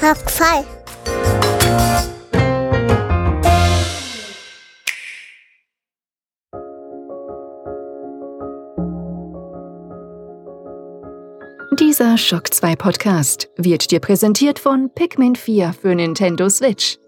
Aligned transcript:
Top 0.00 0.16
2. 0.16 0.64
Dieser 11.80 12.16
Shock 12.16 12.54
2 12.54 12.76
Podcast 12.76 13.50
wird 13.56 13.90
dir 13.90 13.98
präsentiert 13.98 14.60
von 14.60 14.88
Pikmin 14.94 15.34
4 15.34 15.72
für 15.72 15.96
Nintendo 15.96 16.48
Switch. 16.48 16.98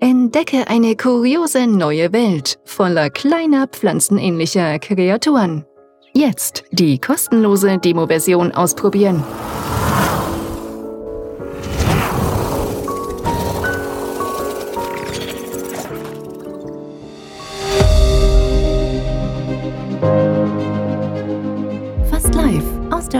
Entdecke 0.00 0.66
eine 0.66 0.96
kuriose 0.96 1.68
neue 1.68 2.12
Welt 2.12 2.58
voller 2.64 3.10
kleiner 3.10 3.68
pflanzenähnlicher 3.68 4.80
Kreaturen. 4.80 5.64
Jetzt 6.12 6.64
die 6.72 6.98
kostenlose 6.98 7.78
Demo-Version 7.78 8.50
ausprobieren. 8.50 9.22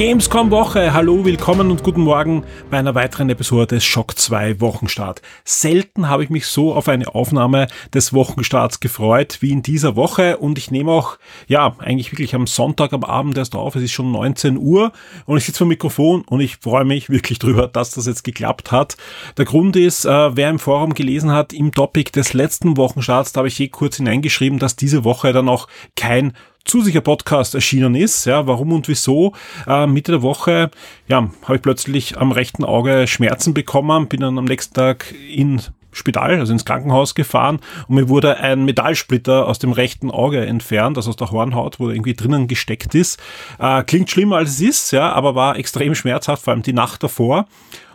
Gamescom-Woche. 0.00 0.94
Hallo, 0.94 1.26
willkommen 1.26 1.70
und 1.70 1.82
guten 1.82 2.00
Morgen 2.00 2.44
bei 2.70 2.78
einer 2.78 2.94
weiteren 2.94 3.28
Episode 3.28 3.66
des 3.66 3.84
Shock 3.84 4.16
2 4.16 4.58
Wochenstart. 4.58 5.20
Selten 5.44 6.08
habe 6.08 6.24
ich 6.24 6.30
mich 6.30 6.46
so 6.46 6.72
auf 6.72 6.88
eine 6.88 7.14
Aufnahme 7.14 7.66
des 7.92 8.14
Wochenstarts 8.14 8.80
gefreut 8.80 9.36
wie 9.40 9.50
in 9.50 9.60
dieser 9.60 9.96
Woche 9.96 10.38
und 10.38 10.56
ich 10.56 10.70
nehme 10.70 10.90
auch, 10.90 11.18
ja, 11.48 11.76
eigentlich 11.80 12.12
wirklich 12.12 12.34
am 12.34 12.46
Sonntag 12.46 12.94
am 12.94 13.04
Abend 13.04 13.36
erst 13.36 13.54
auf. 13.54 13.76
Es 13.76 13.82
ist 13.82 13.92
schon 13.92 14.10
19 14.10 14.56
Uhr 14.56 14.92
und 15.26 15.36
ich 15.36 15.44
sitze 15.44 15.58
vor 15.58 15.66
Mikrofon 15.66 16.22
und 16.22 16.40
ich 16.40 16.56
freue 16.56 16.86
mich 16.86 17.10
wirklich 17.10 17.38
drüber, 17.38 17.68
dass 17.68 17.90
das 17.90 18.06
jetzt 18.06 18.24
geklappt 18.24 18.72
hat. 18.72 18.96
Der 19.36 19.44
Grund 19.44 19.76
ist, 19.76 20.06
äh, 20.06 20.34
wer 20.34 20.48
im 20.48 20.58
Forum 20.58 20.94
gelesen 20.94 21.30
hat, 21.30 21.52
im 21.52 21.72
Topic 21.72 22.10
des 22.12 22.32
letzten 22.32 22.78
Wochenstarts, 22.78 23.34
da 23.34 23.40
habe 23.40 23.48
ich 23.48 23.60
eh 23.60 23.68
kurz 23.68 23.98
hineingeschrieben, 23.98 24.58
dass 24.58 24.76
diese 24.76 25.04
Woche 25.04 25.34
dann 25.34 25.50
auch 25.50 25.68
kein 25.94 26.32
zusicher 26.64 27.00
Podcast 27.00 27.54
erschienen 27.54 27.94
ist. 27.94 28.24
Ja, 28.24 28.46
warum 28.46 28.72
und 28.72 28.88
wieso? 28.88 29.32
Äh, 29.66 29.86
Mitte 29.86 30.12
der 30.12 30.22
Woche, 30.22 30.70
ja, 31.08 31.30
habe 31.42 31.56
ich 31.56 31.62
plötzlich 31.62 32.18
am 32.18 32.32
rechten 32.32 32.64
Auge 32.64 33.06
Schmerzen 33.06 33.54
bekommen, 33.54 34.08
bin 34.08 34.20
dann 34.20 34.38
am 34.38 34.44
nächsten 34.44 34.74
Tag 34.74 35.14
in 35.28 35.60
Spital, 35.92 36.38
also 36.38 36.52
ins 36.52 36.64
Krankenhaus 36.64 37.14
gefahren 37.14 37.60
und 37.88 37.96
mir 37.96 38.08
wurde 38.08 38.36
ein 38.38 38.64
Metallsplitter 38.64 39.46
aus 39.46 39.58
dem 39.58 39.72
rechten 39.72 40.10
Auge 40.10 40.46
entfernt, 40.46 40.96
also 40.96 41.10
aus 41.10 41.16
der 41.16 41.30
Hornhaut, 41.30 41.80
wo 41.80 41.88
er 41.88 41.94
irgendwie 41.94 42.14
drinnen 42.14 42.46
gesteckt 42.46 42.94
ist. 42.94 43.20
Äh, 43.58 43.82
klingt 43.82 44.10
schlimmer 44.10 44.36
als 44.36 44.50
es 44.50 44.60
ist, 44.60 44.90
ja, 44.92 45.12
aber 45.12 45.34
war 45.34 45.56
extrem 45.56 45.94
schmerzhaft, 45.94 46.44
vor 46.44 46.52
allem 46.52 46.62
die 46.62 46.72
Nacht 46.72 47.02
davor 47.02 47.46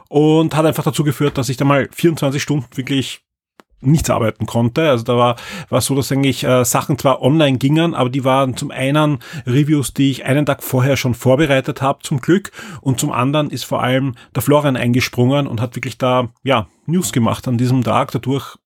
und 0.09 0.55
hat 0.55 0.65
einfach 0.65 0.83
dazu 0.83 1.03
geführt, 1.03 1.37
dass 1.37 1.49
ich 1.49 1.57
da 1.57 1.65
mal 1.65 1.89
24 1.91 2.41
Stunden 2.41 2.65
wirklich 2.75 3.24
nichts 3.81 4.09
arbeiten 4.09 4.45
konnte. 4.45 4.89
Also 4.89 5.03
da 5.03 5.17
war 5.17 5.35
war 5.69 5.81
so, 5.81 5.95
dass 5.95 6.11
eigentlich 6.11 6.43
äh, 6.43 6.65
Sachen 6.65 6.97
zwar 6.97 7.21
online 7.21 7.57
gingen, 7.57 7.93
aber 7.93 8.09
die 8.09 8.23
waren 8.23 8.57
zum 8.57 8.71
einen 8.71 9.19
Reviews, 9.45 9.93
die 9.93 10.11
ich 10.11 10.25
einen 10.25 10.45
Tag 10.45 10.63
vorher 10.63 10.97
schon 10.97 11.13
vorbereitet 11.13 11.81
habe, 11.81 11.99
zum 12.01 12.19
Glück, 12.19 12.51
und 12.81 12.99
zum 12.99 13.11
anderen 13.11 13.49
ist 13.49 13.65
vor 13.65 13.81
allem 13.83 14.15
der 14.35 14.41
Florian 14.41 14.75
eingesprungen 14.75 15.47
und 15.47 15.61
hat 15.61 15.75
wirklich 15.75 15.97
da 15.97 16.29
ja 16.43 16.67
News 16.85 17.11
gemacht 17.11 17.47
an 17.47 17.57
diesem 17.57 17.83
Tag. 17.83 18.11
Dadurch 18.11 18.57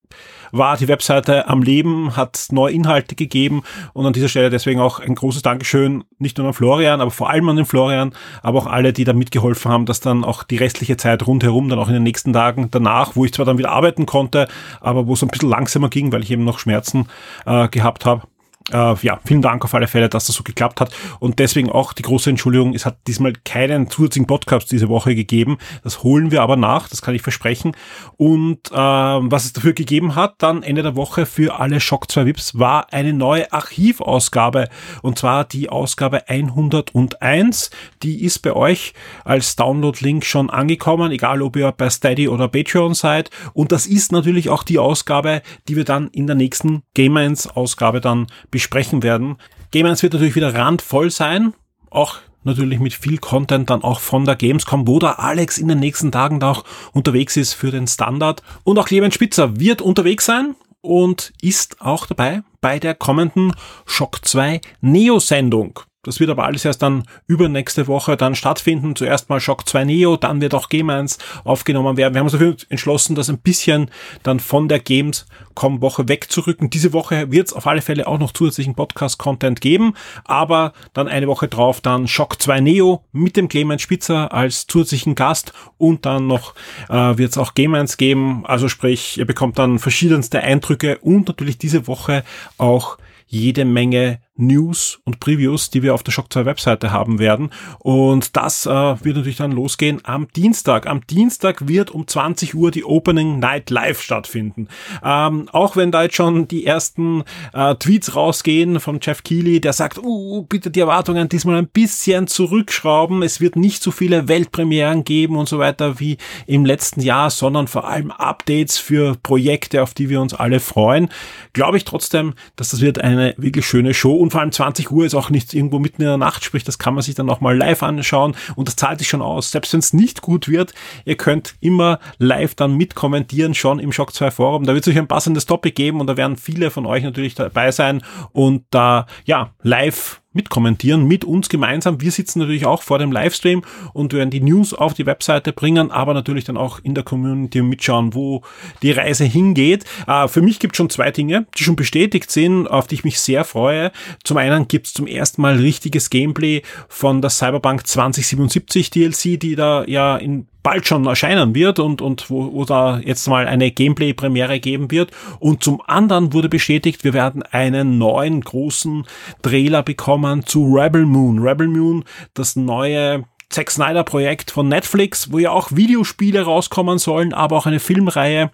war 0.52 0.78
die 0.78 0.88
Webseite 0.88 1.48
am 1.48 1.62
Leben, 1.62 2.16
hat 2.16 2.48
neue 2.52 2.74
Inhalte 2.74 3.16
gegeben 3.16 3.64
und 3.94 4.06
an 4.06 4.14
dieser 4.14 4.30
Stelle 4.30 4.50
deswegen 4.50 4.80
auch 4.80 5.00
ein 5.00 5.16
großes 5.16 5.42
Dankeschön 5.42 6.04
nicht 6.18 6.38
nur 6.38 6.48
an 6.48 6.54
Florian, 6.54 7.02
aber 7.02 7.12
vor 7.12 7.30
allem 7.30 7.50
an 7.50 7.56
den 7.56 7.66
Florian, 7.66 8.14
aber 8.42 8.60
auch 8.60 8.68
alle, 8.68 8.94
die 8.94 9.04
da 9.04 9.14
mitgeholfen 9.14 9.72
haben, 9.72 9.86
dass 9.86 10.00
dann 10.00 10.24
auch 10.24 10.44
die 10.44 10.58
restliche 10.58 10.98
Zeit 10.98 11.26
rundherum, 11.26 11.70
dann 11.70 11.80
auch 11.80 11.88
in 11.88 11.94
den 11.94 12.04
nächsten 12.04 12.34
Tagen 12.34 12.70
danach, 12.72 13.16
wo 13.16 13.26
ich 13.26 13.34
zwar 13.34 13.46
dann 13.46 13.58
wieder 13.58 13.72
arbeiten 13.72 14.06
konnte, 14.06 14.48
aber 14.82 15.08
wo 15.08 15.14
es 15.14 15.24
ein 15.24 15.30
bisschen 15.30 15.50
langsamer 15.50 15.90
ging, 15.90 16.12
weil 16.12 16.24
ich 16.24 16.32
eben 16.32 16.44
noch 16.44 16.60
Schmerzen 16.60 17.08
äh, 17.46 17.68
gehabt 17.68 18.06
habe, 18.06 18.24
äh, 18.72 18.96
ja, 19.02 19.20
vielen 19.26 19.42
Dank 19.42 19.64
auf 19.64 19.74
alle 19.74 19.88
Fälle, 19.88 20.10
dass 20.10 20.28
das 20.28 20.36
so 20.36 20.44
geklappt 20.44 20.82
hat. 20.82 20.92
Und 21.20 21.40
deswegen 21.40 21.70
auch 21.70 21.94
die 21.94 22.04
große 22.04 22.30
Entschuldigung, 22.30 22.74
es 22.74 22.86
hat 22.86 22.98
diesmal 23.08 23.34
keinen 23.46 23.90
zusätzlichen 23.90 24.28
Podcast 24.28 24.72
diese 24.72 24.90
Woche 24.90 25.16
gegeben. 25.16 25.58
Das 25.84 26.04
holen 26.04 26.32
wir 26.32 26.42
aber 26.42 26.56
nach, 26.56 26.88
das 26.88 27.02
kann 27.02 27.16
ich 27.16 27.22
versprechen. 27.22 27.76
Und 28.18 28.72
äh, 28.72 28.76
was 28.76 29.46
es 29.46 29.54
dafür 29.54 29.74
gegeben 29.74 30.16
hat, 30.16 30.36
dann 30.40 30.64
Ende 30.64 30.84
der 30.84 30.96
Woche 30.96 31.26
für 31.26 31.60
alle 31.60 31.80
Shock 31.80 32.12
2 32.12 32.26
Vips, 32.26 32.60
war 32.60 32.94
eine 32.94 33.14
neue 33.14 33.52
Archivausgabe. 33.52 34.70
Und 35.02 35.18
zwar 35.18 35.46
die 35.46 35.70
Ausgabe 35.70 36.30
101. 36.30 37.72
Die 38.04 38.24
ist 38.24 38.40
bei 38.40 38.54
euch 38.54 38.94
als 39.24 39.56
Download-Link 39.56 40.26
schon 40.26 40.50
angekommen, 40.50 41.12
egal 41.12 41.42
ob 41.42 41.56
ihr 41.56 41.72
bei 41.72 41.90
Steady 41.90 42.28
oder 42.28 42.48
Patreon 42.48 42.94
seid. 42.94 43.30
Und 43.54 43.72
das 43.72 43.88
ist 43.88 44.12
natürlich 44.12 44.50
auch 44.50 44.64
die 44.64 44.80
Ausgabe, 44.80 45.42
die 45.68 45.76
wir 45.76 45.86
dann 45.86 46.08
in 46.10 46.28
der 46.28 46.36
nächsten 46.36 46.84
Game 46.94 47.18
1 47.18 47.48
Ausgabe 47.48 48.02
dann 48.02 48.28
besprechen 48.52 48.59
werden. 49.04 49.38
Game 49.72 49.86
1 49.86 50.04
wird 50.04 50.14
natürlich 50.14 50.36
wieder 50.36 50.54
randvoll 50.54 51.12
sein, 51.12 51.54
auch 51.90 52.18
natürlich 52.44 52.80
mit 52.80 52.94
viel 52.94 53.18
Content 53.18 53.70
dann 53.70 53.84
auch 53.84 54.00
von 54.00 54.26
der 54.26 54.36
Gamescom, 54.36 54.88
wo 54.88 55.00
der 55.00 55.20
Alex 55.20 55.58
in 55.58 55.68
den 55.68 55.80
nächsten 55.80 56.12
Tagen 56.12 56.40
da 56.40 56.52
auch 56.52 56.64
unterwegs 56.94 57.38
ist 57.38 57.54
für 57.54 57.72
den 57.72 57.88
Standard. 57.88 58.44
Und 58.64 58.80
auch 58.80 58.86
Clemens 58.86 59.16
Spitzer 59.16 59.60
wird 59.60 59.82
unterwegs 59.82 60.26
sein 60.26 60.56
und 60.82 61.34
ist 61.42 61.82
auch 61.82 62.06
dabei 62.06 62.42
bei 62.62 62.80
der 62.80 62.96
kommenden 62.96 63.54
Shock 63.86 64.26
2 64.26 64.62
Neo-Sendung. 64.82 65.80
Das 66.04 66.22
wird 66.22 66.30
aber 66.30 66.46
alles 66.46 66.64
erst 66.64 66.82
dann 66.82 67.04
übernächste 67.28 67.88
Woche 67.88 68.16
dann 68.16 68.34
stattfinden. 68.34 68.96
Zuerst 68.96 69.30
mal 69.30 69.42
Shock 69.42 69.68
2 69.68 69.84
Neo, 69.84 70.16
dann 70.16 70.40
wird 70.40 70.54
auch 70.54 70.70
Game 70.70 70.90
1 70.90 71.18
aufgenommen 71.44 71.98
werden. 71.98 72.14
Wir 72.14 72.20
haben 72.20 72.28
uns 72.28 72.32
dafür 72.32 72.56
entschlossen, 72.70 73.16
das 73.16 73.30
ein 73.30 73.40
bisschen 73.40 73.92
dann 74.24 74.40
von 74.40 74.70
der 74.70 74.80
Gamescom 74.80 75.82
Woche 75.82 76.08
wegzurücken. 76.08 76.70
Diese 76.70 76.94
Woche 76.94 77.34
wird 77.34 77.48
es 77.48 77.54
auf 77.54 77.68
alle 77.68 77.82
Fälle 77.82 78.08
auch 78.08 78.18
noch 78.18 78.32
zusätzlichen 78.32 78.76
Podcast-Content 78.76 79.60
geben, 79.60 79.94
aber 80.24 80.72
dann 80.94 81.10
eine 81.10 81.28
Woche 81.28 81.50
drauf 81.50 81.82
dann 81.82 82.08
Shock 82.08 82.42
2 82.42 82.62
Neo 82.62 83.04
mit 83.12 83.36
dem 83.36 83.50
Clemens 83.50 83.82
Spitzer 83.82 84.34
als 84.34 84.68
zusätzlichen 84.68 85.16
Gast 85.16 85.52
und 85.78 86.06
dann 86.06 86.28
noch 86.28 86.56
äh, 86.88 87.18
wird 87.18 87.32
es 87.32 87.38
auch 87.38 87.56
Game 87.56 87.76
1 87.76 87.98
geben. 87.98 88.46
Also 88.46 88.70
sprich, 88.70 89.18
ihr 89.18 89.26
bekommt 89.26 89.60
dann 89.60 89.80
verschiedenste 89.80 90.40
Eindrücke 90.40 91.00
und 91.00 91.28
natürlich 91.28 91.58
diese 91.58 91.88
Woche 91.88 92.24
auch 92.58 92.98
jede 93.28 93.66
Menge 93.66 94.20
News 94.40 95.00
und 95.06 95.20
Previews, 95.20 95.70
die 95.70 95.84
wir 95.84 95.94
auf 95.94 96.04
der 96.04 96.12
Shock 96.12 96.32
2 96.32 96.46
Webseite 96.46 96.92
haben 96.92 97.20
werden. 97.20 97.52
Und 97.80 98.36
das 98.36 98.66
äh, 98.66 98.70
wird 98.70 99.18
natürlich 99.18 99.38
dann 99.38 99.52
losgehen 99.52 100.00
am 100.04 100.28
Dienstag. 100.36 100.88
Am 100.88 101.06
Dienstag 101.08 101.68
wird 101.68 101.92
um 101.92 102.08
20 102.08 102.56
Uhr 102.56 102.72
die 102.72 102.84
Opening 102.84 103.40
Night 103.40 103.70
Live 103.70 104.02
stattfinden. 104.02 104.68
Ähm, 105.04 105.50
auch 105.52 105.76
wenn 105.76 105.92
da 105.92 106.04
jetzt 106.04 106.16
schon 106.16 106.48
die 106.48 106.66
ersten 106.66 107.24
äh, 107.54 107.76
Tweets 107.76 108.16
rausgehen 108.16 108.80
von 108.80 109.00
Jeff 109.02 109.24
Keighley, 109.24 109.60
der 109.62 109.74
sagt, 109.74 109.98
uh, 109.98 110.44
bitte 110.44 110.72
die 110.72 110.80
Erwartungen 110.80 111.30
diesmal 111.30 111.58
ein 111.58 111.68
bisschen 111.68 112.28
zurückschrauben. 112.28 113.24
Es 113.24 113.42
wird 113.42 113.56
nicht 113.56 113.84
so 113.84 113.92
viele 113.92 114.28
Weltpremieren 114.28 115.04
geben 115.04 115.36
und 115.36 115.50
so 115.50 115.60
weiter 115.60 116.00
wie 116.00 116.18
im 116.48 116.66
letzten 116.66 117.02
Jahr, 117.02 117.30
sondern 117.30 117.68
vor 117.68 117.88
allem 117.88 118.12
Updates 118.12 118.78
für 118.78 119.16
Projekte, 119.22 119.84
auf 119.84 119.94
die 119.94 120.10
wir 120.10 120.22
uns 120.22 120.34
alle 120.34 120.60
freuen. 120.60 121.10
Glaube 121.54 121.78
ich 121.78 121.86
trotzdem, 121.86 122.34
dass 122.56 122.70
das 122.70 122.82
wird 122.82 123.00
eine 123.00 123.34
wirklich 123.38 123.66
schöne 123.66 123.94
Show 123.94 124.16
und 124.30 124.34
vor 124.34 124.42
allem 124.42 124.52
20 124.52 124.92
Uhr 124.92 125.08
ist 125.08 125.16
auch 125.16 125.32
nicht 125.32 125.56
irgendwo 125.56 125.80
mitten 125.80 126.04
in 126.04 126.08
der 126.08 126.18
Nacht, 126.18 126.44
sprich, 126.44 126.64
das 126.64 126.78
kann 126.78 126.94
man 126.94 127.02
sich 127.02 127.16
dann 127.16 127.32
auch 127.32 127.42
mal 127.42 127.58
live 127.58 127.82
anschauen 127.82 128.36
und 128.56 128.68
das 128.68 128.76
zahlt 128.76 129.00
sich 129.00 129.08
schon 129.08 129.24
aus. 129.24 129.50
Selbst 129.50 129.74
wenn 129.74 129.80
es 129.80 129.92
nicht 129.92 130.22
gut 130.22 130.48
wird, 130.48 130.76
ihr 131.04 131.18
könnt 131.18 131.56
immer 131.62 131.98
live 132.20 132.54
dann 132.54 132.78
mitkommentieren, 132.78 133.56
schon 133.56 133.80
im 133.80 133.92
Shock 133.92 134.14
2 134.14 134.30
Forum. 134.30 134.66
Da 134.66 134.76
wird 134.76 134.86
es 134.86 134.94
euch 134.94 135.00
ein 135.00 135.08
passendes 135.08 135.48
Topic 135.48 135.74
geben 135.74 136.00
und 136.00 136.06
da 136.06 136.16
werden 136.16 136.38
viele 136.38 136.70
von 136.70 136.86
euch 136.86 137.02
natürlich 137.04 137.34
dabei 137.34 137.72
sein 137.72 138.04
und 138.32 138.66
da, 138.70 139.08
ja, 139.26 139.50
live 139.64 140.22
mitkommentieren 140.34 141.08
mit 141.08 141.26
uns 141.26 141.50
gemeinsam. 141.50 142.02
Wir 142.02 142.12
sitzen 142.12 142.40
natürlich 142.40 142.66
auch 142.66 142.84
vor 142.84 143.00
dem 143.00 143.12
Livestream 143.12 143.64
und 143.94 144.14
werden 144.14 144.30
die 144.30 144.42
News 144.42 144.74
auf 144.74 144.94
die 144.94 145.06
Webseite 145.06 145.54
bringen, 145.54 145.90
aber 145.90 146.14
natürlich 146.14 146.44
dann 146.44 146.58
auch 146.58 146.80
in 146.84 146.94
der 146.94 147.04
Community 147.04 147.62
mitschauen, 147.62 148.14
wo 148.14 148.44
die 148.84 148.92
Reise 148.92 149.26
hingeht. 149.26 149.86
Äh, 150.08 150.28
für 150.28 150.42
mich 150.42 150.60
gibt 150.60 150.76
es 150.76 150.78
schon 150.78 150.90
zwei 150.90 151.10
Dinge, 151.12 151.48
die 151.58 151.64
schon 151.64 151.76
bestätigt 151.76 152.30
sind, 152.30 152.68
auf 152.68 152.88
die 152.88 152.96
ich 152.96 153.04
mich 153.04 153.20
sehr 153.20 153.44
freue. 153.44 153.92
Zum 154.24 154.38
einen 154.38 154.68
gibt 154.68 154.88
es 154.88 154.94
zum 154.94 155.08
ersten 155.08 155.42
Mal 155.42 155.56
richtiges 155.56 156.10
Gameplay 156.10 156.62
von 156.88 157.22
der 157.22 157.32
Cyberpunk 157.32 157.88
2077 157.88 158.92
DLC, 158.92 159.40
die 159.40 159.56
da 159.56 159.84
ja 159.86 160.18
in 160.18 160.48
bald 160.64 160.88
schon 160.88 161.06
erscheinen 161.06 161.56
wird 161.56 161.80
und, 161.80 162.02
und 162.02 162.30
wo, 162.30 162.54
wo 162.54 162.66
da 162.66 163.00
jetzt 163.00 163.28
mal 163.28 163.48
eine 163.48 163.72
Gameplay-Premiere 163.72 164.60
geben 164.60 164.92
wird. 164.92 165.12
Und 165.40 165.64
zum 165.64 165.82
anderen 165.86 166.34
wurde 166.34 166.50
bestätigt, 166.50 167.04
wir 167.04 167.14
werden 167.14 167.44
einen 167.44 167.98
neuen 167.98 168.42
großen 168.42 169.06
Trailer 169.42 169.84
bekommen 169.84 170.46
zu 170.46 170.74
Rebel 170.74 171.06
Moon. 171.06 171.40
Rebel 171.40 171.68
Moon, 171.68 172.04
das 172.34 172.56
neue 172.56 173.24
Zack 173.50 173.72
Snyder 173.72 174.04
Projekt 174.04 174.52
von 174.52 174.68
Netflix, 174.68 175.32
wo 175.32 175.40
ja 175.40 175.52
auch 175.52 175.72
Videospiele 175.72 176.44
rauskommen 176.44 177.00
sollen, 177.00 177.34
aber 177.34 177.58
auch 177.58 177.66
eine 177.66 177.80
Filmreihe. 177.80 178.52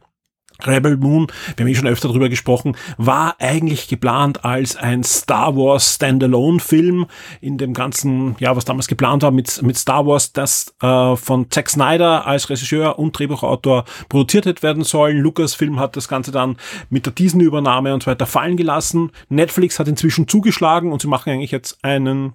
Rebel 0.63 0.97
Moon, 0.97 1.27
wir 1.55 1.65
haben 1.65 1.71
eh 1.71 1.75
schon 1.75 1.87
öfter 1.87 2.07
darüber 2.07 2.29
gesprochen, 2.29 2.75
war 2.97 3.35
eigentlich 3.39 3.87
geplant 3.87 4.45
als 4.45 4.75
ein 4.75 5.03
Star 5.03 5.55
Wars 5.55 5.95
Standalone-Film 5.95 7.07
in 7.41 7.57
dem 7.57 7.73
ganzen, 7.73 8.35
ja, 8.39 8.55
was 8.55 8.65
damals 8.65 8.87
geplant 8.87 9.23
war 9.23 9.31
mit, 9.31 9.61
mit 9.61 9.77
Star 9.77 10.05
Wars, 10.05 10.33
das 10.33 10.73
äh, 10.81 11.15
von 11.15 11.49
Zack 11.49 11.69
Snyder 11.69 12.25
als 12.25 12.49
Regisseur 12.49 12.99
und 12.99 13.17
Drehbuchautor 13.17 13.85
produziert 14.09 14.63
werden 14.63 14.83
sollen. 14.83 15.17
Lucasfilm 15.17 15.79
hat 15.79 15.95
das 15.95 16.07
Ganze 16.07 16.31
dann 16.31 16.57
mit 16.89 17.05
der 17.05 17.13
Disney-Übernahme 17.13 17.93
und 17.93 18.03
so 18.03 18.11
weiter 18.11 18.25
fallen 18.25 18.57
gelassen. 18.57 19.11
Netflix 19.29 19.79
hat 19.79 19.87
inzwischen 19.87 20.27
zugeschlagen 20.27 20.91
und 20.91 21.01
sie 21.01 21.07
machen 21.07 21.31
eigentlich 21.31 21.51
jetzt 21.51 21.77
einen 21.83 22.33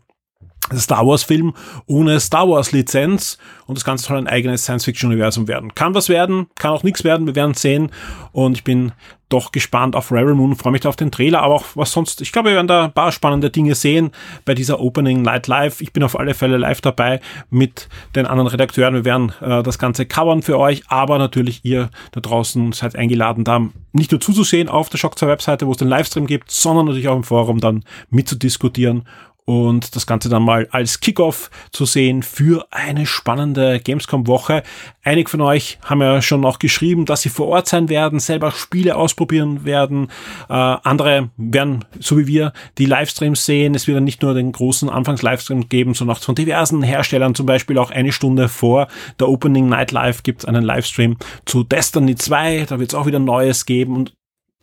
Star 0.78 1.06
Wars 1.06 1.22
Film 1.22 1.55
ohne 1.87 2.20
Star 2.20 2.49
Wars 2.49 2.72
Lizenz 2.72 3.38
und 3.67 3.76
das 3.76 3.84
Ganze 3.84 4.06
soll 4.06 4.19
ein 4.19 4.26
eigenes 4.26 4.64
Science 4.64 4.84
Fiction 4.84 5.11
Universum 5.11 5.49
werden. 5.49 5.75
Kann 5.75 5.94
was 5.94 6.08
werden, 6.08 6.46
kann 6.56 6.72
auch 6.72 6.82
nichts 6.82 7.05
werden, 7.05 7.26
wir 7.26 7.34
werden 7.34 7.55
sehen 7.55 7.90
und 8.32 8.56
ich 8.56 8.64
bin 8.64 8.93
doch 9.31 9.52
gespannt 9.52 9.96
auf 9.96 10.12
Rebel 10.12 10.34
Moon, 10.34 10.56
freue 10.56 10.72
mich 10.72 10.87
auf 10.87 10.96
den 10.96 11.11
Trailer, 11.11 11.43
aber 11.43 11.55
auch 11.55 11.64
was 11.75 11.93
sonst. 11.93 12.20
Ich 12.20 12.32
glaube, 12.32 12.50
wir 12.50 12.56
werden 12.56 12.67
da 12.67 12.84
ein 12.87 12.93
paar 12.93 13.12
spannende 13.12 13.49
Dinge 13.49 13.75
sehen 13.75 14.11
bei 14.44 14.55
dieser 14.55 14.81
Opening 14.81 15.22
Night 15.22 15.46
Live. 15.46 15.81
Ich 15.81 15.93
bin 15.93 16.02
auf 16.02 16.19
alle 16.19 16.34
Fälle 16.34 16.56
live 16.56 16.81
dabei 16.81 17.20
mit 17.49 17.88
den 18.17 18.26
anderen 18.26 18.49
Redakteuren. 18.49 18.94
Wir 18.94 19.05
werden 19.05 19.32
äh, 19.40 19.62
das 19.62 19.78
Ganze 19.78 20.05
covern 20.05 20.43
für 20.43 20.58
euch, 20.58 20.82
aber 20.88 21.19
natürlich 21.19 21.64
ihr 21.64 21.90
da 22.11 22.20
draußen 22.20 22.72
seid 22.72 22.96
eingeladen, 22.96 23.44
da 23.44 23.69
nicht 23.93 24.11
nur 24.11 24.20
zuzusehen 24.20 24.69
auf 24.69 24.88
der 24.88 24.99
Shock 24.99 25.19
2 25.19 25.28
Webseite, 25.28 25.67
wo 25.67 25.72
es 25.72 25.78
den 25.78 25.88
Livestream 25.88 26.26
gibt, 26.26 26.50
sondern 26.50 26.87
natürlich 26.87 27.08
auch 27.08 27.17
im 27.17 27.25
Forum 27.25 27.61
dann 27.61 27.84
mitzudiskutieren 28.11 29.05
und 29.50 29.97
das 29.97 30.06
Ganze 30.06 30.29
dann 30.29 30.44
mal 30.44 30.69
als 30.70 31.00
Kickoff 31.00 31.50
zu 31.73 31.85
sehen 31.85 32.23
für 32.23 32.69
eine 32.70 33.05
spannende 33.05 33.81
Gamescom-Woche. 33.81 34.62
Einige 35.02 35.29
von 35.29 35.41
euch 35.41 35.81
haben 35.85 36.00
ja 36.00 36.23
schon 36.23 36.41
noch 36.41 36.61
geschrieben, 36.61 37.05
dass 37.05 37.23
sie 37.23 37.31
vor 37.31 37.49
Ort 37.49 37.67
sein 37.67 37.88
werden, 37.88 38.20
selber 38.20 38.52
Spiele 38.52 38.94
ausprobieren 38.94 39.64
werden. 39.64 40.06
Äh, 40.49 40.52
andere 40.52 41.31
werden, 41.37 41.85
so 41.99 42.17
wie 42.17 42.29
wir, 42.29 42.52
die 42.79 42.87
Livestreams 42.87 43.44
sehen. 43.44 43.75
Es 43.75 43.88
wird 43.88 43.97
dann 43.97 44.05
nicht 44.05 44.23
nur 44.23 44.35
den 44.35 44.52
großen 44.52 44.88
Anfangs-Livestream 44.88 45.69
geben, 45.69 45.94
sondern 45.94 46.17
auch 46.17 46.23
von 46.23 46.37
diversen 46.37 46.85
Herstellern, 46.85 47.35
zum 47.35 47.46
Beispiel 47.46 47.76
auch 47.79 47.91
eine 47.91 48.12
Stunde 48.12 48.49
vor 48.49 48.87
der 49.19 49.29
Opening 49.29 49.69
Night 49.69 49.91
Live 49.91 50.23
gibt 50.23 50.43
es 50.43 50.49
einen 50.49 50.62
Livestream 50.62 51.17
zu 51.44 51.64
Destiny 51.64 52.14
2. 52.14 52.67
Da 52.69 52.79
wird 52.79 52.93
es 52.93 52.94
auch 52.94 53.06
wieder 53.06 53.19
Neues 53.19 53.67
geben 53.67 53.96
und 53.96 54.14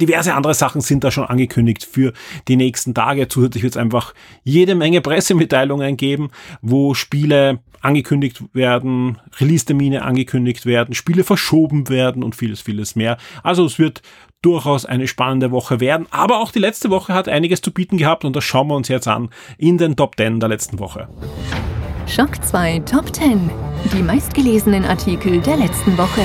diverse 0.02 0.34
andere 0.34 0.54
Sachen 0.54 0.82
sind 0.82 1.04
da 1.04 1.12
schon 1.12 1.26
angekündigt 1.26 1.84
für 1.84 2.14
die 2.48 2.56
nächsten 2.56 2.94
Tage. 2.94 3.28
Zusätzlich 3.28 3.64
wird 3.64 3.74
es 3.74 3.78
einfach 3.78 4.14
jede 4.44 4.76
Menge 4.76 5.02
Pressemitteilungen 5.02 5.98
geben, 5.98 6.30
wo 6.62 6.94
Spiele 6.94 7.60
angekündigt 7.82 8.44
werden, 8.54 9.20
Release-Termine 9.40 10.04
angekündigt 10.04 10.66
werden, 10.66 10.94
Spiele 10.94 11.24
verschoben 11.24 11.90
werden 11.90 12.24
und 12.24 12.36
vieles, 12.36 12.62
vieles 12.62 12.96
mehr. 12.96 13.18
Also 13.44 13.66
es 13.66 13.80
wird 13.80 14.02
durchaus 14.42 14.86
eine 14.86 15.08
spannende 15.08 15.52
Woche 15.52 15.80
werden. 15.80 16.08
Aber 16.12 16.40
auch 16.40 16.52
die 16.52 16.60
letzte 16.60 16.90
Woche 16.90 17.14
hat 17.14 17.28
einiges 17.28 17.62
zu 17.62 17.72
bieten 17.72 17.98
gehabt 17.98 18.26
und 18.26 18.36
das 18.36 18.44
schauen 18.44 18.68
wir 18.68 18.76
uns 18.76 18.88
jetzt 18.88 19.08
an 19.08 19.30
in 19.58 19.78
den 19.78 19.96
Top 19.96 20.16
10 20.18 20.40
der 20.40 20.50
letzten 20.50 20.80
Woche. 20.80 21.08
Schock 22.08 22.44
2 22.44 22.80
Top 22.80 23.14
10. 23.14 23.50
Die 23.94 24.02
meistgelesenen 24.02 24.86
Artikel 24.86 25.42
der 25.42 25.58
letzten 25.58 25.98
Woche. 25.98 26.22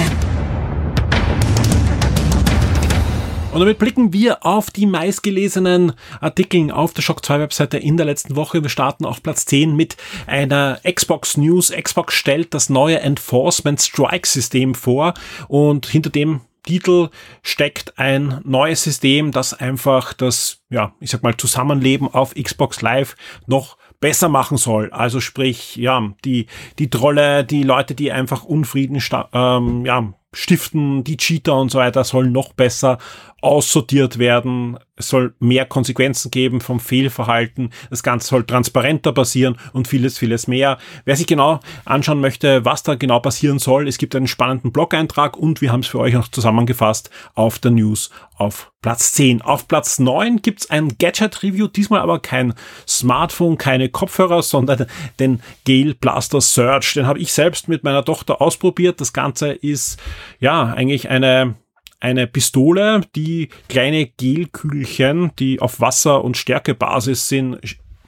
Und 3.53 3.61
damit 3.61 3.79
blicken 3.79 4.15
wir 4.15 4.47
auf 4.47 4.71
die 4.71 4.87
meistgelesenen 4.87 5.93
Artikel 6.21 6.71
auf 6.71 6.95
der 6.95 7.03
Shock 7.03 7.23
2 7.23 7.39
Webseite 7.41 7.77
in 7.77 7.99
der 7.99 8.07
letzten 8.07 8.35
Woche. 8.35 8.63
Wir 8.63 8.71
starten 8.71 9.05
auf 9.05 9.23
Platz 9.23 9.45
10 9.45 9.77
mit 9.77 9.99
einer 10.27 10.81
Xbox 10.91 11.37
News. 11.37 11.71
Xbox 11.71 12.15
stellt 12.15 12.55
das 12.55 12.71
neue 12.71 13.01
Enforcement 13.01 13.79
Strike 13.79 14.27
System 14.27 14.75
vor 14.75 15.13
und 15.49 15.85
hinter 15.85 16.09
dem 16.09 16.41
Titel 16.63 17.11
steckt 17.43 17.99
ein 17.99 18.41
neues 18.45 18.85
System, 18.85 19.33
das 19.33 19.53
einfach 19.53 20.15
das, 20.15 20.63
ja, 20.71 20.95
ich 21.01 21.11
sag 21.11 21.23
mal, 21.23 21.37
Zusammenleben 21.37 22.09
auf 22.09 22.35
Xbox 22.35 22.81
Live 22.81 23.17
noch 23.47 23.77
besser 24.01 24.31
machen 24.31 24.57
soll. 24.57 24.91
Also 24.93 25.21
sprich, 25.21 25.77
ja, 25.77 26.15
die, 26.25 26.47
die 26.79 26.89
Trolle, 26.89 27.45
die 27.45 27.65
Leute, 27.65 27.95
die 27.95 28.13
einfach 28.13 28.45
Unfrieden 28.45 29.03
ähm, 29.35 29.85
ja, 29.85 30.15
stiften, 30.34 31.05
die 31.05 31.17
Cheater 31.17 31.56
und 31.56 31.70
so 31.70 31.79
weiter 31.79 32.05
sollen 32.05 32.32
noch 32.32 32.52
besser 32.52 32.99
aussortiert 33.40 34.19
werden. 34.19 34.79
Es 35.03 35.09
soll 35.09 35.35
mehr 35.41 35.67
Konsequenzen 35.67 36.31
geben 36.31 36.61
vom 36.61 36.79
Fehlverhalten. 36.79 37.71
Das 37.91 38.05
Ganze 38.05 38.29
soll 38.29 38.45
transparenter 38.45 39.13
passieren 39.13 39.57
und 39.73 39.89
vieles, 39.89 40.17
vieles 40.17 40.47
mehr. 40.47 40.79
Wer 41.05 41.17
sich 41.17 41.27
genau 41.27 41.59
anschauen 41.85 42.21
möchte, 42.21 42.65
was 42.65 42.85
da 42.85 42.95
genau 42.95 43.19
passieren 43.19 43.59
soll, 43.59 43.89
es 43.89 43.99
gibt 43.99 44.15
einen 44.15 44.29
spannenden 44.29 44.73
Blog-Eintrag 44.73 45.37
und 45.37 45.61
wir 45.61 45.73
haben 45.73 45.81
es 45.81 45.89
für 45.89 45.99
euch 45.99 46.15
noch 46.15 46.29
zusammengefasst 46.29 47.11
auf 47.35 47.59
der 47.59 47.73
News 47.73 48.11
auf 48.43 48.73
Platz 48.83 49.13
10. 49.13 49.43
Auf 49.43 49.69
Platz 49.69 49.99
9 50.01 50.43
gibt's 50.43 50.69
ein 50.69 50.97
Gadget-Review, 50.99 51.69
diesmal 51.69 52.01
aber 52.01 52.19
kein 52.19 52.55
Smartphone, 52.89 53.57
keine 53.57 53.89
Kopfhörer, 53.89 54.43
sondern 54.43 54.87
den 55.21 55.41
Gale 55.65 55.95
Blaster 55.95 56.41
Search. 56.41 56.95
Den 56.95 57.07
habe 57.07 57.21
ich 57.21 57.33
selbst 57.33 57.69
mit 57.69 57.85
meiner 57.85 58.05
Tochter 58.05 58.43
ausprobiert. 58.43 59.01
Das 59.01 59.13
Ganze 59.13 59.53
ist 59.53 60.01
ja 60.41 60.65
eigentlich 60.65 61.09
eine 61.09 61.55
eine 62.03 62.27
Pistole, 62.27 63.03
die 63.15 63.49
kleine 63.69 64.07
Gelkügelchen, 64.07 65.31
die 65.39 65.61
auf 65.61 65.81
Wasser- 65.81 66.25
und 66.25 66.37
Stärkebasis 66.37 67.29
sind, 67.29 67.59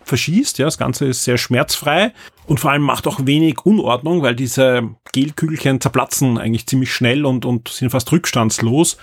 verschießt. 0.02 0.58
Ja, 0.58 0.64
das 0.64 0.78
Ganze 0.78 1.06
ist 1.06 1.22
sehr 1.22 1.38
schmerzfrei 1.38 2.12
und 2.46 2.58
vor 2.58 2.72
allem 2.72 2.82
macht 2.82 3.06
auch 3.06 3.24
wenig 3.24 3.64
Unordnung, 3.64 4.20
weil 4.22 4.34
diese 4.34 4.90
Gelkügelchen 5.12 5.80
zerplatzen 5.80 6.38
eigentlich 6.38 6.66
ziemlich 6.66 6.92
schnell 6.92 7.24
und, 7.24 7.44
und 7.44 7.68
sind 7.68 7.90
fast 7.90 8.10
rückstandslos. 8.10 8.98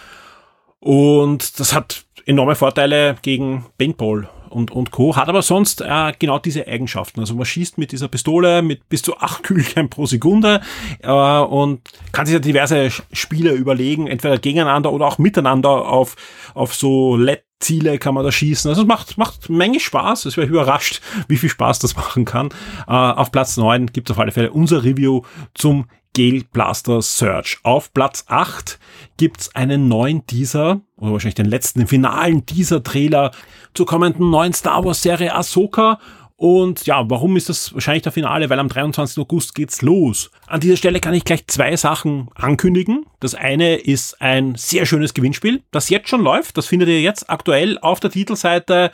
Und 0.80 1.60
das 1.60 1.74
hat 1.74 2.04
enorme 2.26 2.56
Vorteile 2.56 3.16
gegen 3.22 3.66
Paintball 3.78 4.30
und, 4.51 4.71
und 4.71 4.92
Co. 4.92 5.15
Hat 5.15 5.30
aber 5.30 5.42
sonst 5.42 5.81
äh, 5.81 6.13
genau 6.19 6.39
diese 6.39 6.68
Eigenschaften. 6.68 7.19
Also 7.19 7.36
man 7.36 7.45
schießt 7.45 7.77
mit 7.77 7.92
dieser 7.92 8.07
Pistole 8.07 8.62
mit 8.62 8.88
bis 8.89 9.01
zu 9.01 9.18
acht 9.18 9.44
Kügelchen 9.44 9.89
pro 9.89 10.06
Sekunde 10.06 10.62
äh, 11.00 11.12
und 11.12 11.81
kann 12.12 12.25
sich 12.25 12.33
ja 12.33 12.39
diverse 12.39 12.89
Spiele 13.12 13.51
überlegen, 13.51 14.07
entweder 14.07 14.38
gegeneinander 14.38 14.92
oder 14.92 15.07
auch 15.07 15.18
miteinander 15.18 15.69
auf, 15.69 16.15
auf 16.53 16.74
so 16.74 17.15
LED 17.15 17.44
Ziele 17.62 18.00
kann 18.00 18.13
man 18.13 18.25
da 18.25 18.31
schießen. 18.31 18.68
Also 18.69 18.81
es 18.81 18.88
macht, 18.88 19.18
macht 19.18 19.50
Menge 19.50 19.80
Spaß. 19.80 20.25
Es 20.25 20.36
wäre 20.36 20.48
überrascht, 20.48 21.01
wie 21.27 21.38
viel 21.38 21.50
Spaß 21.50 21.80
das 21.80 21.95
machen 21.95 22.25
kann. 22.25 22.49
Äh, 22.87 22.92
auf 22.92 23.31
Platz 23.31 23.56
neun 23.56 23.85
gibt 23.87 24.09
es 24.09 24.16
auf 24.16 24.19
alle 24.19 24.31
Fälle 24.31 24.52
unser 24.52 24.83
Review 24.83 25.21
zum 25.54 25.85
Gale 26.15 26.44
Blaster 26.51 27.01
Search. 27.01 27.59
Auf 27.63 27.94
Platz 27.94 28.25
8 28.27 28.80
gibt's 29.18 29.56
einen 29.56 29.87
neuen 29.87 30.25
Teaser, 30.27 30.81
oder 30.97 31.13
wahrscheinlich 31.13 31.35
den 31.35 31.45
letzten, 31.45 31.80
den 31.80 31.87
finalen 31.87 32.45
Teaser-Trailer 32.45 33.31
zur 33.73 33.85
kommenden 33.85 34.30
neuen 34.30 34.53
Star 34.53 34.83
Wars 34.83 35.01
Serie 35.01 35.33
Ahsoka. 35.33 35.99
Und 36.35 36.87
ja, 36.87 37.07
warum 37.07 37.37
ist 37.37 37.49
das 37.49 37.73
wahrscheinlich 37.73 38.01
der 38.01 38.11
Finale? 38.11 38.49
Weil 38.49 38.59
am 38.59 38.68
23. 38.68 39.19
August 39.19 39.53
geht's 39.53 39.83
los. 39.83 40.31
An 40.47 40.59
dieser 40.59 40.75
Stelle 40.75 40.99
kann 40.99 41.13
ich 41.13 41.23
gleich 41.23 41.45
zwei 41.47 41.75
Sachen 41.75 42.30
ankündigen. 42.33 43.06
Das 43.19 43.35
eine 43.35 43.75
ist 43.75 44.19
ein 44.21 44.56
sehr 44.56 44.87
schönes 44.87 45.13
Gewinnspiel, 45.13 45.61
das 45.69 45.89
jetzt 45.89 46.09
schon 46.09 46.23
läuft. 46.23 46.57
Das 46.57 46.65
findet 46.65 46.89
ihr 46.89 47.01
jetzt 47.01 47.30
aktuell 47.30 47.77
auf 47.80 47.99
der 47.99 48.09
Titelseite 48.09 48.91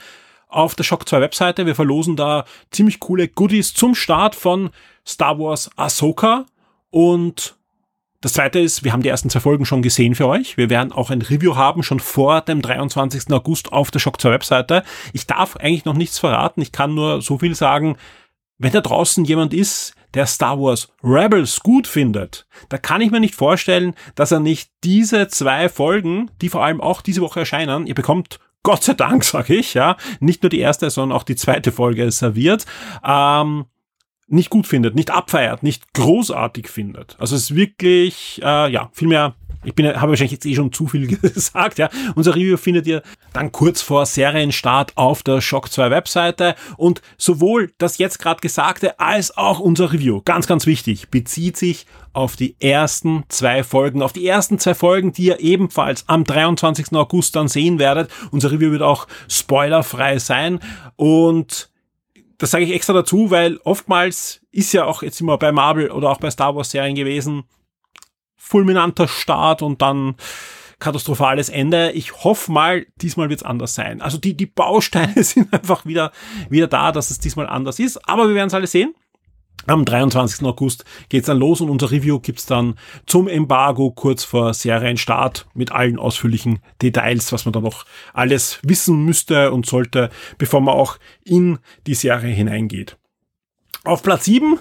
auf 0.48 0.74
der 0.74 0.84
Shock 0.84 1.08
2 1.08 1.20
Webseite. 1.20 1.66
Wir 1.66 1.74
verlosen 1.74 2.16
da 2.16 2.44
ziemlich 2.70 3.00
coole 3.00 3.28
Goodies 3.28 3.74
zum 3.74 3.94
Start 3.94 4.34
von 4.34 4.70
Star 5.06 5.38
Wars 5.38 5.70
Ahsoka. 5.76 6.46
Und 6.90 7.58
das 8.20 8.32
zweite 8.32 8.58
ist, 8.58 8.82
wir 8.82 8.92
haben 8.92 9.02
die 9.02 9.08
ersten 9.08 9.30
zwei 9.30 9.38
Folgen 9.40 9.64
schon 9.64 9.80
gesehen 9.80 10.16
für 10.16 10.26
euch. 10.26 10.56
Wir 10.56 10.70
werden 10.70 10.90
auch 10.90 11.10
ein 11.10 11.22
Review 11.22 11.54
haben, 11.54 11.84
schon 11.84 12.00
vor 12.00 12.40
dem 12.40 12.62
23. 12.62 13.32
August 13.32 13.72
auf 13.72 13.92
der 13.92 14.00
Shock 14.00 14.20
2 14.20 14.30
Webseite. 14.32 14.82
Ich 15.12 15.28
darf 15.28 15.56
eigentlich 15.56 15.84
noch 15.84 15.94
nichts 15.94 16.18
verraten. 16.18 16.60
Ich 16.60 16.72
kann 16.72 16.94
nur 16.94 17.22
so 17.22 17.38
viel 17.38 17.54
sagen. 17.54 17.96
Wenn 18.58 18.72
da 18.72 18.80
draußen 18.80 19.24
jemand 19.24 19.54
ist, 19.54 19.94
der 20.14 20.26
Star 20.26 20.58
Wars 20.58 20.88
Rebels 21.04 21.60
gut 21.60 21.86
findet, 21.86 22.48
da 22.70 22.78
kann 22.78 23.00
ich 23.00 23.12
mir 23.12 23.20
nicht 23.20 23.36
vorstellen, 23.36 23.94
dass 24.16 24.32
er 24.32 24.40
nicht 24.40 24.72
diese 24.82 25.28
zwei 25.28 25.68
Folgen, 25.68 26.28
die 26.40 26.48
vor 26.48 26.64
allem 26.64 26.80
auch 26.80 27.02
diese 27.02 27.20
Woche 27.20 27.40
erscheinen, 27.40 27.86
ihr 27.86 27.94
bekommt 27.94 28.40
Gott 28.64 28.82
sei 28.82 28.94
Dank, 28.94 29.22
sage 29.24 29.54
ich, 29.54 29.74
ja, 29.74 29.96
nicht 30.18 30.42
nur 30.42 30.50
die 30.50 30.58
erste, 30.58 30.90
sondern 30.90 31.16
auch 31.16 31.22
die 31.22 31.36
zweite 31.36 31.70
Folge 31.70 32.10
serviert. 32.10 32.66
Ähm, 33.04 33.66
nicht 34.28 34.50
gut 34.50 34.66
findet, 34.66 34.94
nicht 34.94 35.10
abfeiert, 35.10 35.62
nicht 35.62 35.92
großartig 35.94 36.68
findet. 36.68 37.16
Also 37.18 37.34
es 37.34 37.44
ist 37.44 37.54
wirklich, 37.54 38.40
äh, 38.42 38.70
ja, 38.70 38.90
vielmehr 38.92 39.34
ich 39.64 39.74
bin, 39.74 39.86
habe 39.86 40.10
wahrscheinlich 40.10 40.32
jetzt 40.32 40.46
eh 40.46 40.54
schon 40.54 40.72
zu 40.72 40.86
viel 40.86 41.06
gesagt, 41.20 41.78
ja. 41.78 41.88
Unser 42.14 42.34
Review 42.34 42.56
findet 42.56 42.86
ihr 42.86 43.02
dann 43.32 43.50
kurz 43.52 43.82
vor 43.82 44.06
Serienstart 44.06 44.96
auf 44.96 45.22
der 45.22 45.40
Shock 45.40 45.72
2 45.72 45.90
Webseite 45.90 46.54
und 46.76 47.02
sowohl 47.16 47.72
das 47.78 47.98
jetzt 47.98 48.18
gerade 48.18 48.40
Gesagte 48.40 49.00
als 49.00 49.36
auch 49.36 49.58
unser 49.58 49.92
Review, 49.92 50.22
ganz, 50.24 50.46
ganz 50.46 50.66
wichtig, 50.66 51.08
bezieht 51.10 51.56
sich 51.56 51.86
auf 52.12 52.36
die 52.36 52.56
ersten 52.60 53.24
zwei 53.28 53.62
Folgen, 53.64 54.02
auf 54.02 54.12
die 54.12 54.26
ersten 54.26 54.58
zwei 54.58 54.74
Folgen, 54.74 55.12
die 55.12 55.26
ihr 55.26 55.40
ebenfalls 55.40 56.04
am 56.08 56.24
23. 56.24 56.92
August 56.92 57.36
dann 57.36 57.48
sehen 57.48 57.78
werdet. 57.78 58.10
Unser 58.30 58.52
Review 58.52 58.70
wird 58.70 58.82
auch 58.82 59.06
spoilerfrei 59.28 60.18
sein 60.18 60.60
und 60.96 61.68
das 62.38 62.52
sage 62.52 62.64
ich 62.64 62.72
extra 62.72 62.92
dazu, 62.92 63.30
weil 63.30 63.58
oftmals 63.64 64.40
ist 64.50 64.72
ja 64.72 64.84
auch 64.84 65.02
jetzt 65.02 65.20
immer 65.20 65.38
bei 65.38 65.52
Marvel 65.52 65.90
oder 65.90 66.10
auch 66.10 66.18
bei 66.18 66.30
Star 66.30 66.54
Wars 66.54 66.70
Serien 66.70 66.94
gewesen, 66.94 67.44
fulminanter 68.36 69.08
Start 69.08 69.60
und 69.60 69.82
dann 69.82 70.14
katastrophales 70.78 71.48
Ende. 71.48 71.90
Ich 71.92 72.24
hoffe 72.24 72.52
mal, 72.52 72.86
diesmal 72.96 73.28
wird's 73.28 73.42
anders 73.42 73.74
sein. 73.74 74.00
Also 74.00 74.18
die, 74.18 74.36
die 74.36 74.46
Bausteine 74.46 75.22
sind 75.24 75.52
einfach 75.52 75.84
wieder, 75.84 76.12
wieder 76.48 76.68
da, 76.68 76.92
dass 76.92 77.10
es 77.10 77.18
diesmal 77.18 77.48
anders 77.48 77.78
ist. 77.78 78.08
Aber 78.08 78.28
wir 78.28 78.34
werden 78.34 78.48
es 78.48 78.54
alle 78.54 78.66
sehen. 78.66 78.94
Am 79.68 79.84
23. 79.84 80.46
August 80.46 80.86
geht's 81.10 81.26
dann 81.26 81.36
los 81.36 81.60
und 81.60 81.68
unser 81.68 81.90
Review 81.90 82.20
gibt's 82.20 82.46
dann 82.46 82.76
zum 83.04 83.28
Embargo 83.28 83.90
kurz 83.90 84.24
vor 84.24 84.54
Serienstart 84.54 85.46
mit 85.52 85.72
allen 85.72 85.98
ausführlichen 85.98 86.60
Details, 86.80 87.32
was 87.32 87.44
man 87.44 87.52
da 87.52 87.60
noch 87.60 87.84
alles 88.14 88.60
wissen 88.62 89.04
müsste 89.04 89.52
und 89.52 89.66
sollte, 89.66 90.08
bevor 90.38 90.62
man 90.62 90.74
auch 90.74 90.96
in 91.22 91.58
die 91.86 91.94
Serie 91.94 92.32
hineingeht. 92.32 92.96
Auf 93.84 94.02
Platz 94.02 94.24
7 94.24 94.58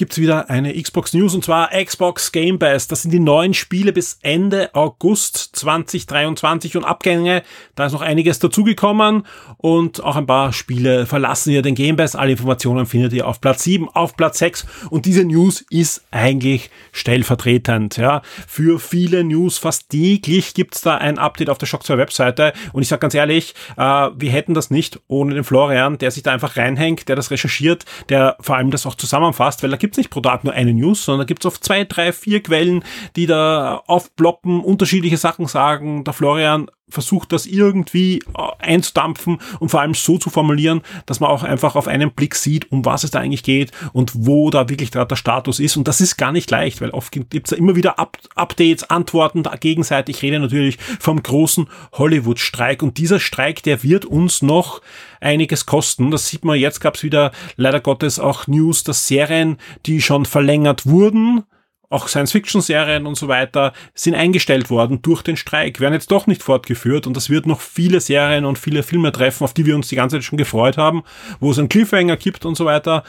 gibt's 0.00 0.16
wieder 0.16 0.48
eine 0.48 0.72
Xbox 0.80 1.12
News 1.12 1.34
und 1.34 1.44
zwar 1.44 1.68
Xbox 1.68 2.32
Game 2.32 2.58
Pass. 2.58 2.88
Das 2.88 3.02
sind 3.02 3.10
die 3.10 3.20
neuen 3.20 3.52
Spiele 3.52 3.92
bis 3.92 4.18
Ende 4.22 4.74
August 4.74 5.50
2023 5.56 6.78
und 6.78 6.84
Abgänge. 6.84 7.42
Da 7.74 7.84
ist 7.84 7.92
noch 7.92 8.00
einiges 8.00 8.38
dazugekommen 8.38 9.26
und 9.58 10.02
auch 10.02 10.16
ein 10.16 10.24
paar 10.24 10.54
Spiele 10.54 11.04
verlassen 11.04 11.50
hier 11.50 11.60
den 11.60 11.74
Game 11.74 11.96
Pass. 11.96 12.16
Alle 12.16 12.30
Informationen 12.30 12.86
findet 12.86 13.12
ihr 13.12 13.28
auf 13.28 13.42
Platz 13.42 13.62
7, 13.64 13.90
auf 13.90 14.16
Platz 14.16 14.38
6 14.38 14.66
und 14.88 15.04
diese 15.04 15.22
News 15.22 15.66
ist 15.68 16.02
eigentlich 16.10 16.70
stellvertretend. 16.92 17.98
Ja. 17.98 18.22
Für 18.48 18.80
viele 18.80 19.22
News 19.22 19.58
fast 19.58 19.90
täglich 19.90 20.54
gibt's 20.54 20.80
da 20.80 20.96
ein 20.96 21.18
Update 21.18 21.50
auf 21.50 21.58
der 21.58 21.66
Shock 21.66 21.84
2 21.84 21.98
Webseite 21.98 22.54
und 22.72 22.80
ich 22.80 22.88
sage 22.88 23.00
ganz 23.00 23.12
ehrlich, 23.12 23.54
äh, 23.76 23.82
wir 24.16 24.30
hätten 24.30 24.54
das 24.54 24.70
nicht 24.70 24.98
ohne 25.08 25.34
den 25.34 25.44
Florian, 25.44 25.98
der 25.98 26.10
sich 26.10 26.22
da 26.22 26.32
einfach 26.32 26.56
reinhängt, 26.56 27.06
der 27.06 27.16
das 27.16 27.30
recherchiert, 27.30 27.84
der 28.08 28.38
vor 28.40 28.56
allem 28.56 28.70
das 28.70 28.86
auch 28.86 28.94
zusammenfasst, 28.94 29.62
weil 29.62 29.70
er 29.70 29.76
gibt 29.76 29.89
es 29.92 29.98
nicht 29.98 30.10
pro 30.10 30.20
Tag 30.20 30.44
nur 30.44 30.52
eine 30.52 30.72
News, 30.72 31.04
sondern 31.04 31.26
da 31.26 31.28
gibt 31.28 31.42
es 31.42 31.46
oft 31.46 31.64
zwei, 31.64 31.84
drei, 31.84 32.12
vier 32.12 32.42
Quellen, 32.42 32.84
die 33.16 33.26
da 33.26 33.82
aufploppen, 33.86 34.60
unterschiedliche 34.60 35.16
Sachen 35.16 35.46
sagen. 35.46 36.04
Der 36.04 36.12
Florian 36.12 36.70
versucht 36.90 37.32
das 37.32 37.46
irgendwie 37.46 38.18
äh, 38.36 38.42
einzudampfen 38.58 39.38
und 39.58 39.70
vor 39.70 39.80
allem 39.80 39.94
so 39.94 40.18
zu 40.18 40.30
formulieren, 40.30 40.82
dass 41.06 41.20
man 41.20 41.30
auch 41.30 41.42
einfach 41.42 41.76
auf 41.76 41.88
einen 41.88 42.12
Blick 42.12 42.34
sieht, 42.34 42.70
um 42.70 42.84
was 42.84 43.04
es 43.04 43.10
da 43.10 43.20
eigentlich 43.20 43.42
geht 43.42 43.72
und 43.92 44.12
wo 44.14 44.50
da 44.50 44.68
wirklich 44.68 44.90
gerade 44.90 45.08
der 45.08 45.16
Status 45.16 45.60
ist. 45.60 45.76
Und 45.76 45.88
das 45.88 46.00
ist 46.00 46.16
gar 46.16 46.32
nicht 46.32 46.50
leicht, 46.50 46.80
weil 46.80 46.90
oft 46.90 47.12
gibt 47.12 47.34
es 47.34 47.52
immer 47.52 47.76
wieder 47.76 47.98
Up 47.98 48.18
Updates, 48.34 48.88
Antworten 48.90 49.42
gegenseitig. 49.60 50.16
Ich 50.16 50.22
rede 50.22 50.40
natürlich 50.40 50.78
vom 50.98 51.22
großen 51.22 51.68
Hollywood-Streik 51.92 52.82
und 52.82 52.98
dieser 52.98 53.20
Streik, 53.20 53.62
der 53.62 53.82
wird 53.82 54.04
uns 54.04 54.42
noch 54.42 54.80
einiges 55.20 55.66
kosten. 55.66 56.10
Das 56.10 56.28
sieht 56.28 56.44
man 56.44 56.58
jetzt, 56.58 56.80
gab 56.80 56.96
es 56.96 57.02
wieder 57.02 57.32
leider 57.56 57.80
Gottes 57.80 58.18
auch 58.18 58.46
News, 58.46 58.84
dass 58.84 59.06
Serien, 59.06 59.58
die 59.86 60.00
schon 60.00 60.24
verlängert 60.24 60.86
wurden, 60.86 61.44
auch 61.90 62.08
Science-Fiction-Serien 62.08 63.04
und 63.04 63.16
so 63.16 63.28
weiter 63.28 63.72
sind 63.94 64.14
eingestellt 64.14 64.70
worden 64.70 65.02
durch 65.02 65.22
den 65.22 65.36
Streik, 65.36 65.80
werden 65.80 65.92
jetzt 65.92 66.10
doch 66.10 66.26
nicht 66.26 66.42
fortgeführt 66.42 67.06
und 67.06 67.16
das 67.16 67.28
wird 67.28 67.46
noch 67.46 67.60
viele 67.60 68.00
Serien 68.00 68.44
und 68.46 68.58
viele 68.58 68.82
Filme 68.82 69.12
treffen, 69.12 69.44
auf 69.44 69.52
die 69.52 69.66
wir 69.66 69.74
uns 69.74 69.88
die 69.88 69.96
ganze 69.96 70.16
Zeit 70.16 70.24
schon 70.24 70.38
gefreut 70.38 70.78
haben, 70.78 71.02
wo 71.40 71.50
es 71.50 71.58
einen 71.58 71.68
Cliffhanger 71.68 72.16
gibt 72.16 72.46
und 72.46 72.56
so 72.56 72.64
weiter. 72.64 73.02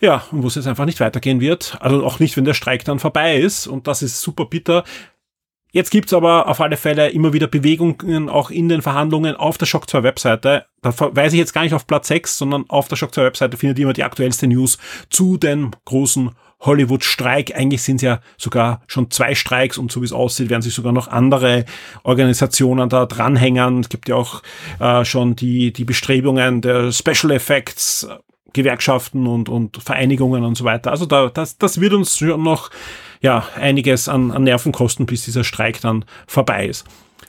Ja, 0.00 0.24
und 0.30 0.42
wo 0.42 0.48
es 0.48 0.56
jetzt 0.56 0.66
einfach 0.66 0.84
nicht 0.84 1.00
weitergehen 1.00 1.40
wird. 1.40 1.78
Also 1.80 2.04
auch 2.04 2.20
nicht, 2.20 2.36
wenn 2.36 2.44
der 2.44 2.52
Streik 2.52 2.84
dann 2.84 2.98
vorbei 2.98 3.38
ist. 3.38 3.66
Und 3.66 3.86
das 3.86 4.02
ist 4.02 4.20
super 4.20 4.44
bitter. 4.44 4.84
Jetzt 5.72 5.90
gibt's 5.90 6.12
aber 6.12 6.48
auf 6.48 6.60
alle 6.60 6.76
Fälle 6.76 7.08
immer 7.10 7.32
wieder 7.32 7.46
Bewegungen 7.46 8.28
auch 8.28 8.50
in 8.50 8.68
den 8.68 8.82
Verhandlungen 8.82 9.36
auf 9.36 9.56
der 9.56 9.66
Shock 9.66 9.88
2 9.88 10.02
Webseite. 10.02 10.66
Da 10.82 10.92
verweise 10.92 11.36
ich 11.36 11.40
jetzt 11.40 11.54
gar 11.54 11.62
nicht 11.62 11.74
auf 11.74 11.86
Platz 11.86 12.08
6, 12.08 12.36
sondern 12.36 12.64
auf 12.68 12.88
der 12.88 12.96
Shock 12.96 13.14
2 13.14 13.24
Webseite 13.24 13.56
findet 13.56 13.78
ihr 13.78 13.84
immer 13.84 13.92
die 13.94 14.04
aktuellste 14.04 14.46
News 14.46 14.76
zu 15.08 15.38
den 15.38 15.70
großen 15.86 16.30
Hollywood-Streik. 16.60 17.54
Eigentlich 17.54 17.82
sind 17.82 17.96
es 17.96 18.02
ja 18.02 18.20
sogar 18.36 18.82
schon 18.86 19.10
zwei 19.10 19.34
Streiks 19.34 19.78
und 19.78 19.92
so 19.92 20.00
wie 20.00 20.06
es 20.06 20.12
aussieht, 20.12 20.50
werden 20.50 20.62
sich 20.62 20.74
sogar 20.74 20.92
noch 20.92 21.08
andere 21.08 21.64
Organisationen 22.02 22.88
da 22.88 23.06
dranhängen. 23.06 23.80
Es 23.80 23.88
gibt 23.88 24.08
ja 24.08 24.16
auch 24.16 24.42
äh, 24.80 25.04
schon 25.04 25.36
die, 25.36 25.72
die 25.72 25.84
Bestrebungen 25.84 26.60
der 26.60 26.92
Special 26.92 27.32
Effects, 27.32 28.08
Gewerkschaften 28.52 29.26
und, 29.26 29.48
und 29.48 29.82
Vereinigungen 29.82 30.44
und 30.44 30.56
so 30.56 30.64
weiter. 30.64 30.90
Also 30.90 31.04
da, 31.04 31.28
das, 31.28 31.58
das 31.58 31.80
wird 31.80 31.92
uns 31.92 32.20
noch 32.20 32.70
ja, 33.20 33.46
einiges 33.60 34.08
an, 34.08 34.30
an 34.30 34.44
Nerven 34.44 34.72
kosten, 34.72 35.06
bis 35.06 35.24
dieser 35.24 35.44
Streik 35.44 35.80
dann 35.80 36.04
vorbei 36.26 36.66
ist. 36.66 36.86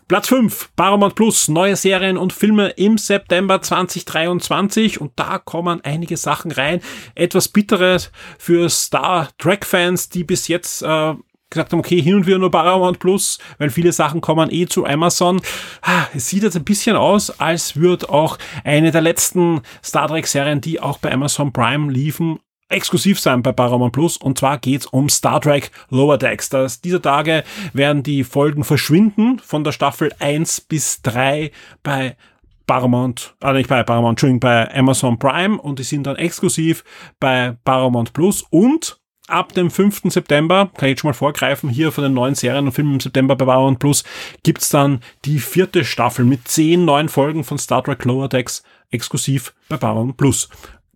Platz 0.08 0.30
5, 0.30 0.70
Paramount 0.78 1.16
Plus, 1.16 1.50
neue 1.50 1.76
Serien 1.76 2.16
und 2.16 2.32
Filme 2.32 2.70
im 2.70 2.98
September 2.98 3.62
2023 3.62 5.02
und 5.02 5.12
da 5.18 5.38
kommen 5.38 5.82
einige 5.82 6.16
Sachen 6.16 6.54
rein. 6.54 6.80
Etwas 7.14 7.50
Bitteres 7.50 8.10
für 8.40 8.70
Star 8.70 9.28
Trek 9.38 9.66
Fans, 9.66 10.08
die 10.08 10.24
bis 10.24 10.48
jetzt 10.48 10.82
äh, 10.82 11.14
gesagt 11.50 11.74
haben, 11.74 11.80
okay, 11.80 12.02
hin 12.02 12.16
und 12.16 12.26
wieder 12.26 12.38
nur 12.38 12.52
Paramount 12.52 13.00
Plus, 13.00 13.38
weil 13.58 13.70
viele 13.70 13.92
Sachen 13.92 14.22
kommen 14.22 14.50
eh 14.50 14.66
zu 14.68 14.86
Amazon. 14.86 15.42
Ah, 15.82 16.06
es 16.16 16.30
sieht 16.30 16.44
jetzt 16.44 16.56
ein 16.56 16.64
bisschen 16.64 16.96
aus, 16.96 17.42
als 17.42 17.76
würde 17.76 18.10
auch 18.10 18.38
eine 18.64 18.92
der 18.92 19.02
letzten 19.02 19.60
Star 19.84 20.08
Trek 20.08 20.28
Serien, 20.28 20.62
die 20.62 20.80
auch 20.80 21.00
bei 21.00 21.12
Amazon 21.12 21.52
Prime 21.52 21.92
liefen, 21.92 22.40
exklusiv 22.70 23.20
sein 23.20 23.44
bei 23.44 23.52
Paramount 23.52 23.94
Plus 23.94 24.18
und 24.18 24.38
zwar 24.38 24.58
geht's 24.58 24.86
um 24.86 25.10
Star 25.10 25.40
Trek 25.42 25.72
Lower 25.90 26.18
Decks. 26.18 26.50
Das, 26.50 26.82
dieser 26.82 27.02
Tage 27.02 27.44
werden 27.74 28.04
die 28.04 28.24
Folgen 28.24 28.64
verschwinden 28.64 29.40
von 29.40 29.64
der 29.64 29.72
Staffel 29.72 30.12
1 30.20 30.62
bis 30.62 31.02
3 31.02 31.52
bei 31.84 32.18
Paramount, 32.66 33.36
also 33.40 33.58
nicht 33.58 33.70
bei 33.70 33.82
Paramount, 33.84 34.14
Entschuldigung, 34.14 34.42
bei 34.42 34.74
Amazon 34.76 35.18
Prime 35.18 35.60
und 35.60 35.80
die 35.80 35.84
sind 35.84 36.06
dann 36.06 36.18
exklusiv 36.18 36.84
bei 37.20 37.56
Paramount 37.64 38.12
Plus 38.12 38.44
und 38.50 39.00
ab 39.28 39.54
dem 39.54 39.72
5. 39.72 40.04
September, 40.06 40.70
kann 40.76 40.88
ich 40.88 40.92
jetzt 40.92 41.02
schon 41.02 41.10
mal 41.10 41.14
vorgreifen, 41.14 41.70
hier 41.70 41.92
von 41.92 42.04
den 42.04 42.14
neuen 42.14 42.36
Serien 42.36 42.66
und 42.66 42.74
Filmen 42.74 42.96
im 42.96 43.00
September 43.00 43.36
bei 43.36 43.46
Paramount 43.46 43.80
Plus, 43.80 44.04
gibt's 44.44 44.70
dann 44.70 45.02
die 45.24 45.40
vierte 45.40 45.86
Staffel 45.86 46.26
mit 46.26 46.48
zehn 46.48 46.84
neuen 46.84 47.08
Folgen 47.10 47.46
von 47.46 47.58
Star 47.58 47.84
Trek 47.84 48.04
Lower 48.04 48.28
Decks 48.28 48.64
exklusiv 48.90 49.54
bei 49.70 49.78
Paramount 49.78 50.18
Plus. 50.18 50.50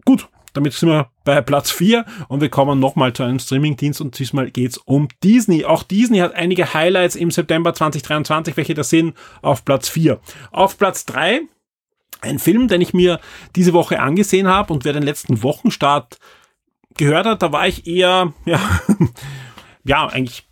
Gut, 0.03 0.27
damit 0.53 0.73
sind 0.73 0.89
wir 0.89 1.09
bei 1.23 1.41
Platz 1.41 1.71
4 1.71 2.05
und 2.27 2.41
wir 2.41 2.49
kommen 2.49 2.79
nochmal 2.79 3.13
zu 3.13 3.23
einem 3.23 3.39
Streamingdienst 3.39 4.01
und 4.01 4.17
diesmal 4.17 4.51
geht's 4.51 4.77
um 4.77 5.07
Disney. 5.23 5.65
Auch 5.65 5.83
Disney 5.83 6.19
hat 6.19 6.35
einige 6.35 6.73
Highlights 6.73 7.15
im 7.15 7.31
September 7.31 7.73
2023, 7.73 8.57
welche 8.57 8.73
da 8.73 8.83
sind 8.83 9.15
auf 9.41 9.65
Platz 9.65 9.89
4. 9.89 10.19
Auf 10.51 10.77
Platz 10.77 11.05
3 11.05 11.41
ein 12.21 12.39
Film, 12.39 12.67
den 12.67 12.81
ich 12.81 12.93
mir 12.93 13.19
diese 13.55 13.73
Woche 13.73 13.99
angesehen 13.99 14.47
habe 14.47 14.73
und 14.73 14.85
wer 14.85 14.93
den 14.93 15.03
letzten 15.03 15.43
Wochenstart 15.43 16.19
gehört 16.97 17.25
hat, 17.25 17.41
da 17.41 17.51
war 17.51 17.67
ich 17.67 17.87
eher, 17.87 18.33
ja, 18.45 18.59
ja, 19.83 20.07
eigentlich 20.07 20.47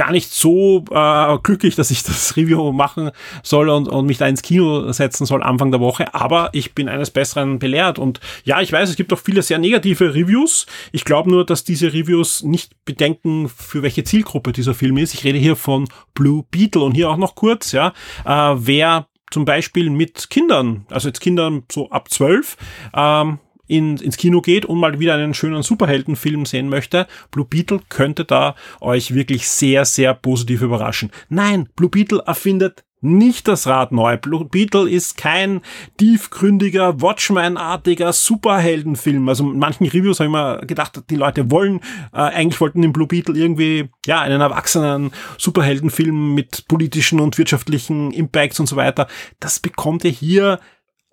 gar 0.00 0.12
nicht 0.12 0.32
so 0.32 0.82
äh, 0.90 1.38
glücklich, 1.42 1.76
dass 1.76 1.90
ich 1.90 2.02
das 2.02 2.34
Review 2.34 2.72
machen 2.72 3.10
soll 3.42 3.68
und, 3.68 3.86
und 3.86 4.06
mich 4.06 4.16
da 4.16 4.26
ins 4.26 4.40
Kino 4.40 4.90
setzen 4.92 5.26
soll 5.26 5.42
Anfang 5.42 5.70
der 5.72 5.80
Woche. 5.80 6.14
Aber 6.14 6.48
ich 6.54 6.74
bin 6.74 6.88
eines 6.88 7.10
Besseren 7.10 7.58
belehrt. 7.58 7.98
Und 7.98 8.18
ja, 8.44 8.62
ich 8.62 8.72
weiß, 8.72 8.88
es 8.88 8.96
gibt 8.96 9.12
auch 9.12 9.18
viele 9.18 9.42
sehr 9.42 9.58
negative 9.58 10.14
Reviews. 10.14 10.64
Ich 10.92 11.04
glaube 11.04 11.28
nur, 11.28 11.44
dass 11.44 11.64
diese 11.64 11.92
Reviews 11.92 12.42
nicht 12.42 12.82
bedenken, 12.86 13.50
für 13.50 13.82
welche 13.82 14.02
Zielgruppe 14.02 14.52
dieser 14.52 14.72
Film 14.72 14.96
ist. 14.96 15.12
Ich 15.12 15.22
rede 15.24 15.38
hier 15.38 15.54
von 15.54 15.86
Blue 16.14 16.46
Beetle 16.50 16.80
und 16.80 16.94
hier 16.94 17.10
auch 17.10 17.18
noch 17.18 17.34
kurz, 17.34 17.72
ja, 17.72 17.92
äh, 18.24 18.54
wer 18.56 19.06
zum 19.30 19.44
Beispiel 19.44 19.90
mit 19.90 20.30
Kindern, 20.30 20.86
also 20.88 21.08
jetzt 21.08 21.20
Kindern 21.20 21.64
so 21.70 21.90
ab 21.90 22.10
zwölf, 22.10 22.56
ähm, 22.94 23.38
in, 23.70 23.96
ins 23.98 24.16
Kino 24.16 24.40
geht 24.40 24.66
und 24.66 24.78
mal 24.78 24.98
wieder 24.98 25.14
einen 25.14 25.32
schönen 25.32 25.62
Superheldenfilm 25.62 26.44
sehen 26.44 26.68
möchte, 26.68 27.06
Blue 27.30 27.46
Beetle 27.46 27.80
könnte 27.88 28.24
da 28.24 28.56
euch 28.80 29.14
wirklich 29.14 29.48
sehr, 29.48 29.84
sehr 29.84 30.12
positiv 30.14 30.62
überraschen. 30.62 31.10
Nein, 31.28 31.68
Blue 31.76 31.88
Beetle 31.88 32.22
erfindet 32.26 32.84
nicht 33.02 33.48
das 33.48 33.66
Rad 33.66 33.92
neu. 33.92 34.18
Blue 34.18 34.44
Beetle 34.44 34.90
ist 34.90 35.16
kein 35.16 35.62
tiefgründiger, 35.96 37.00
Watchman-artiger 37.00 38.12
Superheldenfilm. 38.12 39.26
Also 39.26 39.50
in 39.50 39.58
manchen 39.58 39.86
Reviews 39.86 40.20
habe 40.20 40.28
ich 40.28 40.32
mir 40.32 40.66
gedacht, 40.66 41.02
die 41.08 41.16
Leute 41.16 41.50
wollen, 41.50 41.80
äh, 42.12 42.18
eigentlich 42.18 42.60
wollten 42.60 42.82
den 42.82 42.92
Blue 42.92 43.06
Beetle 43.06 43.38
irgendwie, 43.38 43.88
ja, 44.04 44.20
einen 44.20 44.42
erwachsenen 44.42 45.12
Superheldenfilm 45.38 46.34
mit 46.34 46.68
politischen 46.68 47.20
und 47.20 47.38
wirtschaftlichen 47.38 48.10
Impacts 48.10 48.60
und 48.60 48.66
so 48.66 48.76
weiter. 48.76 49.06
Das 49.38 49.60
bekommt 49.60 50.04
ihr 50.04 50.10
hier 50.10 50.60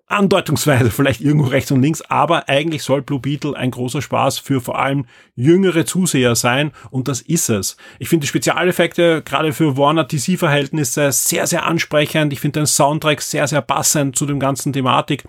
andeutungsweise 0.08 0.90
vielleicht 0.90 1.22
irgendwo 1.22 1.48
rechts 1.48 1.72
und 1.72 1.82
links, 1.82 2.02
aber 2.02 2.48
eigentlich 2.48 2.84
soll 2.84 3.02
Blue 3.02 3.20
Beetle 3.20 3.56
ein 3.56 3.72
großer 3.72 4.02
Spaß 4.02 4.40
für 4.40 4.62
vor 4.62 4.80
allem 4.80 5.06
jüngere 5.36 5.86
Zuseher 5.86 6.36
sein 6.36 6.72
und 6.90 7.08
das 7.08 7.22
ist 7.22 7.50
es. 7.50 7.78
Ich 8.00 8.08
finde 8.08 8.24
die 8.24 8.30
Spezialeffekte 8.30 9.22
gerade 9.22 9.52
für 9.52 9.78
Warner 9.78 10.06
DC 10.06 10.40
Verhältnisse 10.40 11.12
sehr 11.12 11.46
sehr 11.46 11.66
ansprechend. 11.66 12.32
Ich 12.32 12.40
finde 12.40 12.62
den 12.62 12.68
Soundtrack 12.68 13.22
sehr 13.22 13.48
sehr 13.48 13.62
passend 13.62 14.16
zu 14.16 14.26
dem 14.26 14.40
ganzen 14.40 14.72
Thematik. 14.72 15.26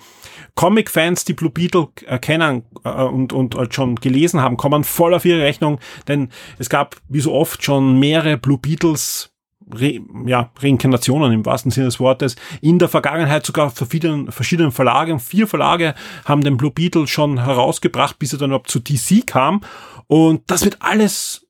Comic-Fans, 0.55 1.25
die 1.25 1.35
Blue 1.35 1.51
Beetle 1.51 1.89
kennen 2.21 2.65
äh, 2.85 2.89
und, 2.89 3.33
und 3.33 3.75
schon 3.75 3.97
gelesen 3.97 4.41
haben, 4.41 4.57
kommen 4.57 4.85
voll 4.85 5.15
auf 5.15 5.25
ihre 5.25 5.43
Rechnung, 5.43 5.79
denn 6.07 6.31
es 6.59 6.69
gab 6.69 6.97
wie 7.09 7.21
so 7.21 7.33
oft 7.33 7.63
schon 7.63 7.99
mehrere 7.99 8.39
Blue 8.39 8.59
Beetles 8.59 9.31
Re, 9.75 10.01
ja, 10.27 10.51
Reinkarnationen 10.61 11.33
im 11.33 11.47
wahrsten 11.47 11.71
Sinne 11.71 11.87
des 11.87 12.01
Wortes. 12.01 12.37
In 12.61 12.79
der 12.79 12.89
Vergangenheit 12.89 13.45
sogar 13.45 13.71
verschiedenen, 13.71 14.31
verschiedenen 14.33 14.73
Verlagen. 14.73 15.19
Vier 15.19 15.47
Verlage 15.47 15.95
haben 16.25 16.43
den 16.43 16.57
Blue 16.57 16.71
Beetle 16.71 17.07
schon 17.07 17.45
herausgebracht, 17.45 18.19
bis 18.19 18.33
er 18.33 18.39
dann 18.39 18.51
überhaupt 18.51 18.71
zu 18.71 18.81
DC 18.81 19.27
kam. 19.27 19.63
Und 20.07 20.43
das 20.51 20.65
wird 20.65 20.79
alles 20.81 21.47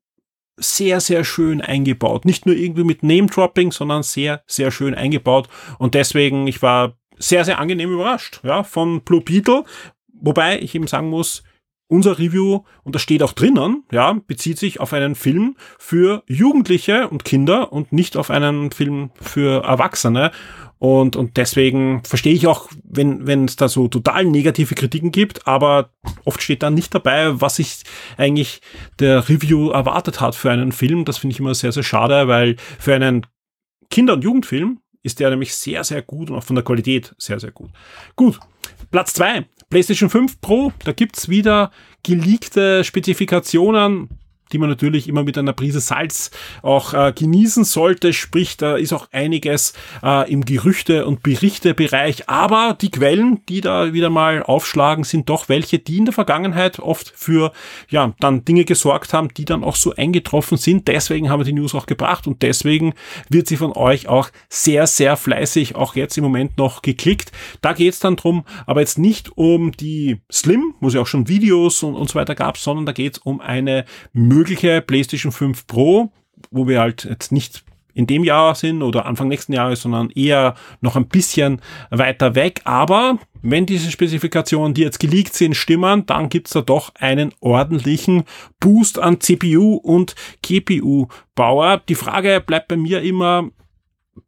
sehr, 0.57 1.01
sehr 1.01 1.25
schön 1.25 1.61
eingebaut. 1.61 2.25
Nicht 2.25 2.47
nur 2.47 2.57
irgendwie 2.57 2.85
mit 2.85 3.03
Name-Dropping, 3.03 3.73
sondern 3.73 4.03
sehr, 4.03 4.43
sehr 4.47 4.71
schön 4.71 4.95
eingebaut. 4.95 5.49
Und 5.79 5.95
deswegen, 5.95 6.47
ich 6.47 6.63
war 6.63 6.95
sehr, 7.19 7.45
sehr 7.45 7.59
angenehm 7.59 7.93
überrascht, 7.93 8.41
ja, 8.43 8.63
von 8.65 9.03
Blue 9.03 9.21
Beetle. 9.21 9.65
Wobei 10.21 10.59
ich 10.61 10.75
eben 10.75 10.87
sagen 10.87 11.11
muss, 11.11 11.43
unser 11.89 12.19
Review, 12.19 12.61
und 12.85 12.95
das 12.95 13.03
steht 13.03 13.23
auch 13.23 13.33
drinnen, 13.33 13.85
ja, 13.91 14.19
bezieht 14.27 14.59
sich 14.59 14.79
auf 14.79 14.93
einen 14.93 15.15
Film 15.15 15.57
für 15.79 16.23
Jugendliche 16.27 17.09
und 17.09 17.25
Kinder 17.25 17.73
und 17.73 17.93
nicht 17.93 18.17
auf 18.17 18.31
einen 18.31 18.71
Film 18.71 19.11
für 19.21 19.65
Erwachsene. 19.65 20.31
Und, 20.79 21.17
und 21.17 21.37
deswegen 21.37 22.05
verstehe 22.05 22.35
ich 22.35 22.47
auch, 22.47 22.69
wenn, 22.85 23.27
wenn 23.27 23.47
es 23.47 23.57
da 23.57 23.69
so 23.69 23.89
total 23.89 24.25
negative 24.27 24.77
Kritiken 24.77 25.11
gibt, 25.11 25.49
aber 25.49 25.91
oft 26.25 26.41
steht 26.41 26.63
da 26.63 26.71
nicht 26.71 26.95
dabei, 26.95 27.41
was 27.41 27.57
sich 27.57 27.83
eigentlich 28.17 28.61
der 29.01 29.29
Review 29.29 29.71
erwartet 29.71 30.21
hat 30.21 30.37
für 30.37 30.53
einen 30.53 30.71
Film. 30.71 31.05
Das 31.05 31.19
finde 31.19 31.35
ich 31.35 31.41
immer 31.41 31.55
sehr, 31.55 31.73
sehr 31.73 31.83
schade, 31.83 32.29
weil 32.29 32.57
für 32.79 32.95
einen 32.95 33.27
Kinder- 33.91 34.13
und 34.13 34.23
Jugendfilm 34.23 34.81
ist 35.03 35.19
der 35.19 35.31
nämlich 35.31 35.55
sehr, 35.55 35.83
sehr 35.83 36.03
gut 36.03 36.31
und 36.31 36.37
auch 36.37 36.45
von 36.45 36.55
der 36.55 36.65
Qualität 36.65 37.15
sehr, 37.19 37.41
sehr 37.41 37.51
gut. 37.51 37.71
Gut, 38.15 38.39
Platz 38.91 39.15
zwei 39.15 39.47
PlayStation 39.71 40.09
5 40.09 40.41
Pro, 40.41 40.73
da 40.85 40.93
gibt's 40.93 41.29
wieder 41.29 41.71
geleakte 42.03 42.85
Spezifikationen 42.85 44.09
die 44.53 44.59
man 44.59 44.69
natürlich 44.69 45.09
immer 45.09 45.25
mit 45.25 45.39
einer 45.39 45.53
Prise 45.53 45.81
Salz 45.81 46.31
auch 46.63 46.95
äh, 46.95 47.13
genießen 47.13 47.65
sollte. 47.65 48.13
Sprich, 48.13 48.57
da 48.57 48.77
ist 48.77 48.93
auch 48.93 49.09
einiges 49.13 49.75
äh, 50.03 50.31
im 50.31 50.45
Gerüchte- 50.45 51.07
und 51.07 51.23
Berichtebereich. 51.23 52.29
Aber 52.29 52.77
die 52.81 52.91
Quellen, 52.91 53.45
die 53.49 53.61
da 53.61 53.93
wieder 53.93 54.11
mal 54.11 54.43
aufschlagen, 54.43 55.05
sind 55.05 55.29
doch 55.29 55.49
welche, 55.49 55.79
die 55.79 55.99
in 55.99 56.05
der 56.07 56.15
Vergangenheit 56.15 56.79
oft 56.79 57.13
für 57.15 57.53
ja 57.89 58.15
dann 58.21 58.45
Dinge 58.45 58.65
gesorgt 58.65 59.13
haben, 59.13 59.29
die 59.35 59.45
dann 59.45 59.65
auch 59.65 59.77
so 59.77 59.95
eingetroffen 59.95 60.59
sind. 60.59 60.89
Deswegen 60.89 61.31
haben 61.31 61.41
wir 61.41 61.45
die 61.45 61.53
News 61.53 61.75
auch 61.75 61.87
gebracht 61.87 62.27
und 62.27 62.43
deswegen 62.43 62.95
wird 63.29 63.49
sie 63.49 63.57
von 63.57 63.73
euch 63.73 64.09
auch 64.09 64.31
sehr, 64.49 64.87
sehr 64.87 65.17
fleißig 65.17 65.77
auch 65.77 65.95
jetzt 65.95 66.17
im 66.17 66.25
Moment 66.25 66.59
noch 66.59 66.83
geklickt. 66.83 67.33
Da 67.61 67.73
geht's 67.73 68.01
dann 68.01 68.17
drum, 68.17 68.45
aber 68.67 68.81
jetzt 68.81 68.99
nicht 68.99 69.37
um 69.37 69.73
die 69.73 70.21
Slim, 70.31 70.75
wo 70.81 70.89
es 70.89 70.95
ja 70.95 71.01
auch 71.01 71.07
schon 71.07 71.29
Videos 71.29 71.83
und, 71.83 71.95
und 71.95 72.09
so 72.09 72.15
weiter 72.15 72.35
gab, 72.35 72.59
sondern 72.59 72.87
da 72.87 72.93
geht's 72.93 73.19
um 73.19 73.41
eine 73.41 73.85
mögliche 74.39 74.81
PlayStation 74.81 75.33
5 75.33 75.67
Pro, 75.67 76.13
wo 76.51 76.69
wir 76.69 76.81
halt 76.81 77.05
jetzt 77.05 77.33
nicht 77.33 77.65
in 77.93 78.07
dem 78.07 78.23
Jahr 78.23 78.55
sind 78.55 78.83
oder 78.83 79.07
Anfang 79.07 79.27
nächsten 79.27 79.53
Jahres, 79.53 79.83
sondern 79.83 80.11
eher 80.11 80.55
noch 80.81 80.95
ein 80.95 81.09
bisschen 81.09 81.61
weiter 81.91 82.37
weg. 82.37 82.61
Aber 82.63 83.19
wenn 83.43 83.67
diese 83.67 83.91
Spezifikationen, 83.91 84.75
die 84.75 84.83
jetzt 84.83 85.01
geleakt 85.01 85.35
sind, 85.35 85.57
stimmen, 85.57 86.07
dann 86.07 86.29
gibt's 86.29 86.53
da 86.53 86.61
doch 86.61 86.95
einen 86.95 87.35
ordentlichen 87.41 88.23
Boost 88.61 89.01
an 89.01 89.21
CPU 89.21 89.75
und 89.75 90.15
GPU-Bauer. 90.43 91.83
Die 91.89 91.97
Frage 91.97 92.41
bleibt 92.41 92.69
bei 92.69 92.77
mir 92.77 93.03
immer, 93.03 93.51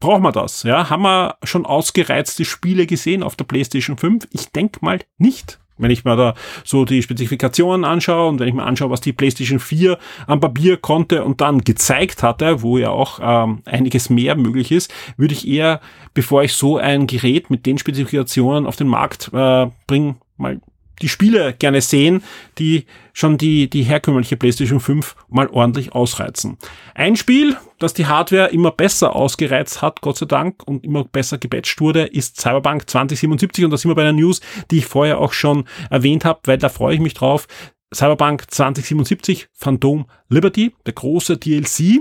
brauchen 0.01 0.25
wir 0.25 0.33
das? 0.33 0.65
Ja, 0.65 0.91
haben 0.91 1.03
wir 1.03 1.37
schon 1.45 1.65
ausgereizte 1.65 2.45
Spiele 2.45 2.87
gesehen 2.87 3.23
auf 3.23 3.37
der 3.37 3.45
PlayStation 3.45 3.97
5? 3.97 4.27
Ich 4.33 4.51
denke 4.51 4.81
mal 4.83 4.99
nicht. 5.17 5.60
Wenn 5.81 5.91
ich 5.91 6.05
mir 6.05 6.17
da 6.17 6.35
so 6.65 6.85
die 6.85 7.03
Spezifikationen 7.03 7.85
anschaue 7.85 8.29
und 8.29 8.41
wenn 8.41 8.49
ich 8.49 8.55
mir 8.55 8.65
anschaue, 8.65 8.91
was 8.91 9.01
die 9.01 9.13
PlayStation 9.13 9.59
4 9.59 9.99
am 10.27 10.41
Papier 10.41 10.77
konnte 10.77 11.25
und 11.25 11.41
dann 11.41 11.61
gezeigt 11.61 12.23
hatte, 12.23 12.63
wo 12.63 12.79
ja 12.79 12.91
auch 12.91 13.21
ähm, 13.23 13.63
einiges 13.65 14.11
mehr 14.11 14.37
möglich 14.37 14.73
ist, 14.73 14.93
würde 15.17 15.35
ich 15.35 15.47
eher, 15.47 15.81
bevor 16.15 16.43
ich 16.43 16.55
so 16.55 16.77
ein 16.77 17.07
Gerät 17.07 17.51
mit 17.51 17.67
den 17.67 17.79
Spezifikationen 17.79 18.67
auf 18.67 18.77
den 18.77 18.89
Markt 18.89 19.31
äh, 19.33 19.67
bringe, 19.87 20.17
mal 20.37 20.61
die 21.03 21.09
Spiele 21.09 21.55
gerne 21.59 21.81
sehen, 21.81 22.23
die 22.59 22.87
schon 23.13 23.39
die, 23.39 23.69
die 23.69 23.83
herkömmliche 23.83 24.37
PlayStation 24.37 24.81
5 24.81 25.17
mal 25.29 25.49
ordentlich 25.49 25.93
ausreizen. 25.93 26.59
Ein 26.95 27.17
Spiel, 27.17 27.57
das 27.79 27.95
die 27.95 28.07
Hardware 28.07 28.49
immer 28.49 28.71
besser 28.71 29.15
ausgereizt 29.15 29.83
hat, 29.83 30.01
Gott 30.01 30.19
sei 30.19 30.27
Dank, 30.27 30.63
und 30.67 30.85
immer 30.85 31.05
besser 31.05 31.39
gebatcht 31.39 31.81
wurde, 31.81 32.05
ist 32.05 32.41
Cyberpunk 32.41 32.89
2077 32.89 33.65
und 33.65 33.71
da 33.71 33.77
sind 33.77 33.91
wir 33.91 33.95
bei 33.95 34.03
einer 34.03 34.13
News, 34.13 34.41
die 34.71 34.79
ich 34.79 34.87
vorher 34.87 35.19
auch 35.19 35.33
schon 35.33 35.65
erwähnt 35.91 36.25
habe, 36.25 36.41
weil 36.45 36.59
da 36.59 36.69
freue 36.69 36.95
ich 36.95 37.01
mich 37.01 37.15
drauf. 37.15 37.47
Cyberpunk 37.93 38.51
2077, 38.51 39.49
Phantom 39.53 40.07
Liberty, 40.29 40.73
der 40.87 40.93
große 40.93 41.39
DLC, 41.39 42.01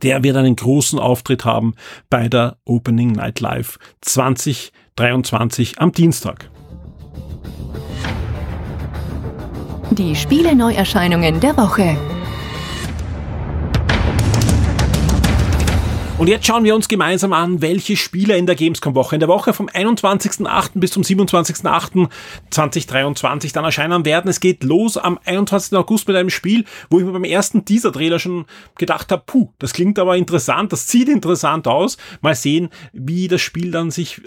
der 0.00 0.22
wird 0.22 0.36
einen 0.36 0.56
großen 0.56 0.98
Auftritt 0.98 1.44
haben 1.44 1.74
bei 2.08 2.28
der 2.28 2.56
Opening 2.64 3.12
Night 3.12 3.40
Live 3.40 3.78
2023 4.00 5.80
am 5.80 5.92
Dienstag. 5.92 6.51
Die 9.90 10.16
Spiele-Neuerscheinungen 10.16 11.40
der 11.40 11.56
Woche. 11.56 11.96
Und 16.22 16.28
jetzt 16.28 16.46
schauen 16.46 16.62
wir 16.62 16.76
uns 16.76 16.86
gemeinsam 16.86 17.32
an, 17.32 17.62
welche 17.62 17.96
Spiele 17.96 18.36
in 18.36 18.46
der 18.46 18.54
Gamescom-Woche, 18.54 19.16
in 19.16 19.20
der 19.20 19.28
Woche 19.28 19.52
vom 19.52 19.66
21.08. 19.66 20.70
bis 20.74 20.92
zum 20.92 21.02
27.08.2023 21.02 23.52
dann 23.52 23.64
erscheinen 23.64 24.04
werden. 24.04 24.28
Es 24.28 24.38
geht 24.38 24.62
los 24.62 24.96
am 24.96 25.18
21. 25.24 25.76
August 25.76 26.06
mit 26.06 26.16
einem 26.16 26.30
Spiel, 26.30 26.64
wo 26.90 27.00
ich 27.00 27.04
mir 27.04 27.10
beim 27.10 27.24
ersten 27.24 27.64
Teaser-Trailer 27.64 28.20
schon 28.20 28.46
gedacht 28.78 29.10
habe, 29.10 29.24
puh, 29.26 29.48
das 29.58 29.72
klingt 29.72 29.98
aber 29.98 30.16
interessant, 30.16 30.72
das 30.72 30.88
sieht 30.88 31.08
interessant 31.08 31.66
aus. 31.66 31.96
Mal 32.20 32.36
sehen, 32.36 32.68
wie 32.92 33.26
das 33.26 33.40
Spiel 33.40 33.72
dann 33.72 33.90
sich 33.90 34.20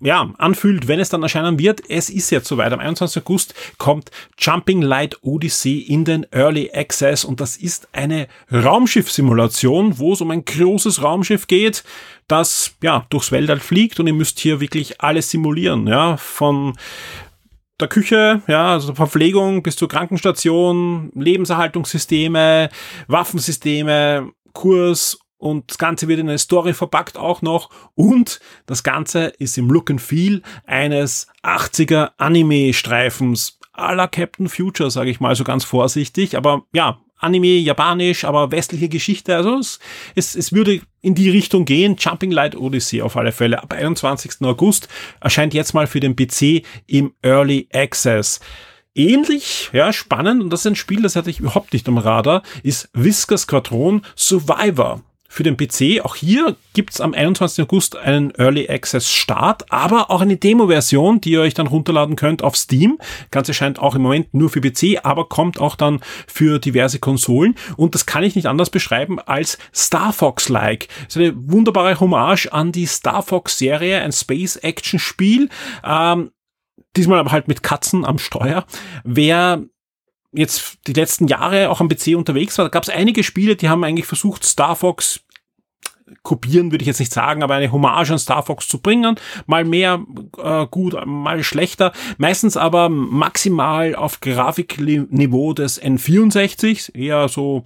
ja, 0.00 0.30
anfühlt, 0.38 0.88
wenn 0.88 1.00
es 1.00 1.08
dann 1.08 1.22
erscheinen 1.22 1.58
wird. 1.58 1.82
Es 1.88 2.10
ist 2.10 2.30
jetzt 2.30 2.48
soweit. 2.48 2.72
Am 2.72 2.80
21. 2.80 3.22
August 3.22 3.54
kommt 3.78 4.10
Jumping 4.38 4.82
Light 4.82 5.18
Odyssey 5.22 5.78
in 5.80 6.04
den 6.04 6.26
Early 6.30 6.70
Access 6.72 7.24
und 7.24 7.40
das 7.40 7.56
ist 7.56 7.88
eine 7.92 8.28
Raumschiffsimulation, 8.52 9.98
wo 9.98 10.12
es 10.12 10.20
um 10.20 10.30
ein 10.30 10.44
großes 10.44 11.02
Raumschiff 11.02 11.46
geht, 11.46 11.84
das 12.28 12.74
ja 12.82 13.06
durchs 13.10 13.32
Weltall 13.32 13.60
fliegt 13.60 13.98
und 14.00 14.06
ihr 14.06 14.14
müsst 14.14 14.38
hier 14.38 14.60
wirklich 14.60 15.00
alles 15.00 15.30
simulieren, 15.30 15.86
ja, 15.86 16.16
von 16.16 16.76
der 17.80 17.88
Küche, 17.88 18.42
ja, 18.48 18.72
also 18.72 18.94
Verpflegung 18.94 19.62
bis 19.62 19.76
zur 19.76 19.88
Krankenstation, 19.88 21.10
Lebenserhaltungssysteme, 21.14 22.70
Waffensysteme, 23.06 24.32
Kurs 24.52 25.18
und 25.38 25.70
das 25.70 25.78
Ganze 25.78 26.08
wird 26.08 26.20
in 26.20 26.28
eine 26.28 26.38
Story 26.38 26.74
verpackt 26.74 27.16
auch 27.16 27.42
noch. 27.42 27.70
Und 27.94 28.40
das 28.66 28.82
Ganze 28.82 29.26
ist 29.38 29.56
im 29.56 29.70
Look 29.70 29.90
and 29.90 30.00
Feel 30.00 30.42
eines 30.66 31.28
80er 31.42 32.10
Anime-Streifens 32.18 33.58
la 33.76 34.08
Captain 34.08 34.48
Future, 34.48 34.90
sage 34.90 35.10
ich 35.10 35.20
mal 35.20 35.36
so 35.36 35.44
ganz 35.44 35.64
vorsichtig, 35.64 36.36
aber 36.36 36.66
ja, 36.72 36.98
Anime, 37.20 37.58
Japanisch, 37.58 38.24
aber 38.24 38.52
westliche 38.52 38.88
Geschichte, 38.88 39.34
also 39.34 39.58
es, 39.58 39.80
es, 40.14 40.36
es 40.36 40.52
würde 40.52 40.80
in 41.00 41.14
die 41.14 41.30
Richtung 41.30 41.64
gehen, 41.64 41.96
Jumping 41.98 42.30
Light 42.30 42.56
Odyssey 42.56 43.02
auf 43.02 43.16
alle 43.16 43.32
Fälle. 43.32 43.62
Ab 43.62 43.72
21. 43.72 44.42
August 44.42 44.88
erscheint 45.20 45.52
jetzt 45.52 45.74
mal 45.74 45.86
für 45.86 46.00
den 46.00 46.14
PC 46.14 46.64
im 46.86 47.14
Early 47.22 47.68
Access. 47.72 48.40
Ähnlich, 48.94 49.70
ja, 49.72 49.92
spannend, 49.92 50.42
und 50.42 50.50
das 50.50 50.60
ist 50.60 50.66
ein 50.66 50.76
Spiel, 50.76 51.02
das 51.02 51.16
hatte 51.16 51.30
ich 51.30 51.40
überhaupt 51.40 51.72
nicht 51.72 51.88
am 51.88 51.98
Radar, 51.98 52.42
ist 52.62 52.88
Whisker 52.94 53.38
Squadron 53.38 54.02
Survivor 54.16 55.02
für 55.38 55.44
den 55.44 55.56
PC. 55.56 56.04
Auch 56.04 56.16
hier 56.16 56.56
gibt's 56.74 57.00
am 57.00 57.14
21. 57.14 57.62
August 57.62 57.96
einen 57.96 58.32
Early 58.34 58.68
Access 58.68 59.08
Start, 59.08 59.70
aber 59.70 60.10
auch 60.10 60.20
eine 60.20 60.36
Demo-Version, 60.36 61.20
die 61.20 61.30
ihr 61.30 61.42
euch 61.42 61.54
dann 61.54 61.68
runterladen 61.68 62.16
könnt 62.16 62.42
auf 62.42 62.56
Steam. 62.56 62.98
Ganze 63.30 63.54
scheint 63.54 63.78
auch 63.78 63.94
im 63.94 64.02
Moment 64.02 64.34
nur 64.34 64.50
für 64.50 64.60
PC, 64.60 64.98
aber 65.04 65.28
kommt 65.28 65.60
auch 65.60 65.76
dann 65.76 66.00
für 66.26 66.58
diverse 66.58 66.98
Konsolen. 66.98 67.54
Und 67.76 67.94
das 67.94 68.04
kann 68.04 68.24
ich 68.24 68.34
nicht 68.34 68.46
anders 68.46 68.68
beschreiben 68.70 69.20
als 69.20 69.58
Star 69.72 70.12
Fox-like. 70.12 70.88
Das 71.04 71.14
ist 71.14 71.22
eine 71.22 71.34
wunderbare 71.36 72.00
Hommage 72.00 72.48
an 72.48 72.72
die 72.72 72.86
Star 72.86 73.22
Fox-Serie, 73.22 74.00
ein 74.00 74.10
Space-Action-Spiel. 74.10 75.50
Ähm, 75.84 76.32
diesmal 76.96 77.20
aber 77.20 77.30
halt 77.30 77.46
mit 77.46 77.62
Katzen 77.62 78.04
am 78.04 78.18
Steuer. 78.18 78.66
Wer 79.04 79.62
jetzt 80.32 80.78
die 80.86 80.92
letzten 80.92 81.26
Jahre 81.26 81.70
auch 81.70 81.80
am 81.80 81.88
PC 81.88 82.16
unterwegs 82.16 82.58
war, 82.58 82.66
da 82.66 82.70
gab 82.70 82.82
es 82.82 82.90
einige 82.90 83.24
Spiele, 83.24 83.56
die 83.56 83.68
haben 83.68 83.84
eigentlich 83.84 84.06
versucht, 84.06 84.44
Star 84.44 84.76
Fox 84.76 85.20
kopieren 86.22 86.70
würde 86.70 86.82
ich 86.82 86.86
jetzt 86.86 87.00
nicht 87.00 87.12
sagen, 87.12 87.42
aber 87.42 87.54
eine 87.54 87.72
Hommage 87.72 88.12
an 88.12 88.18
Star 88.18 88.42
Fox 88.42 88.68
zu 88.68 88.80
bringen. 88.80 89.16
Mal 89.46 89.64
mehr 89.64 90.00
äh, 90.42 90.66
gut, 90.70 90.96
mal 91.06 91.42
schlechter. 91.42 91.92
Meistens 92.18 92.56
aber 92.56 92.88
maximal 92.88 93.94
auf 93.94 94.20
Grafikniveau 94.20 95.52
des 95.52 95.82
N64, 95.82 96.94
eher 96.94 97.28
so 97.28 97.64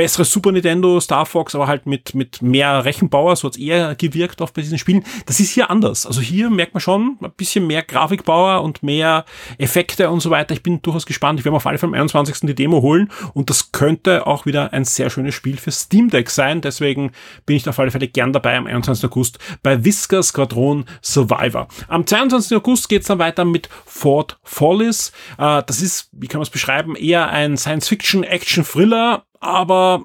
besseres 0.00 0.32
Super 0.32 0.50
Nintendo 0.50 0.98
Star 0.98 1.26
Fox, 1.26 1.54
aber 1.54 1.66
halt 1.66 1.84
mit, 1.84 2.14
mit 2.14 2.40
mehr 2.40 2.86
Rechenbauer, 2.86 3.36
so 3.36 3.46
hat's 3.46 3.58
eher 3.58 3.94
gewirkt 3.94 4.40
auf 4.40 4.54
bei 4.54 4.62
diesen 4.62 4.78
Spielen. 4.78 5.04
Das 5.26 5.40
ist 5.40 5.50
hier 5.50 5.68
anders. 5.68 6.06
Also 6.06 6.22
hier 6.22 6.48
merkt 6.48 6.72
man 6.72 6.80
schon 6.80 7.18
ein 7.20 7.30
bisschen 7.36 7.66
mehr 7.66 7.82
Grafikbauer 7.82 8.62
und 8.62 8.82
mehr 8.82 9.26
Effekte 9.58 10.08
und 10.08 10.20
so 10.20 10.30
weiter. 10.30 10.54
Ich 10.54 10.62
bin 10.62 10.80
durchaus 10.80 11.04
gespannt. 11.04 11.38
Ich 11.38 11.44
werde 11.44 11.52
mir 11.52 11.58
auf 11.58 11.66
alle 11.66 11.76
Fälle 11.76 11.90
am 11.90 11.94
21. 11.94 12.46
die 12.46 12.54
Demo 12.54 12.80
holen 12.80 13.10
und 13.34 13.50
das 13.50 13.72
könnte 13.72 14.26
auch 14.26 14.46
wieder 14.46 14.72
ein 14.72 14.86
sehr 14.86 15.10
schönes 15.10 15.34
Spiel 15.34 15.58
für 15.58 15.70
Steam 15.70 16.08
Deck 16.08 16.30
sein. 16.30 16.62
Deswegen 16.62 17.12
bin 17.44 17.56
ich 17.56 17.68
auf 17.68 17.78
alle 17.78 17.90
Fälle 17.90 18.08
gern 18.08 18.32
dabei 18.32 18.56
am 18.56 18.66
21. 18.66 19.04
August 19.04 19.38
bei 19.62 19.84
Whisker 19.84 20.22
Squadron 20.22 20.86
Survivor. 21.02 21.68
Am 21.88 22.06
22. 22.06 22.56
August 22.56 22.88
geht's 22.88 23.08
dann 23.08 23.18
weiter 23.18 23.44
mit 23.44 23.68
Fort 23.84 24.38
Follies. 24.44 25.12
Äh, 25.36 25.62
das 25.66 25.82
ist, 25.82 26.08
wie 26.12 26.26
kann 26.26 26.38
man 26.38 26.44
es 26.44 26.50
beschreiben, 26.50 26.96
eher 26.96 27.28
ein 27.28 27.58
Science-Fiction-Action-Thriller 27.58 29.26
aber 29.40 30.04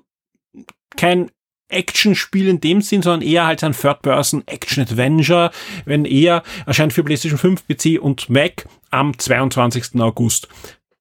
kein 0.95 1.31
Action-Spiel 1.67 2.47
in 2.47 2.61
dem 2.61 2.81
Sinn, 2.81 3.01
sondern 3.01 3.21
eher 3.21 3.45
halt 3.45 3.63
ein 3.63 3.73
Third-Person-Action-Adventure, 3.73 5.51
wenn 5.85 6.05
eher 6.05 6.43
erscheint 6.65 6.93
für 6.93 7.03
PlayStation 7.03 7.39
5, 7.39 7.67
PC 7.67 8.01
und 8.01 8.29
Mac 8.29 8.67
am 8.91 9.17
22. 9.17 9.99
August. 9.99 10.47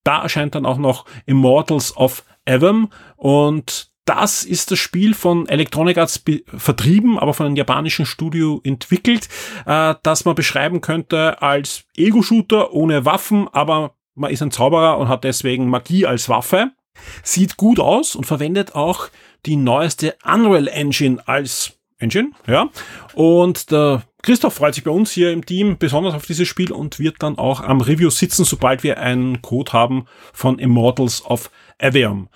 Da 0.04 0.22
erscheint 0.22 0.54
dann 0.54 0.66
auch 0.66 0.78
noch 0.78 1.06
Immortals 1.26 1.96
of 1.96 2.24
Avon 2.46 2.88
und 3.16 3.90
das 4.04 4.44
ist 4.44 4.70
das 4.70 4.78
Spiel 4.78 5.14
von 5.14 5.48
Electronic 5.48 5.96
Arts 5.96 6.22
vertrieben, 6.46 7.18
aber 7.18 7.32
von 7.32 7.46
einem 7.46 7.56
japanischen 7.56 8.04
Studio 8.04 8.60
entwickelt, 8.62 9.28
äh, 9.64 9.94
das 10.02 10.26
man 10.26 10.34
beschreiben 10.34 10.82
könnte 10.82 11.40
als 11.40 11.84
Ego-Shooter 11.96 12.72
ohne 12.72 13.06
Waffen, 13.06 13.48
aber 13.52 13.96
man 14.14 14.30
ist 14.30 14.42
ein 14.42 14.50
Zauberer 14.50 14.98
und 14.98 15.08
hat 15.08 15.24
deswegen 15.24 15.68
Magie 15.68 16.06
als 16.06 16.28
Waffe. 16.28 16.72
Sieht 17.22 17.56
gut 17.56 17.80
aus 17.80 18.14
und 18.14 18.24
verwendet 18.24 18.74
auch 18.74 19.08
die 19.46 19.56
neueste 19.56 20.16
Unreal 20.24 20.68
Engine 20.68 21.26
als 21.26 21.72
Engine, 21.98 22.32
ja. 22.46 22.70
Und 23.14 23.70
der 23.70 24.02
Christoph 24.22 24.54
freut 24.54 24.74
sich 24.74 24.84
bei 24.84 24.90
uns 24.90 25.12
hier 25.12 25.32
im 25.32 25.44
Team 25.44 25.76
besonders 25.78 26.14
auf 26.14 26.26
dieses 26.26 26.48
Spiel 26.48 26.72
und 26.72 26.98
wird 26.98 27.16
dann 27.22 27.38
auch 27.38 27.60
am 27.60 27.80
Review 27.80 28.10
sitzen, 28.10 28.44
sobald 28.44 28.82
wir 28.82 28.98
einen 28.98 29.42
Code 29.42 29.72
haben 29.72 30.06
von 30.32 30.58
Immortals 30.58 31.24
of 31.26 31.50
Avium. 31.78 32.28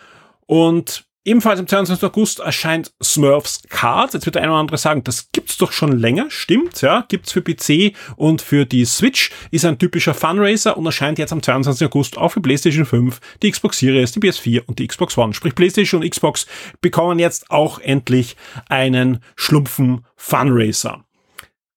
Und 0.46 1.07
Ebenfalls 1.28 1.60
am 1.60 1.66
22. 1.66 2.02
August 2.04 2.40
erscheint 2.40 2.90
Smurfs 3.02 3.60
Cards. 3.68 4.14
Jetzt 4.14 4.24
wird 4.24 4.36
der 4.36 4.42
eine 4.44 4.52
oder 4.52 4.60
andere 4.60 4.78
sagen, 4.78 5.04
das 5.04 5.28
gibt's 5.30 5.58
doch 5.58 5.72
schon 5.72 5.92
länger. 5.92 6.30
Stimmt, 6.30 6.80
ja. 6.80 7.04
Gibt's 7.06 7.32
für 7.32 7.42
PC 7.42 7.94
und 8.16 8.40
für 8.40 8.64
die 8.64 8.86
Switch. 8.86 9.30
Ist 9.50 9.66
ein 9.66 9.78
typischer 9.78 10.14
Funracer 10.14 10.78
und 10.78 10.86
erscheint 10.86 11.18
jetzt 11.18 11.34
am 11.34 11.42
22. 11.42 11.86
August 11.86 12.16
auch 12.16 12.30
für 12.30 12.40
PlayStation 12.40 12.86
5, 12.86 13.20
die 13.42 13.50
Xbox 13.50 13.78
Series, 13.78 14.12
die 14.12 14.20
PS4 14.20 14.62
und 14.64 14.78
die 14.78 14.88
Xbox 14.88 15.18
One. 15.18 15.34
Sprich, 15.34 15.54
PlayStation 15.54 16.00
und 16.00 16.10
Xbox 16.10 16.46
bekommen 16.80 17.18
jetzt 17.18 17.50
auch 17.50 17.78
endlich 17.78 18.34
einen 18.70 19.22
schlumpfen 19.36 20.06
Funracer. 20.16 21.04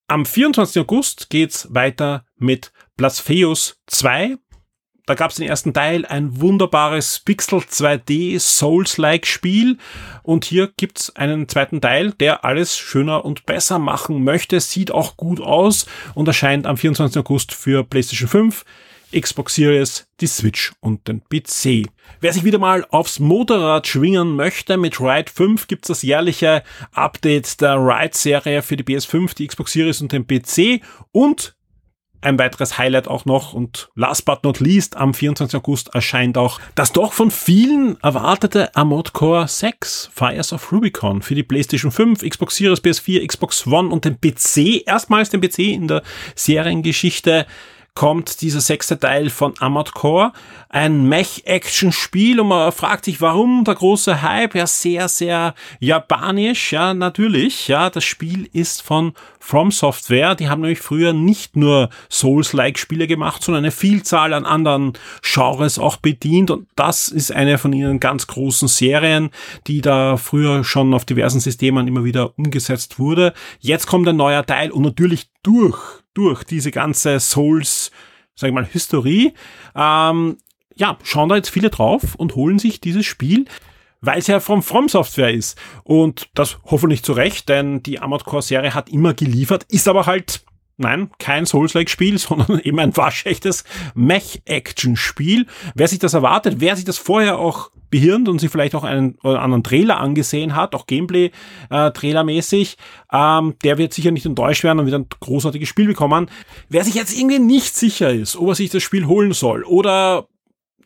Am 0.08 0.26
24. 0.26 0.82
August 0.82 1.30
geht's 1.30 1.68
weiter 1.74 2.24
mit 2.38 2.72
Blasphemous 2.96 3.82
2 3.88 4.38
da 5.06 5.16
gab 5.16 5.32
es 5.32 5.38
den 5.38 5.48
ersten 5.48 5.74
Teil, 5.74 6.06
ein 6.06 6.40
wunderbares 6.40 7.20
Pixel 7.20 7.60
2D 7.60 8.40
Souls-like 8.40 9.26
Spiel. 9.26 9.78
Und 10.24 10.46
hier 10.46 10.72
gibt's 10.78 11.16
einen 11.16 11.48
zweiten 11.48 11.82
Teil, 11.82 12.12
der 12.12 12.46
alles 12.46 12.78
schöner 12.78 13.26
und 13.26 13.46
besser 13.46 13.80
machen 13.80 14.24
möchte. 14.24 14.60
Sieht 14.60 14.92
auch 14.92 15.18
gut 15.18 15.42
aus 15.42 15.86
und 16.14 16.28
erscheint 16.28 16.68
am 16.68 16.78
24. 16.78 17.18
August 17.18 17.54
für 17.54 17.84
PlayStation 17.84 18.30
5. 18.30 18.66
Xbox 19.20 19.56
Series, 19.56 20.08
die 20.22 20.28
Switch 20.28 20.72
und 20.80 21.08
den 21.08 21.22
PC. 21.22 21.90
Wer 22.22 22.34
sich 22.34 22.44
wieder 22.44 22.60
mal 22.60 22.86
aufs 22.90 23.20
Motorrad 23.20 23.88
schwingen 23.88 24.36
möchte, 24.36 24.78
mit 24.78 25.00
Ride 25.00 25.30
5 25.32 25.68
gibt's 25.68 25.90
das 25.90 26.02
jährliche 26.02 26.64
Update 26.94 27.60
der 27.62 27.76
Ride-Serie 27.76 28.62
für 28.62 28.78
die 28.78 28.84
PS5, 28.84 29.36
die 29.36 29.48
Xbox 29.48 29.74
Series 29.74 30.02
und 30.02 30.12
den 30.12 30.26
PC 30.26 30.82
und 31.12 31.56
ein 32.22 32.40
weiteres 32.40 32.78
Highlight 32.78 33.08
auch 33.08 33.26
noch 33.26 33.54
und 33.54 33.90
last 33.96 34.26
but 34.26 34.44
not 34.44 34.60
least 34.60 34.96
am 34.96 35.14
24. 35.14 35.56
August 35.58 35.94
erscheint 35.94 36.38
auch 36.38 36.60
das 36.76 36.92
doch 36.92 37.14
von 37.14 37.32
vielen 37.32 38.02
erwartete 38.02 38.76
Armored 38.76 39.14
Core 39.14 39.48
6 39.48 40.10
Fires 40.14 40.54
of 40.54 40.72
Rubicon 40.72 41.22
für 41.22 41.36
die 41.36 41.44
PlayStation 41.44 41.92
5, 41.92 42.28
Xbox 42.28 42.56
Series, 42.56 42.84
PS4, 42.84 43.26
Xbox 43.28 43.66
One 43.68 43.90
und 43.90 44.06
den 44.06 44.20
PC. 44.20 44.84
Erstmals 44.86 45.30
den 45.30 45.42
PC 45.42 45.60
in 45.60 45.88
der 45.88 46.04
Seriengeschichte 46.36 47.46
kommt 47.94 48.42
dieser 48.42 48.62
sechste 48.62 48.98
Teil 48.98 49.30
von 49.30 49.54
Armored 49.60 49.94
Core, 49.94 50.32
ein 50.74 51.10
Mech-Action-Spiel 51.10 52.40
und 52.40 52.48
man 52.48 52.72
fragt 52.72 53.04
sich, 53.04 53.20
warum 53.20 53.66
der 53.66 53.76
große 53.76 54.22
Hype? 54.22 54.56
Ja, 54.56 54.66
sehr, 54.66 55.10
sehr 55.10 55.54
japanisch, 55.80 56.72
ja, 56.72 56.94
natürlich, 56.94 57.68
ja, 57.68 57.90
das 57.90 58.06
Spiel 58.06 58.50
ist 58.54 58.82
von 58.82 59.12
From 59.40 59.72
Software, 59.72 60.34
die 60.34 60.48
haben 60.48 60.62
nämlich 60.62 60.80
früher 60.80 61.12
nicht 61.12 61.58
nur 61.58 61.90
Souls-like 62.10 62.80
Spiele 62.80 63.06
gemacht, 63.08 63.44
sondern 63.44 63.66
eine 63.66 63.72
Vielzahl 63.72 64.34
an 64.34 64.46
anderen 64.46 64.94
Genres 65.22 65.78
auch 65.78 65.98
bedient 65.98 66.50
und 66.52 66.70
das 66.78 67.10
ist 67.10 67.34
eine 67.34 67.58
von 67.58 67.74
ihren 67.74 68.00
ganz 68.00 68.28
großen 68.28 68.70
Serien, 68.70 69.30
die 69.68 69.82
da 69.82 70.16
früher 70.16 70.64
schon 70.64 70.94
auf 70.94 71.04
diversen 71.04 71.42
Systemen 71.42 71.86
immer 71.90 72.06
wieder 72.06 72.38
umgesetzt 72.38 72.98
wurde. 72.98 73.34
Jetzt 73.60 73.88
kommt 73.88 74.08
ein 74.08 74.16
neuer 74.16 74.46
Teil 74.46 74.72
und 74.72 74.84
natürlich 74.84 75.32
durch, 75.44 75.78
durch 76.14 76.46
diese 76.46 76.72
ganze 76.72 77.20
Souls, 77.20 77.92
sag 78.36 78.48
ich 78.48 78.54
mal, 78.54 78.66
Historie, 78.66 79.34
ähm, 79.76 80.38
ja, 80.82 80.98
schauen 81.04 81.30
da 81.30 81.36
jetzt 81.36 81.50
viele 81.50 81.70
drauf 81.70 82.16
und 82.16 82.36
holen 82.36 82.60
sich 82.60 82.82
dieses 82.82 83.06
Spiel 83.06 83.46
weil 84.04 84.18
es 84.18 84.26
ja 84.26 84.40
von 84.40 84.64
From 84.64 84.90
Software 84.90 85.32
ist. 85.32 85.62
Und 85.84 86.30
das 86.34 86.58
hoffentlich 86.66 87.04
zu 87.04 87.14
Recht, 87.14 87.48
denn 87.50 87.84
die 87.84 88.00
Armored 88.00 88.26
Core 88.26 88.42
Serie 88.42 88.74
hat 88.74 88.90
immer 88.90 89.14
geliefert, 89.14 89.64
ist 89.70 89.88
aber 89.88 90.08
halt 90.08 90.44
Nein, 90.78 91.12
kein 91.20 91.46
Souls-like-Spiel, 91.46 92.18
sondern 92.18 92.60
eben 92.60 92.80
ein 92.80 92.98
waschechtes 92.98 93.64
Mech-Action-Spiel. 93.94 95.46
Wer 95.76 95.88
sich 95.88 96.00
das 96.00 96.16
erwartet, 96.16 96.56
wer 96.58 96.76
sich 96.76 96.86
das 96.86 96.98
vorher 96.98 97.38
auch 97.38 97.70
behirnt 97.92 98.28
und 98.28 98.40
sich 98.40 98.50
vielleicht 98.50 98.74
auch 98.74 98.84
einen 98.84 99.16
oder 99.22 99.44
anderen 99.44 99.64
Trailer 99.64 100.00
angesehen 100.00 100.56
hat, 100.56 100.74
auch 100.74 100.88
Gameplay-Trailer-mäßig, 100.88 102.78
äh, 103.12 103.16
ähm, 103.16 103.56
der 103.64 103.78
wird 103.78 103.94
sicher 103.94 104.10
nicht 104.10 104.26
enttäuscht 104.26 104.64
werden 104.64 104.80
und 104.80 104.86
wird 104.88 104.96
ein 104.96 105.08
großartiges 105.20 105.70
Spiel 105.70 105.86
bekommen. 105.86 106.32
Wer 106.70 106.84
sich 106.84 106.96
jetzt 106.96 107.16
irgendwie 107.16 107.40
nicht 107.40 107.76
sicher 107.76 108.12
ist, 108.12 108.36
ob 108.36 108.48
er 108.48 108.56
sich 108.56 108.72
das 108.72 108.82
Spiel 108.82 109.06
holen 109.06 109.34
soll 109.34 109.64
oder 109.64 110.28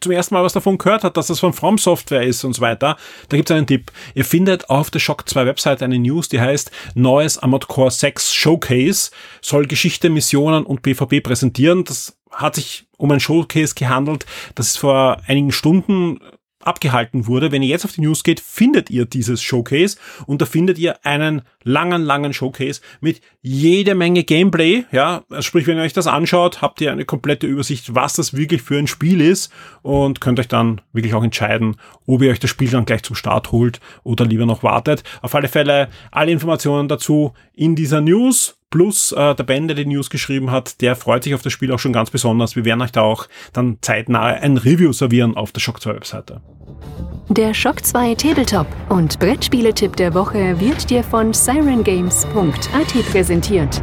zum 0.01 0.11
ersten 0.11 0.33
Mal 0.35 0.43
was 0.43 0.53
davon 0.53 0.77
gehört 0.77 1.03
hat, 1.03 1.17
dass 1.17 1.27
das 1.27 1.39
von 1.39 1.53
From 1.53 1.77
Software 1.77 2.23
ist 2.23 2.43
und 2.43 2.53
so 2.53 2.61
weiter, 2.61 2.97
da 3.29 3.37
gibt 3.37 3.49
es 3.49 3.55
einen 3.55 3.67
Tipp. 3.67 3.91
Ihr 4.13 4.25
findet 4.25 4.69
auf 4.69 4.89
der 4.89 4.99
Shock 4.99 5.27
2 5.27 5.45
Website 5.45 5.81
eine 5.81 5.99
News, 5.99 6.29
die 6.29 6.39
heißt 6.39 6.71
Neues 6.93 7.37
Armored 7.37 7.67
Core 7.67 7.91
6 7.91 8.33
Showcase, 8.33 9.11
soll 9.41 9.65
Geschichte, 9.65 10.09
Missionen 10.09 10.65
und 10.65 10.81
PvP 10.81 11.21
präsentieren. 11.21 11.83
Das 11.83 12.17
hat 12.31 12.55
sich 12.55 12.85
um 12.97 13.11
ein 13.11 13.19
Showcase 13.19 13.75
gehandelt, 13.75 14.25
das 14.55 14.67
ist 14.67 14.77
vor 14.77 15.17
einigen 15.27 15.51
Stunden 15.51 16.19
abgehalten 16.65 17.27
wurde. 17.27 17.51
Wenn 17.51 17.63
ihr 17.63 17.69
jetzt 17.69 17.85
auf 17.85 17.93
die 17.93 18.01
News 18.01 18.23
geht, 18.23 18.39
findet 18.39 18.89
ihr 18.89 19.05
dieses 19.05 19.41
Showcase 19.41 19.97
und 20.25 20.41
da 20.41 20.45
findet 20.45 20.77
ihr 20.77 21.05
einen 21.05 21.41
langen, 21.63 22.03
langen 22.03 22.33
Showcase 22.33 22.81
mit 23.01 23.21
jede 23.41 23.95
Menge 23.95 24.23
Gameplay. 24.23 24.85
Ja, 24.91 25.23
also 25.29 25.41
sprich, 25.41 25.67
wenn 25.67 25.77
ihr 25.77 25.83
euch 25.83 25.93
das 25.93 26.07
anschaut, 26.07 26.61
habt 26.61 26.81
ihr 26.81 26.91
eine 26.91 27.05
komplette 27.05 27.47
Übersicht, 27.47 27.95
was 27.95 28.13
das 28.13 28.33
wirklich 28.33 28.61
für 28.61 28.77
ein 28.77 28.87
Spiel 28.87 29.21
ist 29.21 29.51
und 29.81 30.21
könnt 30.21 30.39
euch 30.39 30.47
dann 30.47 30.81
wirklich 30.93 31.13
auch 31.13 31.23
entscheiden, 31.23 31.77
ob 32.05 32.21
ihr 32.21 32.31
euch 32.31 32.39
das 32.39 32.49
Spiel 32.49 32.69
dann 32.69 32.85
gleich 32.85 33.03
zum 33.03 33.15
Start 33.15 33.51
holt 33.51 33.79
oder 34.03 34.25
lieber 34.25 34.45
noch 34.45 34.63
wartet. 34.63 35.03
Auf 35.21 35.35
alle 35.35 35.47
Fälle 35.47 35.89
alle 36.11 36.31
Informationen 36.31 36.87
dazu 36.87 37.33
in 37.53 37.75
dieser 37.75 38.01
News 38.01 38.57
plus 38.75 39.13
äh, 39.13 39.33
der 39.35 39.43
Ben, 39.45 39.69
der 39.69 39.75
die 39.75 39.85
News 39.85 40.09
geschrieben 40.09 40.51
hat, 40.51 40.81
der 40.81 40.97
freut 40.97 41.23
sich 41.23 41.33
auf 41.33 41.41
das 41.41 41.53
Spiel 41.53 41.71
auch 41.71 41.79
schon 41.79 41.93
ganz 41.93 42.09
besonders. 42.09 42.57
Wir 42.57 42.65
werden 42.65 42.81
euch 42.81 42.91
da 42.91 43.03
auch 43.03 43.27
dann 43.53 43.77
zeitnah 43.79 44.25
ein 44.25 44.57
Review 44.57 44.91
servieren 44.91 45.37
auf 45.37 45.53
der 45.53 45.61
Shock 45.61 45.81
2 45.81 45.95
Webseite. 45.95 46.41
Der 47.29 47.53
Shock 47.53 47.85
2 47.85 48.15
Tabletop 48.15 48.67
und 48.89 49.17
Brettspieletipp 49.17 49.95
der 49.95 50.13
Woche 50.13 50.59
wird 50.59 50.89
dir 50.89 51.05
von 51.05 51.31
sirengames.at 51.31 53.11
präsentiert. 53.11 53.81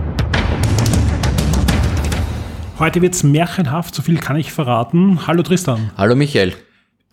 Heute 2.79 3.01
wird's 3.01 3.23
märchenhaft, 3.23 3.95
so 3.95 4.03
viel 4.03 4.19
kann 4.19 4.37
ich 4.37 4.53
verraten. 4.53 5.27
Hallo 5.27 5.43
Tristan. 5.43 5.91
Hallo 5.97 6.15
Michael. 6.15 6.53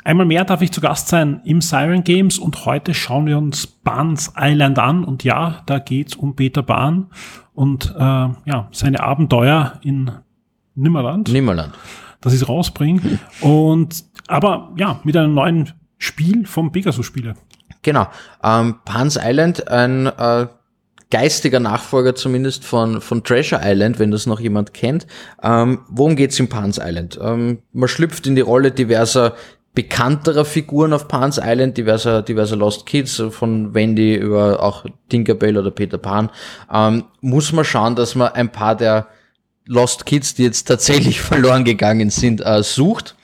Einmal 0.04 0.26
mehr 0.26 0.44
darf 0.44 0.62
ich 0.62 0.72
zu 0.72 0.82
Gast 0.82 1.08
sein 1.10 1.42
im 1.46 1.62
Siren 1.62 2.04
Games 2.04 2.40
und 2.40 2.66
heute 2.66 2.94
schauen 2.94 3.26
wir 3.26 3.38
uns 3.38 3.68
Barnes 3.68 4.34
Island 4.38 4.80
an. 4.80 5.04
Und 5.04 5.24
ja, 5.24 5.62
da 5.66 5.80
geht's 5.80 6.16
um 6.16 6.36
Peter 6.36 6.64
Bahn 6.64 7.08
und 7.60 7.94
äh, 7.94 8.00
ja, 8.00 8.70
seine 8.72 9.04
Abenteuer 9.04 9.80
in 9.82 10.12
Nimmerland. 10.76 11.28
Nimmerland. 11.28 11.74
Das 12.22 12.32
ist 12.32 12.48
rausbringen. 12.48 13.20
und 13.42 14.06
aber 14.28 14.72
ja, 14.78 15.02
mit 15.04 15.18
einem 15.18 15.34
neuen 15.34 15.74
Spiel 15.98 16.46
vom 16.46 16.72
Pegasus-Spiele. 16.72 17.34
Genau. 17.82 18.08
Ähm, 18.42 18.76
Pan's 18.86 19.20
Island, 19.22 19.68
ein 19.68 20.06
äh, 20.06 20.48
geistiger 21.12 21.60
Nachfolger 21.60 22.16
zumindest 22.16 22.64
von, 22.64 23.02
von 23.02 23.26
Treasure 23.26 23.60
Island, 23.62 24.00
wenn 24.00 24.12
das 24.12 24.26
noch 24.26 24.40
jemand 24.40 24.74
kennt. 24.74 25.06
Ähm, 25.44 25.80
worum 25.90 26.16
geht's 26.16 26.40
in 26.40 26.48
Pan's 26.48 26.80
Island? 26.82 27.20
Ähm, 27.22 27.60
man 27.74 27.90
schlüpft 27.90 28.26
in 28.26 28.36
die 28.36 28.42
Rolle 28.42 28.72
diverser 28.72 29.34
bekannterer 29.80 30.44
Figuren 30.44 30.92
auf 30.92 31.08
Pan's 31.08 31.40
Island, 31.42 31.78
diverser, 31.78 32.22
diverser 32.22 32.58
Lost 32.58 32.86
Kids, 32.86 33.24
von 33.30 33.74
Wendy 33.74 34.14
über 34.14 34.62
auch 34.62 34.84
Tinkerbell 35.08 35.58
oder 35.58 35.72
Peter 35.72 35.98
Pan, 35.98 36.30
ähm, 36.70 37.06
muss 37.22 37.54
man 37.54 37.64
schauen, 37.64 37.96
dass 37.96 38.14
man 38.14 38.34
ein 38.34 38.52
paar 38.52 38.76
der 38.76 39.08
Lost 39.66 40.06
Kids, 40.06 40.36
die 40.36 40.44
jetzt 40.44 40.68
tatsächlich 40.68 41.22
verloren 41.22 41.64
gegangen 41.64 42.10
sind, 42.10 42.46
äh, 42.46 42.62
sucht. 42.62 43.16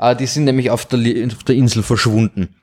Äh, 0.00 0.16
die 0.16 0.26
sind 0.26 0.46
nämlich 0.46 0.72
auf 0.72 0.84
der, 0.84 0.98
auf 1.28 1.44
der 1.44 1.54
Insel 1.54 1.84
verschwunden. 1.84 2.56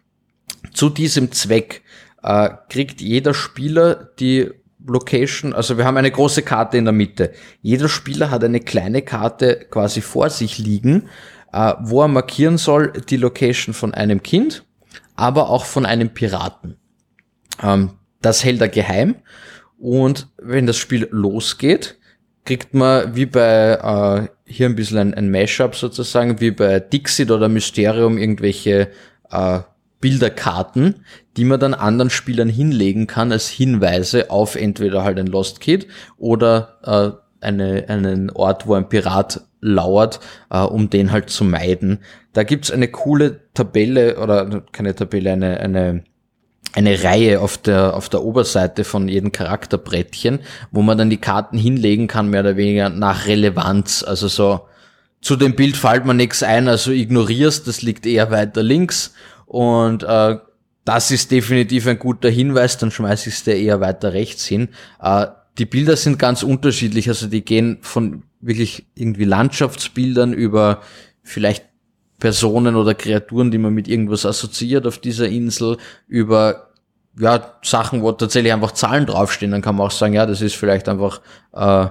Zu 0.73 0.89
diesem 0.89 1.31
Zweck 1.31 1.83
äh, 2.23 2.49
kriegt 2.67 2.99
jeder 2.99 3.33
Spieler 3.33 4.09
die 4.19 4.51
Location, 4.85 5.53
also 5.53 5.77
wir 5.77 5.85
haben 5.85 5.95
eine 5.95 6.11
große 6.11 6.41
Karte 6.41 6.77
in 6.77 6.83
der 6.83 6.93
Mitte. 6.93 7.31
Jeder 7.61 7.87
Spieler 7.87 8.29
hat 8.29 8.43
eine 8.43 8.59
kleine 8.59 9.03
Karte 9.03 9.67
quasi 9.69 10.01
vor 10.01 10.29
sich 10.29 10.57
liegen, 10.57 11.07
äh, 11.57 11.73
wo 11.79 12.03
er 12.03 12.07
markieren 12.07 12.59
soll 12.59 12.93
die 13.09 13.17
Location 13.17 13.73
von 13.73 13.93
einem 13.93 14.21
Kind, 14.21 14.63
aber 15.15 15.49
auch 15.49 15.65
von 15.65 15.87
einem 15.87 16.11
Piraten. 16.11 16.77
Ähm, 17.63 17.91
das 18.21 18.43
hält 18.43 18.61
er 18.61 18.69
geheim 18.69 19.15
und 19.79 20.27
wenn 20.37 20.67
das 20.67 20.77
Spiel 20.77 21.07
losgeht, 21.09 21.97
kriegt 22.45 22.75
man 22.75 23.15
wie 23.15 23.25
bei 23.25 23.73
äh, 23.73 24.27
hier 24.45 24.67
ein 24.67 24.75
bisschen 24.75 24.99
ein, 24.99 25.13
ein 25.15 25.31
Mashup 25.31 25.75
sozusagen, 25.75 26.39
wie 26.39 26.51
bei 26.51 26.79
Dixit 26.79 27.31
oder 27.31 27.49
Mysterium 27.49 28.19
irgendwelche 28.19 28.89
äh, 29.31 29.59
Bilderkarten, 29.99 31.03
die 31.37 31.43
man 31.43 31.59
dann 31.59 31.73
anderen 31.73 32.11
Spielern 32.11 32.49
hinlegen 32.49 33.07
kann 33.07 33.31
als 33.31 33.49
Hinweise 33.49 34.29
auf 34.29 34.55
entweder 34.55 35.03
halt 35.03 35.17
ein 35.17 35.25
Lost 35.25 35.59
Kid 35.59 35.87
oder 36.17 36.77
äh, 37.41 37.45
eine, 37.45 37.89
einen 37.89 38.29
Ort, 38.29 38.67
wo 38.67 38.75
ein 38.75 38.89
Pirat 38.89 39.46
lauert, 39.61 40.19
äh, 40.49 40.59
um 40.59 40.89
den 40.89 41.11
halt 41.11 41.29
zu 41.29 41.43
meiden. 41.43 41.99
Da 42.33 42.43
gibt's 42.43 42.71
eine 42.71 42.87
coole 42.87 43.41
Tabelle 43.53 44.19
oder 44.19 44.63
keine 44.71 44.95
Tabelle, 44.95 45.31
eine, 45.31 45.59
eine, 45.59 46.03
eine 46.73 47.03
Reihe 47.03 47.41
auf 47.41 47.57
der, 47.57 47.95
auf 47.95 48.09
der 48.09 48.23
Oberseite 48.23 48.83
von 48.83 49.07
jedem 49.07 49.31
Charakterbrettchen, 49.31 50.39
wo 50.71 50.81
man 50.81 50.97
dann 50.97 51.09
die 51.09 51.17
Karten 51.17 51.57
hinlegen 51.57 52.07
kann, 52.07 52.29
mehr 52.29 52.41
oder 52.41 52.57
weniger 52.57 52.89
nach 52.89 53.25
Relevanz. 53.25 54.03
Also 54.03 54.27
so, 54.27 54.61
zu 55.21 55.35
dem 55.35 55.55
Bild 55.55 55.77
fällt 55.77 56.05
mir 56.05 56.13
nichts 56.13 56.43
ein, 56.43 56.67
also 56.67 56.91
ignorierst, 56.91 57.67
das 57.67 57.81
liegt 57.81 58.05
eher 58.05 58.29
weiter 58.31 58.61
links 58.61 59.13
und 59.45 60.03
äh, 60.03 60.37
das 60.85 61.11
ist 61.11 61.31
definitiv 61.31 61.87
ein 61.87 61.99
guter 61.99 62.29
Hinweis, 62.29 62.77
dann 62.77 62.91
schmeiß 62.91 63.27
ich 63.27 63.33
es 63.33 63.43
dir 63.43 63.55
eher 63.55 63.81
weiter 63.81 64.13
rechts 64.13 64.45
hin. 64.45 64.69
Äh, 65.01 65.27
die 65.57 65.65
Bilder 65.65 65.97
sind 65.97 66.19
ganz 66.19 66.43
unterschiedlich, 66.43 67.09
also 67.09 67.27
die 67.27 67.43
gehen 67.43 67.79
von 67.81 68.23
wirklich 68.39 68.85
irgendwie 68.95 69.25
Landschaftsbildern 69.25 70.33
über 70.33 70.81
vielleicht 71.23 71.65
Personen 72.19 72.75
oder 72.75 72.93
Kreaturen, 72.95 73.51
die 73.51 73.57
man 73.57 73.73
mit 73.73 73.87
irgendwas 73.87 74.25
assoziiert 74.25 74.87
auf 74.87 74.97
dieser 74.97 75.27
Insel, 75.27 75.77
über 76.07 76.71
ja, 77.19 77.53
Sachen, 77.63 78.01
wo 78.01 78.11
tatsächlich 78.11 78.53
einfach 78.53 78.71
Zahlen 78.71 79.05
draufstehen, 79.05 79.51
dann 79.51 79.61
kann 79.61 79.75
man 79.75 79.87
auch 79.87 79.91
sagen, 79.91 80.13
ja, 80.13 80.25
das 80.25 80.41
ist 80.41 80.55
vielleicht 80.55 80.87
einfach 80.87 81.21
äh, 81.53 81.87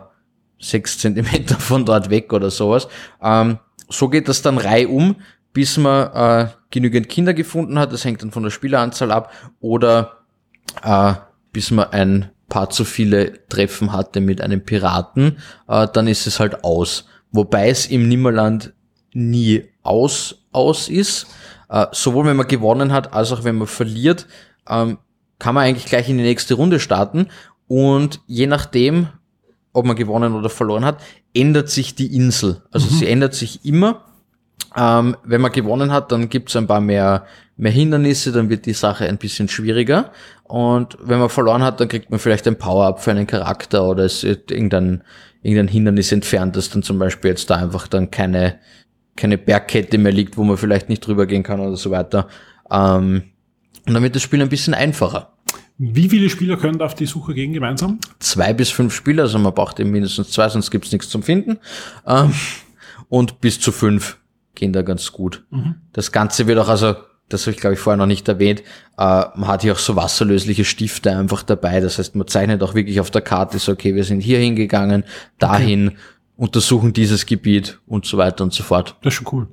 sechs 0.61 0.99
Zentimeter 0.99 1.57
von 1.57 1.85
dort 1.85 2.11
weg 2.11 2.33
oder 2.33 2.51
sowas. 2.51 2.89
Ähm, 3.21 3.59
so 3.89 4.09
geht 4.09 4.29
das 4.29 4.43
dann 4.43 4.59
reihum 4.59 5.17
bis 5.57 5.79
man 5.79 6.13
äh, 6.13 6.49
genügend 6.71 7.09
Kinder 7.09 7.33
gefunden 7.33 7.79
hat, 7.79 7.91
das 7.91 8.05
hängt 8.05 8.21
dann 8.21 8.31
von 8.31 8.43
der 8.43 8.51
Spieleranzahl 8.51 9.11
ab, 9.11 9.33
oder 9.59 10.19
äh, 10.83 11.15
bis 11.51 11.71
man 11.71 11.87
ein 11.93 12.31
paar 12.49 12.71
zu 12.71 12.85
viele 12.85 13.47
Treffen 13.49 13.93
hatte 13.93 14.21
mit 14.21 14.41
einem 14.41 14.65
Piraten, 14.65 15.39
äh, 15.69 15.87
dann 15.93 16.09
ist 16.09 16.27
es 16.27 16.41
halt 16.41 16.65
aus. 16.65 17.07
Wobei 17.33 17.69
es 17.69 17.87
im 17.87 18.09
Nimmerland 18.09 18.73
nie 19.13 19.65
aus, 19.83 20.47
aus 20.53 20.89
ist. 20.89 21.27
Äh, 21.69 21.87
sowohl 21.93 22.27
wenn 22.27 22.37
man 22.37 22.49
gewonnen 22.49 22.93
hat, 22.93 23.13
als 23.13 23.33
auch 23.33 23.45
wenn 23.45 23.57
man 23.57 23.67
verliert, 23.67 24.27
ähm, 24.69 24.99
kann 25.39 25.55
man 25.55 25.65
eigentlich 25.65 25.87
gleich 25.87 26.09
in 26.09 26.19
die 26.19 26.25
nächste 26.25 26.55
Runde 26.55 26.81
starten. 26.81 27.29
Und 27.67 28.21
je 28.27 28.47
nachdem, 28.47 29.09
ob 29.73 29.85
man 29.85 29.97
gewonnen 29.97 30.35
oder 30.35 30.49
verloren 30.49 30.85
hat, 30.85 31.01
ändert 31.35 31.69
sich 31.69 31.95
die 31.95 32.15
Insel. 32.15 32.63
Also 32.71 32.89
mhm. 32.89 32.99
sie 32.99 33.09
ändert 33.09 33.35
sich 33.35 33.65
immer 33.65 34.05
ähm, 34.77 35.17
wenn 35.25 35.41
man 35.41 35.53
gewonnen 35.53 35.91
hat, 35.91 36.13
dann 36.13 36.29
gibt 36.29 36.51
es 36.51 36.57
ein 36.57 36.67
paar 36.67 36.81
mehr, 36.81 37.27
mehr 37.57 37.73
Hindernisse, 37.73 38.33
dann 38.33 38.51
wird 38.51 38.67
die 38.67 38.73
Sache 38.73 39.07
ein 39.07 39.19
bisschen 39.19 39.49
schwieriger. 39.49 40.13
Und 40.45 40.97
wenn 41.03 41.19
man 41.19 41.31
verloren 41.31 41.63
hat, 41.63 41.81
dann 41.81 41.89
kriegt 41.89 42.11
man 42.11 42.21
vielleicht 42.21 42.47
ein 42.47 42.59
Power-Up 42.59 43.03
für 43.03 43.11
einen 43.11 43.27
Charakter 43.27 43.85
oder 43.85 44.05
es 44.05 44.23
wird 44.23 44.51
irgendein, 44.51 45.03
irgendein 45.43 45.69
Hindernis 45.69 46.13
entfernt, 46.13 46.57
dass 46.57 46.71
dann 46.71 46.83
zum 46.83 46.99
Beispiel 46.99 47.31
jetzt 47.31 47.51
da 47.51 47.57
einfach 47.57 47.89
dann 47.89 48.11
keine, 48.11 48.59
keine 49.17 49.39
Bergkette 49.39 49.99
mehr 49.99 50.13
liegt, 50.13 50.37
wo 50.37 50.45
man 50.45 50.57
vielleicht 50.57 50.89
nicht 50.89 51.07
drüber 51.07 51.27
gehen 51.27 51.43
kann 51.43 51.61
oder 51.61 51.77
so 51.77 51.91
weiter. 51.91 52.29
Ähm, 52.71 53.23
und 53.87 53.95
dann 53.95 54.03
wird 54.03 54.17
das 54.17 54.23
Spiel 54.23 54.43
ein 54.43 54.49
bisschen 54.49 54.75
einfacher. 54.75 55.33
Wie 55.79 56.09
viele 56.09 56.31
Spieler 56.31 56.57
können 56.57 56.79
da 56.79 56.87
auf 56.87 56.95
die 56.95 57.07
Suche 57.07 57.35
gehen 57.35 57.53
gemeinsam? 57.53 57.99
Zwei 58.19 58.55
bis 58.55 58.71
fünf 58.71 58.95
Spieler, 58.95 59.25
also 59.25 59.39
man 59.39 59.53
braucht 59.53 59.79
eben 59.79 59.91
mindestens 59.91 60.31
zwei, 60.31 60.49
sonst 60.49 60.71
gibt's 60.71 60.91
nichts 60.91 61.09
zum 61.09 61.23
Finden. 61.23 61.59
Ähm, 62.07 62.33
und 63.09 63.41
bis 63.41 63.61
zu 63.61 63.73
fünf 63.73 64.19
gehen 64.55 64.73
da 64.73 64.83
ganz 64.83 65.13
gut. 65.13 65.45
Mhm. 65.51 65.77
Das 65.93 66.13
Ganze 66.13 66.47
wird 66.47 66.59
auch, 66.59 66.69
also, 66.69 66.97
das 67.29 67.43
habe 67.43 67.55
ich 67.55 67.61
glaube 67.61 67.75
ich 67.75 67.81
vorher 67.81 67.97
noch 67.97 68.07
nicht 68.07 68.29
erwähnt, 68.29 68.61
äh, 68.99 69.25
man 69.35 69.47
hat 69.47 69.63
hier 69.63 69.73
auch 69.73 69.79
so 69.79 69.97
wasserlösliche 69.97 70.65
Stifte 70.65 71.17
einfach 71.17 71.43
dabei. 71.43 71.81
Das 71.81 71.99
heißt, 71.99 72.15
man 72.15 72.27
zeichnet 72.27 72.63
auch 72.63 72.75
wirklich 72.75 73.01
auf 73.01 73.11
der 73.11 73.23
Karte 73.23 73.59
so, 73.59 73.73
okay, 73.73 73.95
wir 73.95 74.05
sind 74.05 74.21
hier 74.21 74.39
hingegangen, 74.39 75.05
dahin, 75.39 75.89
okay. 75.89 75.97
untersuchen 76.37 76.93
dieses 76.93 77.27
Gebiet 77.27 77.81
und 77.87 78.07
so 78.07 78.17
weiter 78.19 78.45
und 78.45 78.53
so 78.53 78.63
fort. 78.63 78.97
Das 79.03 79.13
ist 79.13 79.19
schon 79.19 79.29
cool. 79.33 79.49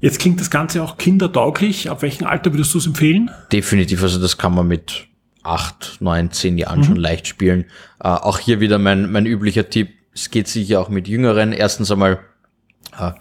Jetzt 0.00 0.20
klingt 0.20 0.40
das 0.40 0.50
Ganze 0.50 0.82
auch 0.82 0.96
kindertauglich. 0.96 1.90
Ab 1.90 2.02
welchem 2.02 2.26
Alter 2.26 2.52
würdest 2.52 2.72
du 2.74 2.78
es 2.78 2.86
empfehlen? 2.86 3.30
Definitiv, 3.50 4.02
also 4.02 4.20
das 4.20 4.38
kann 4.38 4.54
man 4.54 4.68
mit 4.68 5.08
acht, 5.42 5.96
neun, 6.00 6.30
zehn 6.30 6.58
Jahren 6.58 6.80
mhm. 6.80 6.84
schon 6.84 6.96
leicht 6.96 7.26
spielen. 7.26 7.64
Äh, 8.00 8.08
auch 8.08 8.38
hier 8.38 8.60
wieder 8.60 8.78
mein, 8.78 9.10
mein 9.10 9.26
üblicher 9.26 9.68
Tipp. 9.70 9.90
Es 10.14 10.30
geht 10.30 10.46
sicher 10.46 10.80
auch 10.80 10.88
mit 10.88 11.08
Jüngeren. 11.08 11.52
Erstens 11.52 11.90
einmal, 11.90 12.20
äh, 12.98 13.12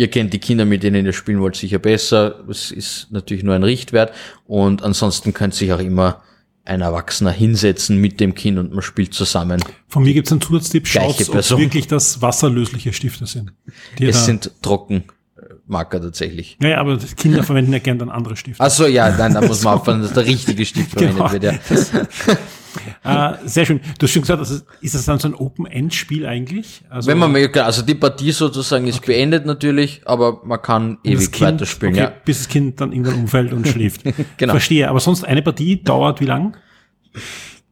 Ihr 0.00 0.08
kennt 0.08 0.32
die 0.32 0.38
Kinder, 0.38 0.64
mit 0.64 0.82
denen 0.82 1.04
ihr 1.04 1.12
spielen 1.12 1.42
wollt, 1.42 1.56
sicher 1.56 1.78
besser. 1.78 2.42
Es 2.48 2.70
ist 2.70 3.08
natürlich 3.10 3.44
nur 3.44 3.54
ein 3.54 3.62
Richtwert. 3.62 4.14
Und 4.46 4.82
ansonsten 4.82 5.34
könnt 5.34 5.54
sich 5.54 5.74
auch 5.74 5.78
immer 5.78 6.22
ein 6.64 6.80
Erwachsener 6.80 7.32
hinsetzen 7.32 7.98
mit 7.98 8.18
dem 8.18 8.34
Kind 8.34 8.58
und 8.58 8.72
man 8.72 8.80
spielt 8.80 9.12
zusammen. 9.12 9.62
Von 9.88 10.04
mir 10.04 10.14
gibt 10.14 10.28
es 10.28 10.32
einen 10.32 10.40
Zusatztipp. 10.40 10.86
Schaut, 10.86 11.28
ob 11.28 11.34
es 11.34 11.50
wirklich 11.50 11.86
das 11.86 12.22
wasserlösliche 12.22 12.94
Stifte 12.94 13.26
sind. 13.26 13.52
es 13.98 14.24
sind 14.24 14.50
Trockenmarker 14.62 16.00
tatsächlich. 16.00 16.56
Naja, 16.60 16.78
aber 16.78 16.96
Kinder 16.96 17.42
verwenden 17.42 17.74
ja 17.74 17.78
gerne 17.78 17.98
dann 17.98 18.08
andere 18.08 18.38
Stifte. 18.38 18.64
Ach 18.64 18.70
so, 18.70 18.86
ja, 18.86 19.14
nein, 19.14 19.34
da 19.34 19.42
muss 19.42 19.62
man 19.62 19.74
aufpassen, 19.80 20.00
dass 20.00 20.14
der 20.14 20.24
richtige 20.24 20.64
Stift 20.64 20.92
verwendet 20.92 21.16
genau. 21.18 21.30
wird. 21.30 21.42
Ja. 21.44 22.38
äh, 23.04 23.32
sehr 23.44 23.66
schön. 23.66 23.80
Du 23.98 24.04
hast 24.04 24.12
schon 24.12 24.22
gesagt, 24.22 24.38
also 24.38 24.60
ist 24.80 24.94
das 24.94 25.04
dann 25.04 25.18
so 25.18 25.28
ein 25.28 25.34
Open-End-Spiel 25.34 26.26
eigentlich? 26.26 26.82
Also 26.88 27.10
Wenn 27.10 27.18
man 27.18 27.32
möchte, 27.32 27.64
also 27.64 27.82
die 27.82 27.94
Partie 27.94 28.32
sozusagen 28.32 28.86
ist 28.86 28.98
okay. 28.98 29.12
beendet 29.12 29.46
natürlich, 29.46 30.02
aber 30.06 30.40
man 30.44 30.60
kann 30.62 30.98
ewig 31.04 31.32
kind, 31.32 31.52
weiterspielen. 31.52 31.94
Okay, 31.94 32.04
ja. 32.04 32.12
Bis 32.24 32.38
das 32.38 32.48
Kind 32.48 32.80
dann 32.80 32.92
irgendwann 32.92 33.14
umfällt 33.14 33.52
und 33.52 33.66
schläft. 33.66 34.02
genau. 34.36 34.52
Verstehe. 34.52 34.88
Aber 34.88 35.00
sonst 35.00 35.24
eine 35.24 35.42
Partie 35.42 35.82
dauert 35.82 36.20
wie 36.20 36.26
lang? 36.26 36.56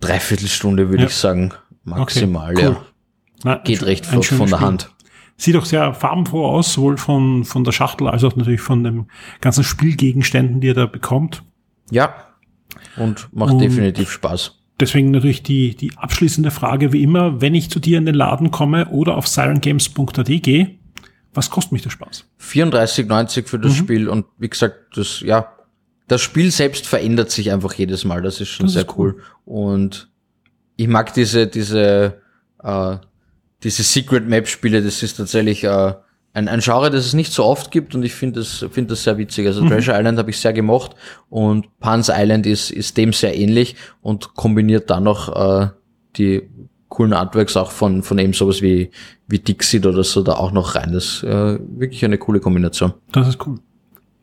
Dreiviertelstunde 0.01 0.89
würde 0.89 1.05
ja. 1.05 1.09
ich 1.09 1.15
sagen. 1.15 1.53
Maximal, 1.85 2.53
okay, 2.53 2.67
cool. 2.67 2.73
ja. 2.73 2.85
Na, 3.45 3.57
Geht 3.59 3.85
recht 3.85 4.07
von, 4.07 4.23
von 4.23 4.49
der 4.49 4.61
Hand. 4.61 4.91
Sieht 5.37 5.57
auch 5.57 5.65
sehr 5.65 5.95
farbenfroh 5.95 6.47
aus, 6.47 6.73
sowohl 6.73 6.99
von, 6.99 7.45
von 7.45 7.63
der 7.63 7.71
Schachtel 7.71 8.09
als 8.09 8.25
auch 8.25 8.35
natürlich 8.35 8.61
von 8.61 8.83
den 8.83 9.07
ganzen 9.41 9.63
Spielgegenständen, 9.63 10.61
die 10.61 10.71
er 10.71 10.75
da 10.75 10.87
bekommt. 10.87 11.45
Ja. 11.91 12.15
Und 12.97 13.29
macht 13.33 13.53
und 13.53 13.61
definitiv 13.61 14.11
Spaß. 14.11 14.58
Deswegen 14.81 15.11
natürlich 15.11 15.43
die, 15.43 15.75
die 15.75 15.97
abschließende 15.97 16.51
Frage 16.51 16.93
wie 16.93 17.03
immer, 17.03 17.41
wenn 17.41 17.55
ich 17.55 17.71
zu 17.71 17.81
dir 17.81 17.99
in 17.99 18.07
den 18.07 18.15
Laden 18.15 18.51
komme 18.51 18.89
oder 18.91 19.17
auf 19.17 19.27
sirengames.at 19.27 20.43
gehe, 20.43 20.79
was 21.35 21.51
kostet 21.51 21.73
mich 21.73 21.83
der 21.83 21.91
Spaß? 21.91 22.27
34,90 22.41 23.47
für 23.47 23.59
das 23.59 23.73
mhm. 23.73 23.77
Spiel 23.77 24.09
und 24.09 24.27
wie 24.39 24.49
gesagt, 24.49 24.97
das, 24.97 25.21
ja, 25.21 25.53
das 26.07 26.23
Spiel 26.23 26.51
selbst 26.51 26.87
verändert 26.87 27.31
sich 27.31 27.51
einfach 27.53 27.75
jedes 27.75 28.05
Mal, 28.05 28.23
das 28.23 28.41
ist 28.41 28.49
schon 28.49 28.67
das 28.67 28.75
sehr 28.75 28.83
ist 28.83 28.97
cool. 28.97 29.17
cool. 29.17 29.23
Und 29.45 30.11
ich 30.77 30.89
mag 30.89 31.13
diese, 31.13 31.47
diese, 31.47 32.21
äh, 32.63 32.97
diese 33.63 33.83
Secret 33.83 34.27
Map 34.29 34.49
Spiele, 34.49 34.83
das 34.83 35.03
ist 35.03 35.17
tatsächlich, 35.17 35.65
äh, 35.65 35.95
ein, 36.39 36.49
ein 36.49 36.61
Genre, 36.61 36.91
das 36.91 37.05
es 37.05 37.15
nicht 37.15 37.33
so 37.33 37.45
oft 37.45 37.71
gibt 37.71 37.95
und 37.95 38.05
ich 38.05 38.15
finde 38.15 38.41
das, 38.41 38.65
finde 38.71 38.91
das 38.91 39.03
sehr 39.03 39.19
witzig. 39.19 39.47
Also 39.47 39.63
mhm. 39.63 39.69
Treasure 39.69 39.99
Island 39.99 40.19
habe 40.19 40.31
ich 40.31 40.39
sehr 40.39 40.53
gemocht 40.53 40.95
und 41.29 41.67
Pan's 41.81 42.11
Island 42.13 42.47
ist, 42.47 42.71
ist 42.71 42.97
dem 42.97 43.13
sehr 43.13 43.37
ähnlich 43.37 43.77
und 44.01 44.35
kombiniert 44.35 44.89
dann 44.91 45.05
noch 45.05 45.35
äh, 45.35 45.69
die 46.17 46.49
coolen 46.89 47.13
Artworks 47.13 47.57
auch 47.57 47.71
von, 47.71 48.03
von 48.03 48.19
eben 48.19 48.33
sowas 48.33 48.63
wie, 48.63 48.91
wie 49.27 49.39
Dixit 49.39 49.85
oder 49.85 50.05
so 50.05 50.23
da 50.23 50.35
auch 50.35 50.53
noch 50.53 50.75
rein. 50.75 50.93
Das 50.93 51.05
ist 51.05 51.23
äh, 51.25 51.59
wirklich 51.77 52.05
eine 52.05 52.19
coole 52.19 52.41
Kombination. 52.41 52.95
Das 53.13 53.29
ist 53.29 53.45
cool. 53.47 53.59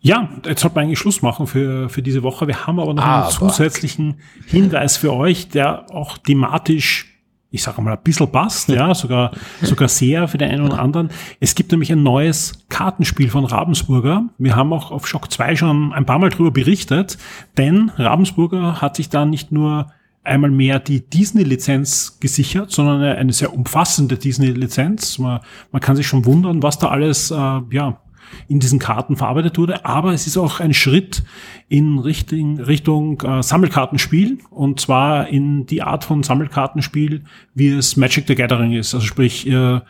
Ja, 0.01 0.30
jetzt 0.45 0.62
sollten 0.62 0.75
wir 0.75 0.82
eigentlich 0.82 0.99
Schluss 0.99 1.21
machen 1.21 1.47
für, 1.47 1.89
für 1.89 2.01
diese 2.01 2.23
Woche. 2.23 2.47
Wir 2.47 2.65
haben 2.65 2.80
aber 2.80 2.93
noch 2.93 3.04
Aber. 3.04 3.23
einen 3.23 3.32
zusätzlichen 3.32 4.19
Hinweis 4.45 4.97
für 4.97 5.13
euch, 5.13 5.49
der 5.49 5.91
auch 5.91 6.17
thematisch, 6.17 7.14
ich 7.56 7.63
sage 7.63 7.82
mal, 7.82 7.94
ein 7.94 8.04
bisschen 8.04 8.32
passt, 8.32 8.70
ja, 8.70 8.94
sogar, 8.94 9.32
sogar 9.62 9.88
sehr 9.88 10.28
für 10.28 10.38
den 10.38 10.52
einen 10.52 10.63
oder 10.63 10.80
anderen. 10.80 11.10
Es 11.39 11.56
gibt 11.56 11.72
nämlich 11.72 11.91
ein 11.91 12.04
neues 12.04 12.65
Kartenspiel 12.70 13.30
von 13.30 13.46
Ravensburger. 13.46 14.26
Wir 14.38 14.56
haben 14.56 14.72
auch 14.74 14.91
auf 14.91 15.08
Shock 15.08 15.32
2 15.32 15.56
schon 15.56 15.94
ein 15.94 16.06
paar 16.06 16.20
Mal 16.20 16.30
drüber 16.30 16.52
berichtet, 16.52 17.18
denn 17.58 17.91
Ravensburger 17.96 18.82
hat 18.82 18.98
sich 18.98 19.10
da 19.10 19.26
nicht 19.26 19.52
nur 19.52 19.88
einmal 20.24 20.52
mehr 20.52 20.80
die 20.80 21.08
Disney-Lizenz 21.08 22.18
gesichert, 22.20 22.72
sondern 22.72 23.02
eine, 23.02 23.15
eine 23.15 23.34
sehr 23.34 23.54
umfassende 23.54 24.18
Disney-Lizenz. 24.18 25.20
Man, 25.20 25.39
man 25.72 25.82
kann 25.82 25.96
sich 25.96 26.08
schon 26.08 26.26
wundern, 26.26 26.63
was 26.63 26.80
da 26.80 26.89
alles 26.89 27.32
äh, 27.32 27.36
ja, 27.36 28.00
in 28.48 28.60
diesen 28.60 28.80
Karten 28.80 29.16
verarbeitet 29.16 29.58
wurde. 29.58 29.86
Aber 29.86 30.14
es 30.14 30.28
ist 30.28 30.38
auch 30.38 30.60
ein 30.60 30.74
Schritt 30.74 31.24
in 31.68 32.00
Richtung, 32.00 32.60
Richtung 32.60 33.22
äh, 33.22 33.42
Sammelkartenspiel 33.42 34.40
und 34.50 34.80
zwar 34.80 35.28
in 35.28 35.66
die 35.66 35.82
Art 35.82 36.04
von 36.04 36.24
Sammelkartenspiel, 36.24 37.24
wie 37.54 37.70
es 37.70 37.98
Magic 37.98 38.26
the 38.28 38.36
Gathering 38.36 38.74
ist. 38.74 38.94
Also 38.94 39.06
sprich, 39.06 39.48
ihr 39.48 39.86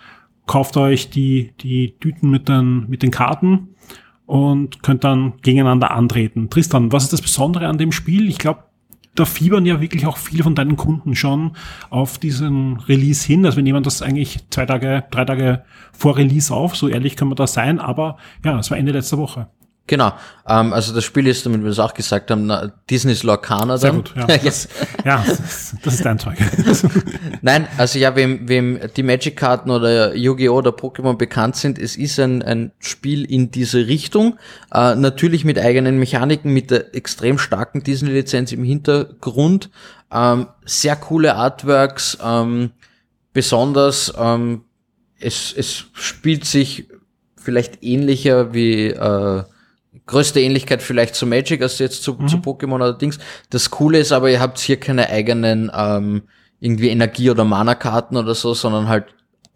kauft 0.46 0.78
euch 0.78 1.10
die, 1.10 1.54
die 1.62 1.96
Tüten 2.00 2.30
mit 2.30 2.48
den, 2.50 2.88
mit 2.90 3.04
den 3.04 3.12
Karten 3.12 3.70
und 4.26 4.84
könnt 4.84 5.04
dann 5.04 5.34
gegeneinander 5.42 5.92
antreten. 5.92 6.50
Tristan, 6.50 6.92
was 6.92 7.04
ist 7.04 7.14
das 7.14 7.22
Besondere 7.22 7.68
an 7.68 7.78
dem 7.78 7.92
Spiel? 7.92 8.28
Ich 8.28 8.38
glaube, 8.38 8.64
da 9.16 9.26
fiebern 9.26 9.66
ja 9.66 9.82
wirklich 9.82 10.06
auch 10.06 10.18
viele 10.18 10.44
von 10.44 10.56
deinen 10.56 10.76
Kunden 10.76 11.16
schon 11.16 11.52
auf 11.90 12.18
diesen 12.18 12.80
Release 12.82 13.26
hin. 13.26 13.46
Also 13.46 13.58
wir 13.58 13.64
nehmen 13.64 13.84
das 13.84 14.02
eigentlich 14.02 14.40
zwei 14.50 14.66
Tage, 14.66 15.06
drei 15.10 15.26
Tage 15.26 15.64
vor 15.94 16.18
Release 16.18 16.54
auf, 16.54 16.76
so 16.76 16.88
ehrlich 16.88 17.16
können 17.16 17.32
wir 17.32 17.36
da 17.36 17.48
sein, 17.48 17.80
aber 17.80 18.18
ja, 18.44 18.60
es 18.60 18.70
war 18.70 18.78
Ende 18.78 18.92
letzter 18.92 19.18
Woche. 19.18 19.48
Genau. 19.88 20.14
Ähm, 20.48 20.74
also 20.74 20.94
das 20.96 21.04
Spiel 21.04 21.28
ist, 21.28 21.46
damit 21.46 21.62
wir 21.62 21.70
es 21.70 21.78
auch 21.78 21.94
gesagt 21.94 22.32
haben, 22.32 22.48
na, 22.48 22.72
Disneys 22.90 23.22
Lorcaner 23.22 23.78
Sehr 23.78 23.92
dann. 23.92 24.04
gut, 24.04 24.14
ja. 24.16 24.26
Das, 24.44 24.68
ja, 25.06 25.24
das, 25.28 25.76
das 25.84 25.94
ist 25.94 26.06
dein 26.06 26.18
Zeug. 26.18 26.38
Nein, 27.42 27.68
also 27.78 28.00
ja, 28.00 28.16
wem, 28.16 28.48
wem 28.50 28.80
die 28.96 29.04
Magic-Karten 29.04 29.70
oder 29.70 30.16
Yu-Gi-Oh! 30.16 30.58
oder 30.58 30.72
Pokémon 30.72 31.18
bekannt 31.18 31.56
sind, 31.56 31.78
es 31.78 31.96
ist 31.98 32.20
ein, 32.20 32.42
ein 32.42 32.72
Spiel 32.80 33.26
in 33.26 33.52
diese 33.52 33.86
Richtung. 33.86 34.40
Äh, 34.74 34.96
natürlich 34.96 35.46
mit 35.46 35.60
eigenen 35.60 36.00
Mechaniken, 36.00 36.52
mit 36.52 36.72
der 36.72 36.96
extrem 36.96 37.38
starken 37.38 37.84
Disney-Lizenz 37.84 38.52
im 38.52 38.64
Hintergrund. 38.64 39.70
Ähm, 40.12 40.48
sehr 40.66 40.96
coole 40.96 41.36
Artworks, 41.36 42.18
ähm, 42.24 42.72
besonders 43.34 44.14
ähm, 44.18 44.64
es, 45.20 45.54
es 45.56 45.86
spielt 45.94 46.46
sich 46.46 46.88
vielleicht 47.38 47.84
ähnlicher 47.84 48.54
wie 48.54 48.88
äh, 48.88 49.44
größte 50.08 50.40
Ähnlichkeit 50.40 50.82
vielleicht 50.82 51.16
zu 51.16 51.26
Magic 51.26 51.62
als 51.62 51.80
jetzt 51.80 52.04
zu, 52.04 52.14
zu 52.28 52.38
Pokémon 52.38 52.76
oder 52.76 52.94
Dings. 52.94 53.20
Das 53.50 53.72
Coole 53.72 54.00
ist 54.00 54.12
aber, 54.12 54.30
ihr 54.30 54.40
habt 54.40 54.60
hier 54.60 54.80
keine 54.80 55.10
eigenen 55.10 55.72
ähm, 55.76 56.24
irgendwie 56.60 56.90
Energie- 56.90 57.30
oder 57.30 57.44
Mana-Karten 57.44 58.18
oder 58.18 58.36
so, 58.36 58.54
sondern 58.54 58.88
halt 58.88 59.06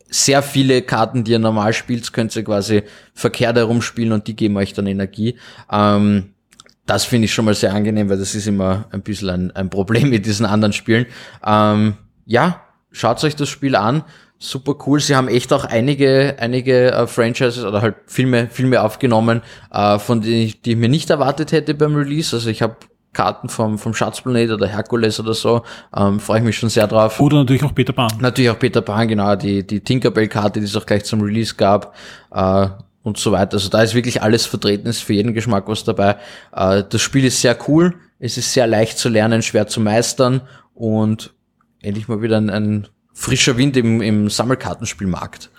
sehr 0.09 0.41
viele 0.41 0.81
Karten, 0.81 1.23
die 1.23 1.31
ihr 1.31 1.39
normal 1.39 1.73
spielt, 1.73 2.11
könnt 2.13 2.35
ihr 2.35 2.43
quasi 2.43 2.83
verkehrt 3.13 3.57
herumspielen 3.57 4.11
und 4.11 4.27
die 4.27 4.35
geben 4.35 4.57
euch 4.57 4.73
dann 4.73 4.87
Energie. 4.87 5.37
Ähm, 5.71 6.33
das 6.85 7.05
finde 7.05 7.25
ich 7.25 7.33
schon 7.33 7.45
mal 7.45 7.53
sehr 7.53 7.73
angenehm, 7.73 8.09
weil 8.09 8.17
das 8.17 8.33
ist 8.33 8.47
immer 8.47 8.85
ein 8.91 9.03
bisschen 9.03 9.29
ein, 9.29 9.51
ein 9.51 9.69
Problem 9.69 10.09
mit 10.09 10.25
diesen 10.25 10.47
anderen 10.47 10.73
Spielen. 10.73 11.05
Ähm, 11.45 11.97
ja, 12.25 12.61
schaut 12.91 13.23
euch 13.23 13.35
das 13.35 13.49
Spiel 13.49 13.75
an. 13.75 14.03
Super 14.41 14.75
cool. 14.87 15.01
Sie 15.01 15.15
haben 15.17 15.27
echt 15.27 15.51
auch 15.51 15.65
einige, 15.65 16.37
einige 16.39 16.93
äh, 16.93 17.07
Franchises 17.07 17.65
oder 17.65 17.81
halt 17.81 17.95
Filme, 18.05 18.47
Filme 18.47 18.81
aufgenommen, 18.81 19.41
äh, 19.71 19.99
von 19.99 20.21
denen 20.21 20.43
ich, 20.43 20.61
die 20.61 20.71
ich 20.71 20.77
mir 20.77 20.87
nicht 20.87 21.09
erwartet 21.09 21.51
hätte 21.51 21.73
beim 21.73 21.93
Release. 21.93 22.33
Also 22.33 22.49
ich 22.49 22.61
habe 22.61 22.77
Karten 23.11 23.49
vom, 23.49 23.77
vom 23.77 23.93
Schatzplanet 23.93 24.51
oder 24.51 24.65
Herkules 24.67 25.19
oder 25.19 25.33
so. 25.33 25.63
Ähm, 25.93 26.21
Freue 26.21 26.39
ich 26.39 26.45
mich 26.45 26.57
schon 26.57 26.69
sehr 26.69 26.87
drauf. 26.87 27.19
Oder 27.19 27.37
natürlich 27.37 27.63
auch 27.63 27.75
Peter 27.75 27.91
Pan. 27.91 28.11
Natürlich 28.21 28.49
auch 28.49 28.59
Peter 28.59 28.81
Pan, 28.81 29.09
genau, 29.09 29.35
die, 29.35 29.67
die 29.67 29.81
Tinkerbell-Karte, 29.81 30.61
die 30.61 30.65
es 30.65 30.75
auch 30.77 30.85
gleich 30.85 31.03
zum 31.03 31.19
Release 31.21 31.55
gab, 31.55 31.93
äh, 32.31 32.67
und 33.03 33.17
so 33.17 33.31
weiter. 33.31 33.53
Also 33.53 33.69
da 33.69 33.81
ist 33.81 33.93
wirklich 33.95 34.21
alles 34.21 34.45
vertreten, 34.45 34.87
ist 34.87 35.03
für 35.03 35.13
jeden 35.13 35.33
Geschmack 35.33 35.67
was 35.67 35.83
dabei. 35.83 36.15
Äh, 36.53 36.83
das 36.89 37.01
Spiel 37.01 37.25
ist 37.25 37.41
sehr 37.41 37.57
cool, 37.67 37.95
es 38.19 38.37
ist 38.37 38.53
sehr 38.53 38.67
leicht 38.67 38.97
zu 38.97 39.09
lernen, 39.09 39.41
schwer 39.41 39.67
zu 39.67 39.81
meistern 39.81 40.41
und 40.73 41.33
endlich 41.81 42.07
mal 42.07 42.21
wieder 42.21 42.37
ein, 42.37 42.49
ein 42.49 42.87
frischer 43.19 43.57
Wind 43.57 43.75
im, 43.75 44.01
im 44.01 44.29
Sammelkartenspielmarkt. 44.29 45.49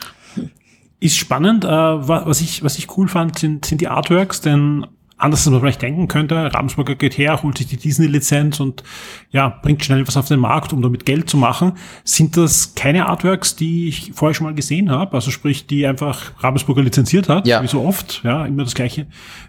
Ist 0.99 1.17
spannend. 1.19 1.65
Äh, 1.65 1.69
wa- 1.69 2.23
was, 2.27 2.41
ich, 2.41 2.63
was 2.65 2.79
ich 2.79 2.97
cool 2.97 3.07
fand, 3.07 3.39
sind, 3.39 3.67
sind 3.67 3.81
die 3.83 3.89
Artworks, 3.89 4.41
denn 4.41 4.87
anders 5.21 5.47
als 5.47 5.51
man 5.51 5.61
vielleicht 5.61 5.83
denken 5.83 6.09
könnte, 6.09 6.53
Ravensburger 6.53 6.95
geht 6.95 7.19
her, 7.19 7.43
holt 7.43 7.59
sich 7.59 7.67
die 7.67 7.77
Disney-Lizenz 7.77 8.61
und 8.61 8.83
ja, 9.31 9.49
bringt 9.49 9.85
schnell 9.85 10.07
was 10.07 10.17
auf 10.17 10.29
den 10.29 10.41
Markt, 10.41 10.73
um 10.73 10.83
damit 10.83 11.05
Geld 11.07 11.29
zu 11.31 11.37
machen. 11.37 11.73
Sind 12.05 12.37
das 12.37 12.75
keine 12.75 13.07
Artworks, 13.07 13.57
die 13.57 13.89
ich 13.89 14.13
vorher 14.15 14.35
schon 14.35 14.47
mal 14.47 14.55
gesehen 14.55 14.91
habe? 14.91 15.15
Also 15.15 15.31
sprich, 15.31 15.67
die 15.67 15.87
einfach 15.87 16.33
Ravensburger 16.43 16.83
lizenziert 16.83 17.29
hat, 17.29 17.47
Ja. 17.47 17.63
wie 17.63 17.69
so 17.69 17.83
oft, 17.83 18.23
ja, 18.25 18.45
immer 18.47 18.65
das 18.65 18.75
gleiche 18.75 19.07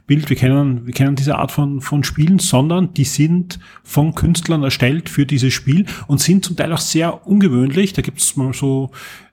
Bild. 0.07 0.29
Wir 0.29 0.37
kennen, 0.37 0.85
wir 0.85 0.93
kennen 0.93 1.15
diese 1.15 1.37
Art 1.37 1.51
von, 1.51 1.81
von 1.81 2.03
Spielen, 2.03 2.39
sondern 2.39 2.93
die 2.93 3.05
sind 3.05 3.59
von 3.83 4.13
Künstlern 4.13 4.63
erstellt 4.63 5.09
für 5.09 5.25
dieses 5.25 5.53
Spiel 5.53 5.85
und 6.07 6.19
sind 6.19 6.45
zum 6.45 6.55
Teil 6.55 6.71
auch 6.73 6.79
sehr 6.79 7.25
ungewöhnlich. 7.27 7.93
Da 7.93 8.01
gibt's 8.01 8.35
mal 8.35 8.53
so 8.53 8.91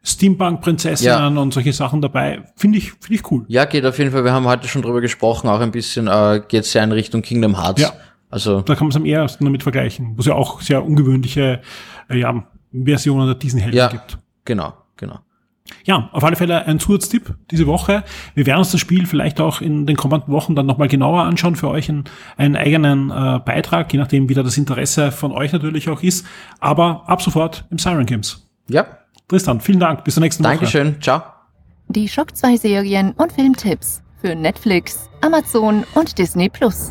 Steampunk-Prinzessinnen 0.09 1.37
und 1.39 1.53
solche 1.53 1.73
Sachen 1.73 2.01
dabei. 2.01 2.43
Finde 2.57 2.79
ich, 2.79 2.93
finde 2.93 3.15
ich 3.15 3.31
cool. 3.31 3.45
Ja, 3.49 3.65
geht 3.65 3.85
auf 3.85 3.99
jeden 3.99 4.11
Fall, 4.11 4.25
wir 4.25 4.33
haben 4.33 4.47
heute 4.47 4.69
schon 4.69 4.83
drüber 4.83 5.01
gesprochen, 5.01 5.49
auch 5.49 5.61
ein 5.61 5.71
bisschen, 5.71 6.07
äh, 6.09 6.43
geht 6.47 6.65
sehr 6.65 6.85
in 6.85 6.93
Richtung 6.93 7.23
Kingdom 7.23 7.61
Hearts. 7.63 7.83
Ja. 7.83 7.93
Also, 8.31 8.61
Da 8.61 8.75
kann 8.75 8.87
man 8.87 8.91
es 8.91 8.97
am 8.97 9.05
ehesten 9.05 9.45
damit 9.45 9.63
vergleichen, 9.63 10.13
wo 10.17 10.21
es 10.21 10.27
ja 10.27 10.35
auch 10.35 10.61
sehr 10.61 10.85
ungewöhnliche 10.85 11.61
äh, 12.11 12.19
ja, 12.19 12.45
Versionen 12.73 13.27
der 13.27 13.35
Disney-Helden 13.37 13.77
ja, 13.77 13.89
gibt. 13.89 14.19
genau, 14.45 14.75
genau. 14.97 15.21
Ja, 15.85 16.09
auf 16.13 16.25
alle 16.25 16.37
Fälle 16.37 16.67
ein 16.67 16.79
Zusatztipp 16.79 17.35
diese 17.51 17.67
Woche. 17.67 18.05
Wir 18.35 18.47
werden 18.47 18.61
uns 18.61 18.73
das 18.73 18.81
Spiel 18.81 19.07
vielleicht 19.07 19.41
auch 19.41 19.61
in 19.61 19.87
den 19.87 19.97
kommenden 19.97 20.33
Wochen 20.33 20.55
dann 20.55 20.67
nochmal 20.67 20.89
genauer 20.89 21.23
anschauen, 21.23 21.57
für 21.57 21.69
euch 21.69 21.89
in, 21.89 22.05
einen 22.37 22.57
eigenen 22.57 23.11
äh, 23.11 23.41
Beitrag, 23.45 23.93
je 23.93 23.99
nachdem, 23.99 24.29
wie 24.29 24.35
da 24.35 24.43
das 24.43 24.57
Interesse 24.57 25.13
von 25.13 25.33
euch 25.33 25.53
natürlich 25.53 25.89
auch 25.89 26.03
ist. 26.03 26.27
Aber 26.59 27.05
ab 27.07 27.23
sofort 27.23 27.67
im 27.71 27.79
Siren 27.79 28.07
Games. 28.07 28.47
Ja, 28.69 28.98
Tristan, 29.29 29.61
vielen 29.61 29.79
Dank. 29.79 30.05
Bis 30.05 30.15
zur 30.15 30.23
nächsten 30.23 30.43
Woche. 30.43 30.55
Dankeschön, 30.55 31.03
ciao. 31.03 31.23
Die 31.89 32.09
Schock 32.09 32.35
2 32.35 32.57
Serien 32.57 33.13
und 33.13 33.31
Filmtipps 33.33 34.03
für 34.23 34.35
Netflix, 34.35 35.11
Amazon 35.21 35.85
und 35.95 36.19
Disney 36.19 36.49
Plus. 36.49 36.89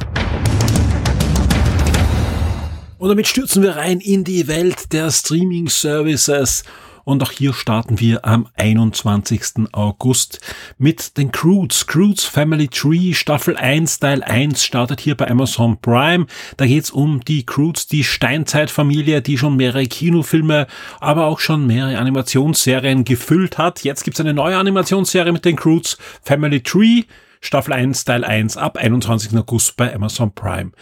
Und 3.00 3.10
damit 3.10 3.28
stürzen 3.28 3.64
wir 3.64 3.76
rein 3.76 4.00
in 4.00 4.24
die 4.24 4.48
Welt 4.48 4.94
der 4.94 5.10
Streaming-Services. 5.12 6.64
Und 7.08 7.24
auch 7.24 7.32
hier 7.32 7.54
starten 7.54 8.02
wir 8.02 8.26
am 8.26 8.50
21. 8.58 9.70
August 9.72 10.42
mit 10.78 11.18
den 11.18 11.32
Croods. 11.32 11.88
Croods 11.88 12.26
Family 12.26 12.68
Tree 12.68 13.14
Staffel 13.14 13.56
1 13.56 14.00
Teil 14.00 14.24
1 14.24 14.62
startet 14.62 15.00
hier 15.00 15.16
bei 15.16 15.32
Amazon 15.32 15.80
Prime. 15.80 16.26
Da 16.58 16.66
geht's 16.66 16.92
um 16.92 17.22
die 17.24 17.46
Croods, 17.46 17.88
die 17.88 18.04
Steinzeitfamilie, 18.04 19.22
die 19.22 19.38
schon 19.38 19.56
mehrere 19.56 19.86
Kinofilme, 19.86 20.68
aber 21.00 21.28
auch 21.28 21.40
schon 21.40 21.66
mehrere 21.66 21.98
Animationsserien 21.98 23.06
gefüllt 23.06 23.58
hat. 23.58 23.86
Jetzt 23.86 24.04
gibt's 24.04 24.20
eine 24.20 24.34
neue 24.34 24.58
Animationsserie 24.58 25.32
mit 25.32 25.46
den 25.46 25.56
Croods 25.56 25.98
Family 26.22 26.60
Tree. 26.60 27.04
Staffel 27.48 27.72
1, 27.72 28.04
Teil 28.04 28.26
1 28.26 28.58
ab 28.58 28.78
21. 28.78 29.34
August 29.38 29.78
bei 29.78 29.96
Amazon 29.96 30.34
Prime. 30.34 30.74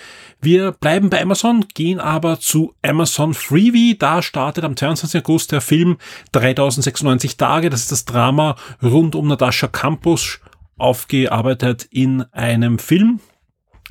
Wir 0.42 0.72
bleiben 0.72 1.12
bei 1.12 1.22
Amazon, 1.22 1.64
gehen 1.76 2.00
aber 2.00 2.40
zu 2.40 2.74
Amazon 2.82 3.36
Freebie. 3.36 4.00
Da 4.00 4.24
startet 4.24 4.64
am 4.64 4.76
22. 4.76 5.24
August 5.24 5.52
der 5.52 5.62
Film 5.62 5.98
3096 6.32 7.38
Tage. 7.38 7.70
Das 7.70 7.82
ist 7.82 7.92
das 7.92 8.06
Drama 8.06 8.56
rund 8.82 9.14
um 9.14 9.28
Natascha 9.28 9.68
Campus, 9.68 10.40
aufgearbeitet 10.76 11.88
in 11.92 12.24
einem 12.32 12.80
Film. 12.80 13.20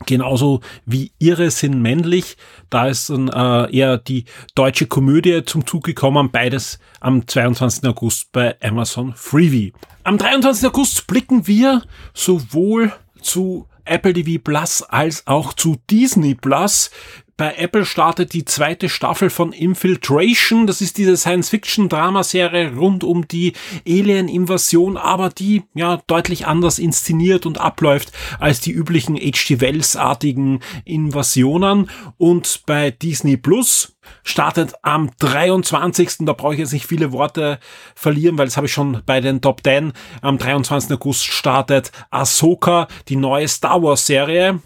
Genauso 0.06 0.60
wie 0.86 1.12
Ihre 1.18 1.50
sind 1.50 1.80
männlich. 1.80 2.36
Da 2.70 2.88
ist 2.88 3.10
dann 3.10 3.28
äh, 3.28 3.76
eher 3.76 3.98
die 3.98 4.24
deutsche 4.54 4.86
Komödie 4.86 5.44
zum 5.44 5.66
Zug 5.66 5.84
gekommen. 5.84 6.30
Beides 6.30 6.78
am 7.00 7.26
22. 7.26 7.88
August 7.88 8.32
bei 8.32 8.56
Amazon 8.62 9.14
Freebie. 9.14 9.72
Am 10.02 10.18
23. 10.18 10.68
August 10.68 11.06
blicken 11.06 11.46
wir 11.46 11.82
sowohl 12.12 12.92
zu 13.20 13.66
Apple 13.84 14.14
TV 14.14 14.40
Plus 14.42 14.82
als 14.82 15.26
auch 15.26 15.52
zu 15.52 15.76
Disney 15.90 16.34
Plus. 16.34 16.90
Bei 17.36 17.54
Apple 17.56 17.84
startet 17.84 18.32
die 18.32 18.44
zweite 18.44 18.88
Staffel 18.88 19.28
von 19.28 19.52
Infiltration. 19.52 20.66
Das 20.66 20.80
ist 20.80 20.98
diese 20.98 21.16
Science-Fiction-Dramaserie 21.16 22.76
rund 22.76 23.02
um 23.02 23.26
die 23.26 23.54
Alien-Invasion, 23.86 24.96
aber 24.96 25.30
die 25.30 25.64
ja 25.74 26.00
deutlich 26.06 26.46
anders 26.46 26.78
inszeniert 26.78 27.44
und 27.44 27.58
abläuft 27.58 28.12
als 28.38 28.60
die 28.60 28.70
üblichen 28.70 29.16
H.G. 29.16 29.60
Wells-artigen 29.60 30.60
Invasionen. 30.84 31.90
Und 32.18 32.62
bei 32.66 32.92
Disney 32.92 33.36
Plus 33.36 33.96
startet 34.22 34.74
am 34.82 35.10
23. 35.18 36.18
Da 36.20 36.34
brauche 36.34 36.54
ich 36.54 36.60
jetzt 36.60 36.72
nicht 36.72 36.86
viele 36.86 37.10
Worte 37.10 37.58
verlieren, 37.96 38.38
weil 38.38 38.46
das 38.46 38.56
habe 38.56 38.66
ich 38.66 38.72
schon 38.72 39.02
bei 39.06 39.20
den 39.20 39.40
Top 39.40 39.62
10. 39.64 39.92
Am 40.20 40.38
23. 40.38 40.92
August 40.92 41.24
startet 41.24 41.90
Ahsoka, 42.10 42.86
die 43.08 43.16
neue 43.16 43.48
Star 43.48 43.82
Wars 43.82 44.06
Serie 44.06 44.60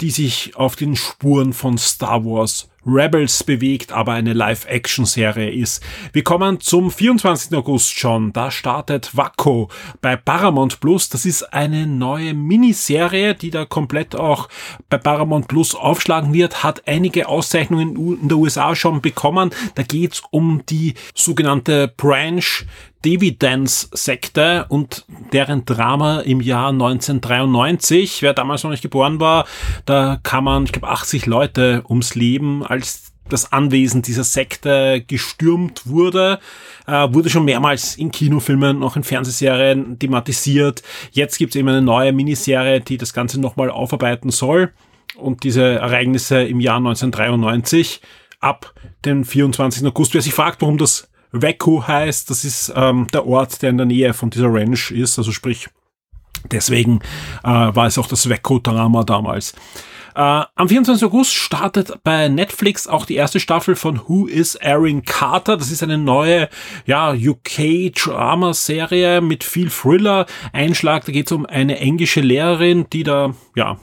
die 0.00 0.10
sich 0.10 0.56
auf 0.56 0.76
den 0.76 0.96
Spuren 0.96 1.52
von 1.52 1.78
Star 1.78 2.24
Wars 2.24 2.68
Rebels 2.86 3.42
bewegt, 3.42 3.90
aber 3.90 4.12
eine 4.12 4.32
Live-Action-Serie 4.32 5.50
ist. 5.50 5.82
Wir 6.12 6.22
kommen 6.22 6.60
zum 6.60 6.90
24. 6.90 7.56
August 7.56 7.98
schon. 7.98 8.32
Da 8.32 8.50
startet 8.52 9.16
Waco 9.16 9.68
bei 10.00 10.14
Paramount 10.14 10.78
Plus. 10.78 11.08
Das 11.08 11.26
ist 11.26 11.52
eine 11.52 11.86
neue 11.86 12.32
Miniserie, 12.32 13.34
die 13.34 13.50
da 13.50 13.64
komplett 13.64 14.14
auch 14.14 14.48
bei 14.88 14.98
Paramount 14.98 15.48
Plus 15.48 15.74
aufschlagen 15.74 16.32
wird, 16.32 16.62
hat 16.62 16.86
einige 16.86 17.28
Auszeichnungen 17.28 17.96
in 18.20 18.28
der 18.28 18.38
USA 18.38 18.76
schon 18.76 19.00
bekommen. 19.02 19.50
Da 19.74 19.82
geht's 19.82 20.22
um 20.30 20.62
die 20.68 20.94
sogenannte 21.14 21.92
Branch 21.96 22.64
Dividends-Sekte 23.04 24.66
und 24.68 25.04
deren 25.32 25.64
Drama 25.64 26.20
im 26.20 26.40
Jahr 26.40 26.70
1993. 26.70 28.22
Wer 28.22 28.34
damals 28.34 28.64
noch 28.64 28.70
nicht 28.70 28.82
geboren 28.82 29.20
war, 29.20 29.46
da 29.84 30.18
kann 30.22 30.44
man, 30.44 30.64
ich 30.64 30.72
glaube, 30.72 30.88
80 30.88 31.26
Leute 31.26 31.84
ums 31.88 32.14
Leben, 32.14 32.64
als 32.64 33.12
das 33.28 33.52
Anwesen 33.52 34.02
dieser 34.02 34.24
Sekte 34.24 35.02
gestürmt 35.06 35.86
wurde, 35.86 36.38
äh, 36.86 37.08
wurde 37.12 37.30
schon 37.30 37.44
mehrmals 37.44 37.96
in 37.96 38.10
Kinofilmen, 38.10 38.78
noch 38.78 38.96
in 38.96 39.02
Fernsehserien 39.02 39.98
thematisiert. 39.98 40.82
Jetzt 41.10 41.38
gibt 41.38 41.54
es 41.54 41.58
eben 41.58 41.68
eine 41.68 41.82
neue 41.82 42.12
Miniserie, 42.12 42.80
die 42.80 42.96
das 42.96 43.12
Ganze 43.12 43.40
nochmal 43.40 43.70
aufarbeiten 43.70 44.30
soll 44.30 44.72
und 45.16 45.44
diese 45.44 45.62
Ereignisse 45.62 46.42
im 46.42 46.60
Jahr 46.60 46.76
1993 46.76 48.00
ab 48.40 48.74
dem 49.04 49.24
24. 49.24 49.86
August. 49.86 50.14
Wer 50.14 50.22
sich 50.22 50.34
fragt, 50.34 50.62
warum 50.62 50.78
das 50.78 51.08
Weko 51.42 51.86
heißt, 51.86 52.30
das 52.30 52.44
ist 52.44 52.72
ähm, 52.74 53.06
der 53.12 53.26
Ort, 53.26 53.62
der 53.62 53.70
in 53.70 53.78
der 53.78 53.86
Nähe 53.86 54.14
von 54.14 54.30
dieser 54.30 54.52
Ranch 54.52 54.90
ist, 54.90 55.18
also 55.18 55.32
sprich, 55.32 55.68
deswegen 56.50 57.00
äh, 57.44 57.48
war 57.48 57.86
es 57.86 57.98
auch 57.98 58.08
das 58.08 58.28
Weko-Drama 58.28 59.04
damals. 59.04 59.54
Äh, 60.16 60.44
am 60.54 60.68
24. 60.68 61.04
August 61.04 61.34
startet 61.34 62.02
bei 62.02 62.28
Netflix 62.28 62.86
auch 62.86 63.04
die 63.04 63.16
erste 63.16 63.38
Staffel 63.38 63.76
von 63.76 64.00
Who 64.08 64.26
is 64.26 64.54
Erin 64.54 65.04
Carter. 65.04 65.58
Das 65.58 65.70
ist 65.70 65.82
eine 65.82 65.98
neue, 65.98 66.48
ja, 66.86 67.12
UK-Drama-Serie 67.12 69.20
mit 69.20 69.44
viel 69.44 69.68
Thriller-Einschlag. 69.68 71.04
Da 71.04 71.12
geht 71.12 71.26
es 71.26 71.32
um 71.32 71.44
eine 71.44 71.78
englische 71.80 72.22
Lehrerin, 72.22 72.86
die 72.90 73.02
da, 73.02 73.34
ja, 73.54 73.78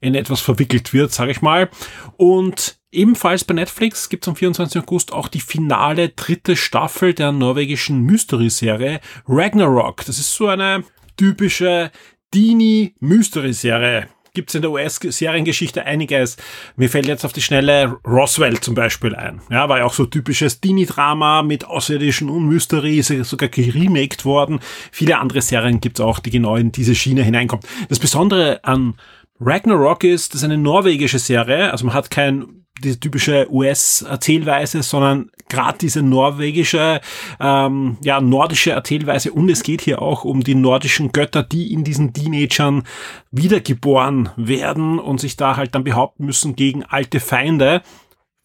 in 0.00 0.14
etwas 0.14 0.40
verwickelt 0.40 0.92
wird, 0.92 1.12
sage 1.12 1.30
ich 1.30 1.40
mal. 1.40 1.70
Und 2.18 2.78
ebenfalls 2.92 3.44
bei 3.44 3.54
Netflix 3.54 4.08
gibt 4.08 4.24
es 4.24 4.28
am 4.28 4.36
24. 4.36 4.82
August 4.82 5.12
auch 5.12 5.28
die 5.28 5.40
finale 5.40 6.10
dritte 6.10 6.56
Staffel 6.56 7.14
der 7.14 7.32
norwegischen 7.32 8.02
Mystery-Serie 8.02 9.00
Ragnarok. 9.28 10.04
Das 10.04 10.18
ist 10.18 10.34
so 10.34 10.48
eine 10.48 10.84
typische 11.16 11.90
Dini-Mystery-Serie 12.34 14.08
gibt 14.32 14.50
es 14.50 14.54
in 14.54 14.62
der 14.62 14.70
US-Seriengeschichte 14.70 15.84
einiges. 15.84 16.36
Mir 16.76 16.88
fällt 16.88 17.06
jetzt 17.06 17.24
auf 17.24 17.32
die 17.32 17.42
Schnelle 17.42 17.98
Roswell 18.06 18.60
zum 18.60 18.74
Beispiel 18.74 19.14
ein. 19.14 19.40
Ja, 19.50 19.68
war 19.68 19.78
ja 19.78 19.84
auch 19.84 19.92
so 19.92 20.06
typisches 20.06 20.60
Dini-Drama 20.60 21.42
mit 21.42 21.64
Außerirdischen 21.64 22.30
und 22.30 22.46
Mystery, 22.46 22.98
ist 22.98 23.10
ja 23.10 23.24
sogar 23.24 23.48
geremaked 23.48 24.24
worden. 24.24 24.60
Viele 24.92 25.18
andere 25.18 25.42
Serien 25.42 25.80
gibt 25.80 25.98
es 25.98 26.04
auch, 26.04 26.20
die 26.20 26.30
genau 26.30 26.56
in 26.56 26.72
diese 26.72 26.94
Schiene 26.94 27.22
hineinkommen. 27.22 27.64
Das 27.88 27.98
Besondere 27.98 28.62
an 28.62 28.94
Ragnarok 29.40 30.04
ist, 30.04 30.34
das 30.34 30.42
ist 30.42 30.44
eine 30.44 30.58
norwegische 30.58 31.18
Serie, 31.18 31.72
also 31.72 31.86
man 31.86 31.94
hat 31.94 32.10
kein 32.10 32.60
diese 32.80 32.98
typische 32.98 33.46
US-Erzählweise, 33.50 34.82
sondern 34.82 35.30
gerade 35.48 35.78
diese 35.78 36.02
norwegische, 36.02 37.00
ähm, 37.38 37.98
ja, 38.02 38.20
nordische 38.20 38.70
Erzählweise. 38.70 39.32
Und 39.32 39.50
es 39.50 39.62
geht 39.62 39.82
hier 39.82 40.00
auch 40.00 40.24
um 40.24 40.42
die 40.42 40.54
nordischen 40.54 41.12
Götter, 41.12 41.42
die 41.42 41.72
in 41.72 41.84
diesen 41.84 42.12
Teenagern 42.12 42.84
wiedergeboren 43.30 44.30
werden 44.36 44.98
und 44.98 45.20
sich 45.20 45.36
da 45.36 45.56
halt 45.56 45.74
dann 45.74 45.84
behaupten 45.84 46.24
müssen 46.24 46.56
gegen 46.56 46.84
alte 46.84 47.20
Feinde. 47.20 47.82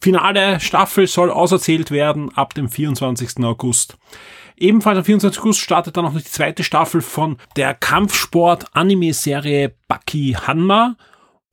Finale 0.02 0.60
Staffel 0.60 1.08
soll 1.08 1.32
auserzählt 1.32 1.90
werden 1.90 2.36
ab 2.36 2.54
dem 2.54 2.70
24. 2.70 3.44
August. 3.44 3.98
Ebenfalls 4.58 5.00
am 5.00 5.06
24. 5.06 5.42
August 5.42 5.60
startet 5.60 5.98
dann 5.98 6.06
noch 6.06 6.16
die 6.16 6.24
zweite 6.24 6.64
Staffel 6.64 7.02
von 7.02 7.38
der 7.56 7.74
Kampfsport-Anime-Serie 7.74 9.74
Baki 9.88 10.38
Hanma 10.40 10.96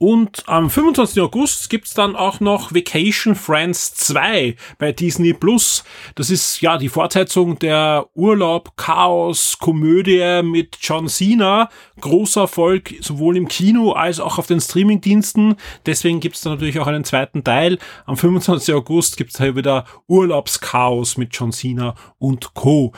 und 0.03 0.43
am 0.49 0.69
25. 0.69 1.23
August 1.23 1.71
gibt's 1.71 1.95
dann 1.95 2.17
auch 2.17 2.41
noch 2.41 2.75
Vacation 2.75 3.37
Friends 3.37 3.95
2 3.95 4.57
bei 4.77 4.91
Disney 4.91 5.33
Plus. 5.33 5.85
Das 6.17 6.29
ist 6.29 6.61
ja 6.61 6.77
die 6.77 6.89
Fortsetzung 6.89 7.61
der 7.61 8.09
Urlaub-Chaos-Komödie 8.17 10.43
mit 10.43 10.79
John 10.81 11.07
Cena. 11.07 11.69
Großer 12.01 12.41
Erfolg 12.41 12.95
sowohl 12.99 13.37
im 13.37 13.47
Kino 13.47 13.93
als 13.93 14.19
auch 14.19 14.39
auf 14.39 14.49
den 14.49 14.61
Streamingdiensten. 14.61 15.55
Deswegen 15.87 16.19
gibt's 16.19 16.41
da 16.41 16.51
natürlich 16.51 16.81
auch 16.81 16.89
einen 16.89 17.05
zweiten 17.05 17.45
Teil. 17.45 17.79
Am 18.05 18.17
25. 18.17 18.75
August 18.75 19.17
gibt's 19.17 19.35
da 19.35 19.55
wieder 19.55 19.85
Urlaubschaos 20.09 21.17
mit 21.17 21.29
John 21.33 21.53
Cena 21.53 21.95
und 22.19 22.55
Co. 22.55 22.93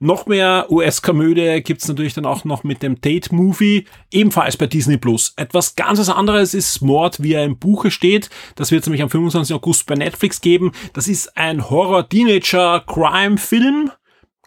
Noch 0.00 0.26
mehr 0.26 0.66
US-Komödie 0.70 1.60
gibt's 1.60 1.88
natürlich 1.88 2.14
dann 2.14 2.24
auch 2.24 2.44
noch 2.44 2.62
mit 2.62 2.84
dem 2.84 3.00
Tate-Movie, 3.00 3.86
ebenfalls 4.12 4.56
bei 4.56 4.68
Disney 4.68 4.96
Plus. 4.96 5.32
Etwas 5.34 5.74
ganz 5.74 6.08
anderes 6.08 6.54
ist 6.54 6.80
Mord, 6.82 7.20
wie 7.20 7.32
er 7.32 7.44
im 7.44 7.58
Buche 7.58 7.90
steht. 7.90 8.30
Das 8.54 8.70
wird 8.70 8.86
nämlich 8.86 9.02
am 9.02 9.10
25. 9.10 9.56
August 9.56 9.86
bei 9.86 9.96
Netflix 9.96 10.40
geben. 10.40 10.70
Das 10.92 11.08
ist 11.08 11.36
ein 11.36 11.68
Horror-Teenager-Crime-Film 11.68 13.90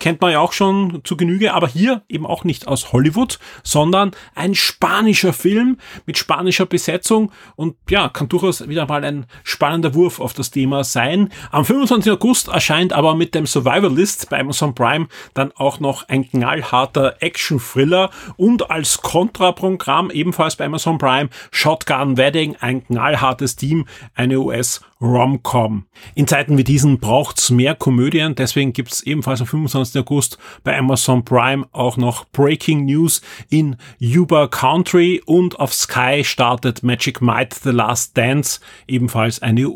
kennt 0.01 0.19
man 0.19 0.31
ja 0.31 0.39
auch 0.39 0.51
schon 0.51 1.01
zu 1.03 1.15
Genüge, 1.15 1.53
aber 1.53 1.67
hier 1.67 2.01
eben 2.09 2.25
auch 2.25 2.43
nicht 2.43 2.67
aus 2.67 2.91
Hollywood, 2.91 3.37
sondern 3.63 4.11
ein 4.33 4.55
spanischer 4.55 5.31
Film 5.31 5.77
mit 6.07 6.17
spanischer 6.17 6.65
Besetzung 6.65 7.31
und 7.55 7.75
ja, 7.87 8.09
kann 8.09 8.27
durchaus 8.27 8.67
wieder 8.67 8.87
mal 8.87 9.05
ein 9.05 9.27
spannender 9.43 9.93
Wurf 9.93 10.19
auf 10.19 10.33
das 10.33 10.49
Thema 10.49 10.83
sein. 10.83 11.29
Am 11.51 11.65
25. 11.65 12.11
August 12.13 12.47
erscheint 12.47 12.93
aber 12.93 13.15
mit 13.15 13.35
dem 13.35 13.45
Survivalist 13.45 14.29
bei 14.31 14.39
Amazon 14.39 14.73
Prime 14.73 15.07
dann 15.35 15.51
auch 15.55 15.79
noch 15.79 16.09
ein 16.09 16.27
knallharter 16.27 17.21
Action-Thriller 17.21 18.09
und 18.37 18.71
als 18.71 19.03
Kontraprogramm 19.03 20.09
ebenfalls 20.09 20.55
bei 20.55 20.65
Amazon 20.65 20.97
Prime 20.97 21.29
Shotgun 21.51 22.17
Wedding, 22.17 22.55
ein 22.59 22.83
knallhartes 22.83 23.55
Team, 23.55 23.85
eine 24.15 24.39
US 24.39 24.81
Rom-Com. 25.01 25.85
In 26.15 26.27
Zeiten 26.27 26.57
wie 26.57 26.63
diesen 26.63 26.99
braucht's 26.99 27.49
mehr 27.49 27.75
Komödien, 27.75 28.35
deswegen 28.35 28.73
gibt's 28.73 29.01
ebenfalls 29.01 29.41
am 29.41 29.47
25. 29.47 29.99
August 29.99 30.37
bei 30.63 30.77
Amazon 30.77 31.25
Prime 31.25 31.65
auch 31.71 31.97
noch 31.97 32.25
Breaking 32.25 32.85
News 32.85 33.21
in 33.49 33.77
Yuba 33.97 34.47
Country 34.47 35.21
und 35.25 35.59
auf 35.59 35.73
Sky 35.73 36.23
startet 36.23 36.83
Magic 36.83 37.21
Might 37.21 37.53
The 37.53 37.71
Last 37.71 38.17
Dance, 38.17 38.59
ebenfalls 38.87 39.41
eine 39.41 39.69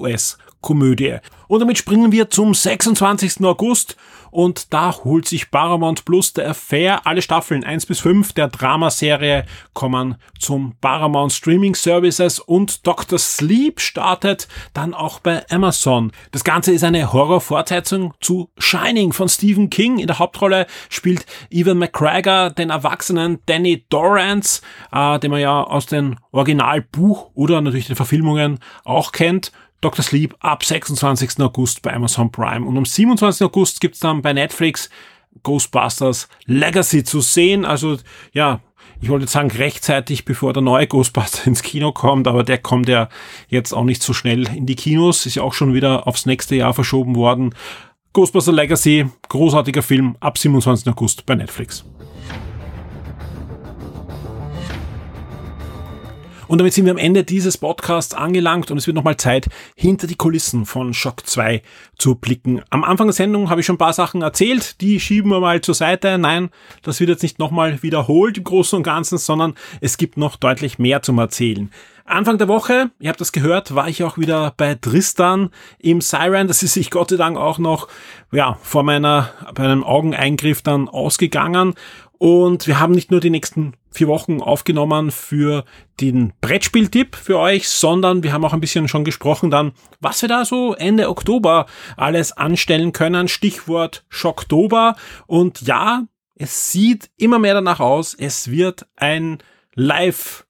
US-Komödie. 0.66 1.18
Und 1.48 1.60
damit 1.60 1.78
springen 1.78 2.12
wir 2.12 2.30
zum 2.30 2.54
26. 2.54 3.44
August 3.44 3.96
und 4.32 4.74
da 4.74 4.94
holt 5.04 5.28
sich 5.28 5.50
Paramount 5.50 6.04
Plus 6.04 6.34
der 6.34 6.50
Affair. 6.50 7.06
Alle 7.06 7.22
Staffeln 7.22 7.64
1 7.64 7.86
bis 7.86 8.00
5 8.02 8.34
der 8.34 8.50
Dramaserie 8.50 9.46
kommen 9.74 10.16
zum 10.40 10.74
Paramount 10.82 11.32
Streaming 11.32 11.76
Services 11.76 12.40
und 12.40 12.86
Dr. 12.86 13.18
Sleep 13.18 13.80
startet 13.80 14.48
dann 14.74 14.94
auch 14.94 15.20
bei 15.20 15.46
Amazon. 15.50 16.12
Das 16.32 16.44
Ganze 16.44 16.74
ist 16.74 16.84
eine 16.84 17.14
Horror-Fortsetzung 17.14 18.14
zu 18.20 18.50
Shining 18.58 19.14
von 19.14 19.30
Stephen 19.30 19.70
King. 19.70 20.00
In 20.00 20.08
der 20.08 20.20
Hauptrolle 20.20 20.66
spielt 20.90 21.26
Evan 21.50 21.78
McGregor 21.78 22.50
den 22.50 22.72
erwachsenen 22.72 23.40
Danny 23.46 23.86
Dorrance, 23.90 24.62
äh, 24.92 25.18
den 25.20 25.32
man 25.32 25.40
ja 25.40 25.64
aus 25.64 25.86
dem 25.86 26.18
Originalbuch 26.32 27.30
oder 27.36 27.62
natürlich 27.62 27.88
den 27.88 27.96
Verfilmungen 27.96 28.60
auch 28.84 29.14
kennt. 29.14 29.54
Dr. 29.86 30.04
Sleep 30.04 30.36
ab 30.40 30.64
26. 30.64 31.40
August 31.42 31.84
bei 31.84 31.94
Amazon 31.94 32.32
Prime. 32.32 32.66
Und 32.66 32.76
am 32.76 32.86
27. 32.86 33.46
August 33.46 33.82
gibt's 33.82 34.00
dann 34.00 34.24
bei 34.24 34.34
Netflix 34.34 34.90
Ghostbusters 35.44 36.28
Legacy 36.46 37.04
zu 37.04 37.22
sehen. 37.22 37.66
Also 37.66 37.98
ja, 38.34 38.62
ich 39.00 39.10
wollte 39.10 39.28
sagen 39.28 39.52
rechtzeitig, 39.52 40.26
bevor 40.26 40.54
der 40.54 40.64
neue 40.64 40.88
Ghostbuster 40.88 41.46
ins 41.46 41.62
Kino 41.62 41.92
kommt, 41.92 42.28
aber 42.28 42.44
der 42.44 42.58
kommt 42.58 42.90
ja 42.90 43.10
jetzt 43.48 43.74
auch 43.74 43.84
nicht 43.84 44.02
so 44.02 44.12
schnell 44.14 44.48
in 44.48 44.66
die 44.66 44.76
Kinos, 44.76 45.28
ist 45.28 45.36
ja 45.36 45.44
auch 45.44 45.54
schon 45.54 45.76
wieder 45.76 46.08
aufs 46.08 46.26
nächste 46.26 46.56
Jahr 46.56 46.74
verschoben 46.74 47.16
worden. 47.16 47.54
Ghostbuster 48.14 48.54
Legacy, 48.54 49.06
großartiger 49.30 49.84
Film, 49.84 50.18
ab 50.20 50.40
27. 50.40 50.88
August 50.88 51.28
bei 51.28 51.36
Netflix. 51.36 51.86
Und 56.48 56.60
damit 56.60 56.74
sind 56.74 56.86
wir 56.86 56.92
am 56.92 56.98
Ende 56.98 57.24
dieses 57.24 57.58
Podcasts 57.58 58.14
angelangt 58.14 58.72
und 58.72 58.78
es 58.78 58.88
wird 58.88 58.96
nochmal 58.96 59.18
Zeit, 59.18 59.48
hinter 59.76 60.08
die 60.08 60.16
Kulissen 60.16 60.66
von 60.66 60.94
Shock 60.94 61.26
2 61.26 61.62
zu 61.98 62.16
blicken. 62.16 62.62
Am 62.70 62.84
Anfang 62.84 63.08
der 63.08 63.14
Sendung 63.14 63.50
habe 63.50 63.62
ich 63.62 63.66
schon 63.66 63.76
ein 63.76 63.80
paar 63.80 63.94
Sachen 63.94 64.22
erzählt, 64.22 64.82
die 64.82 65.00
schieben 65.00 65.32
wir 65.32 65.40
mal 65.40 65.62
zur 65.62 65.76
Seite. 65.76 66.18
Nein, 66.18 66.50
das 66.84 67.00
wird 67.00 67.10
jetzt 67.10 67.24
nicht 67.24 67.40
nochmal 67.40 67.82
wiederholt 67.82 68.38
im 68.38 68.44
Großen 68.44 68.78
und 68.78 68.84
Ganzen, 68.84 69.18
sondern 69.18 69.56
es 69.82 69.98
gibt 69.98 70.18
noch 70.18 70.36
deutlich 70.36 70.80
mehr 70.80 71.02
zum 71.02 71.18
Erzählen. 71.18 71.72
Anfang 72.08 72.38
der 72.38 72.48
Woche, 72.48 72.92
ihr 73.00 73.10
habt 73.10 73.20
das 73.20 73.32
gehört, 73.32 73.74
war 73.74 73.90
ich 73.90 74.04
auch 74.04 74.20
wieder 74.20 74.54
bei 74.58 74.76
Tristan 74.76 75.50
im 75.80 76.02
Siren. 76.02 76.48
Das 76.48 76.62
ist 76.62 76.74
sich 76.74 76.92
Gott 76.92 77.10
sei 77.10 77.16
Dank 77.16 77.36
auch 77.36 77.58
noch, 77.58 77.88
ja, 78.32 78.60
vor 78.62 78.84
meiner, 78.84 79.32
bei 79.56 79.64
einem 79.64 79.84
Augeneingriff 79.84 80.62
dann 80.62 80.88
ausgegangen. 80.88 81.74
Und 82.18 82.68
wir 82.68 82.80
haben 82.80 82.94
nicht 82.94 83.12
nur 83.12 83.20
die 83.20 83.30
nächsten 83.30 83.74
vier 83.92 84.08
Wochen 84.08 84.42
aufgenommen 84.42 85.12
für 85.12 85.66
den 86.00 86.34
Brettspieltipp 86.42 87.16
für 87.16 87.40
euch, 87.40 87.70
sondern 87.70 88.24
wir 88.24 88.34
haben 88.34 88.46
auch 88.46 88.54
ein 88.54 88.62
bisschen 88.62 88.88
schon 88.88 89.04
gesprochen 89.04 89.52
dann, 89.52 89.74
was 90.00 90.22
wir 90.22 90.30
da 90.30 90.46
so 90.46 90.74
Ende 90.74 91.10
Oktober 91.10 91.66
alles 91.98 92.32
anstellen 92.32 92.94
können. 92.94 93.28
Stichwort 93.28 94.06
Schocktober. 94.10 94.96
Und 95.28 95.62
ja, 95.62 96.04
es 96.36 96.72
sieht 96.72 97.10
immer 97.18 97.40
mehr 97.40 97.54
danach 97.54 97.80
aus. 97.80 98.14
Es 98.14 98.52
wird 98.52 98.86
ein 98.96 99.40
Live 99.74 100.46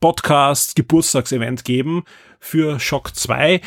Podcast 0.00 0.76
Geburtstagsevent 0.76 1.64
geben 1.64 2.04
für 2.38 2.78
Shock 2.78 3.14
2. 3.14 3.60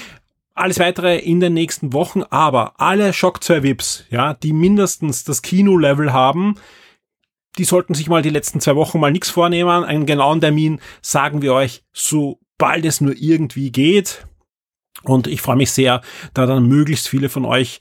Alles 0.54 0.80
weitere 0.80 1.18
in 1.18 1.40
den 1.40 1.54
nächsten 1.54 1.94
Wochen, 1.94 2.24
aber 2.24 2.80
alle 2.80 3.14
Shock 3.14 3.44
2 3.44 3.64
VIPs, 3.64 4.06
ja, 4.10 4.34
die 4.34 4.54
mindestens 4.54 5.24
das 5.24 5.42
Kino-Level 5.42 6.14
haben, 6.14 6.56
die 7.58 7.66
sollten 7.66 7.94
sich 7.94 8.08
mal 8.08 8.22
die 8.22 8.30
letzten 8.30 8.62
zwei 8.62 8.76
Wochen 8.76 9.00
mal 9.00 9.12
nichts 9.12 9.30
vornehmen. 9.30 9.84
Einen 9.84 10.06
genauen 10.06 10.42
Termin 10.42 10.80
sagen 11.02 11.42
wir 11.42 11.54
euch, 11.54 11.84
sobald 11.94 12.86
es 12.86 13.02
nur 13.02 13.16
irgendwie 13.16 13.72
geht. 13.72 14.26
Und 15.04 15.28
ich 15.28 15.42
freue 15.42 15.56
mich 15.56 15.72
sehr, 15.72 16.02
da 16.34 16.46
dann 16.46 16.68
möglichst 16.68 17.08
viele 17.08 17.30
von 17.30 17.46
euch 17.46 17.80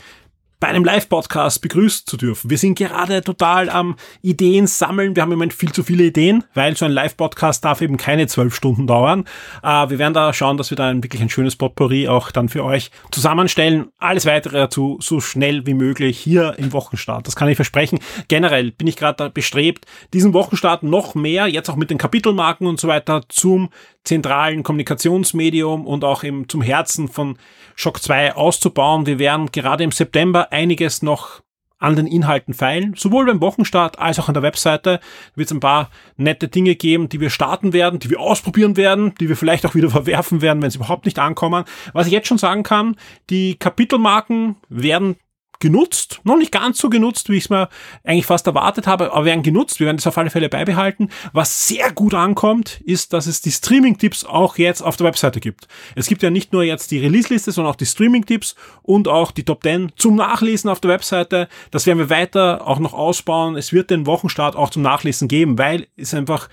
bei 0.60 0.68
einem 0.68 0.84
Live-Podcast 0.84 1.62
begrüßt 1.62 2.08
zu 2.08 2.18
dürfen. 2.18 2.50
Wir 2.50 2.58
sind 2.58 2.78
gerade 2.78 3.22
total 3.22 3.70
am 3.70 3.96
Ideen 4.20 4.66
sammeln. 4.66 5.16
Wir 5.16 5.22
haben 5.22 5.32
im 5.32 5.38
Moment 5.38 5.54
viel 5.54 5.72
zu 5.72 5.82
viele 5.82 6.04
Ideen, 6.04 6.44
weil 6.52 6.76
so 6.76 6.84
ein 6.84 6.92
Live-Podcast 6.92 7.64
darf 7.64 7.80
eben 7.80 7.96
keine 7.96 8.26
zwölf 8.26 8.54
Stunden 8.54 8.86
dauern. 8.86 9.24
Äh, 9.62 9.88
wir 9.88 9.98
werden 9.98 10.12
da 10.12 10.32
schauen, 10.34 10.58
dass 10.58 10.70
wir 10.70 10.76
da 10.76 10.88
ein, 10.88 11.02
wirklich 11.02 11.22
ein 11.22 11.30
schönes 11.30 11.56
Potpourri 11.56 12.08
auch 12.08 12.30
dann 12.30 12.50
für 12.50 12.62
euch 12.62 12.90
zusammenstellen. 13.10 13.88
Alles 13.98 14.26
weitere 14.26 14.58
dazu 14.58 14.98
so 15.00 15.20
schnell 15.20 15.66
wie 15.66 15.74
möglich 15.74 16.18
hier 16.18 16.54
im 16.58 16.74
Wochenstart. 16.74 17.26
Das 17.26 17.36
kann 17.36 17.48
ich 17.48 17.56
versprechen. 17.56 17.98
Generell 18.28 18.70
bin 18.70 18.86
ich 18.86 18.96
gerade 18.96 19.30
bestrebt, 19.30 19.86
diesen 20.12 20.34
Wochenstart 20.34 20.82
noch 20.82 21.14
mehr, 21.14 21.46
jetzt 21.46 21.70
auch 21.70 21.76
mit 21.76 21.88
den 21.88 21.98
Kapitelmarken 21.98 22.66
und 22.66 22.78
so 22.78 22.86
weiter, 22.86 23.22
zum 23.30 23.70
zentralen 24.04 24.62
Kommunikationsmedium 24.62 25.86
und 25.86 26.04
auch 26.04 26.22
im, 26.22 26.48
zum 26.48 26.62
Herzen 26.62 27.08
von 27.08 27.38
Shock 27.76 28.02
2 28.02 28.34
auszubauen. 28.34 29.06
Wir 29.06 29.18
werden 29.18 29.52
gerade 29.52 29.84
im 29.84 29.92
September 29.92 30.49
einiges 30.50 31.02
noch 31.02 31.42
an 31.80 31.96
den 31.96 32.06
Inhalten 32.06 32.52
feilen, 32.52 32.94
sowohl 32.96 33.26
beim 33.26 33.40
Wochenstart 33.40 33.98
als 33.98 34.18
auch 34.18 34.28
an 34.28 34.34
der 34.34 34.42
Webseite 34.42 35.00
wird 35.34 35.46
es 35.46 35.52
ein 35.52 35.60
paar 35.60 35.90
nette 36.16 36.48
Dinge 36.48 36.76
geben, 36.76 37.08
die 37.08 37.20
wir 37.20 37.30
starten 37.30 37.72
werden, 37.72 37.98
die 37.98 38.10
wir 38.10 38.20
ausprobieren 38.20 38.76
werden, 38.76 39.14
die 39.18 39.28
wir 39.28 39.36
vielleicht 39.36 39.64
auch 39.64 39.74
wieder 39.74 39.90
verwerfen 39.90 40.42
werden, 40.42 40.62
wenn 40.62 40.70
sie 40.70 40.76
überhaupt 40.76 41.06
nicht 41.06 41.18
ankommen. 41.18 41.64
Was 41.94 42.06
ich 42.06 42.12
jetzt 42.12 42.28
schon 42.28 42.38
sagen 42.38 42.62
kann, 42.62 42.96
die 43.30 43.56
Kapitelmarken 43.58 44.56
werden 44.68 45.16
genutzt, 45.60 46.20
noch 46.24 46.36
nicht 46.36 46.50
ganz 46.50 46.78
so 46.78 46.90
genutzt, 46.90 47.28
wie 47.28 47.36
ich 47.36 47.44
es 47.44 47.50
mir 47.50 47.68
eigentlich 48.02 48.26
fast 48.26 48.46
erwartet 48.46 48.86
habe, 48.86 49.12
aber 49.12 49.24
werden 49.24 49.42
genutzt. 49.42 49.78
Wir 49.78 49.86
werden 49.86 49.98
das 49.98 50.06
auf 50.06 50.18
alle 50.18 50.30
Fälle 50.30 50.48
beibehalten. 50.48 51.10
Was 51.32 51.68
sehr 51.68 51.92
gut 51.92 52.14
ankommt, 52.14 52.80
ist, 52.80 53.12
dass 53.12 53.26
es 53.26 53.42
die 53.42 53.52
Streaming-Tipps 53.52 54.24
auch 54.24 54.58
jetzt 54.58 54.82
auf 54.82 54.96
der 54.96 55.06
Webseite 55.06 55.38
gibt. 55.38 55.68
Es 55.94 56.06
gibt 56.06 56.22
ja 56.22 56.30
nicht 56.30 56.52
nur 56.52 56.64
jetzt 56.64 56.90
die 56.90 56.98
Release-Liste, 56.98 57.52
sondern 57.52 57.72
auch 57.72 57.76
die 57.76 57.86
Streaming-Tipps 57.86 58.56
und 58.82 59.06
auch 59.06 59.30
die 59.30 59.44
Top 59.44 59.62
10 59.62 59.92
zum 59.96 60.16
Nachlesen 60.16 60.70
auf 60.70 60.80
der 60.80 60.90
Webseite. 60.90 61.48
Das 61.70 61.86
werden 61.86 61.98
wir 61.98 62.10
weiter 62.10 62.66
auch 62.66 62.78
noch 62.78 62.94
ausbauen. 62.94 63.56
Es 63.56 63.72
wird 63.72 63.90
den 63.90 64.06
Wochenstart 64.06 64.56
auch 64.56 64.70
zum 64.70 64.82
Nachlesen 64.82 65.28
geben, 65.28 65.58
weil 65.58 65.86
es 65.96 66.14
einfach 66.14 66.48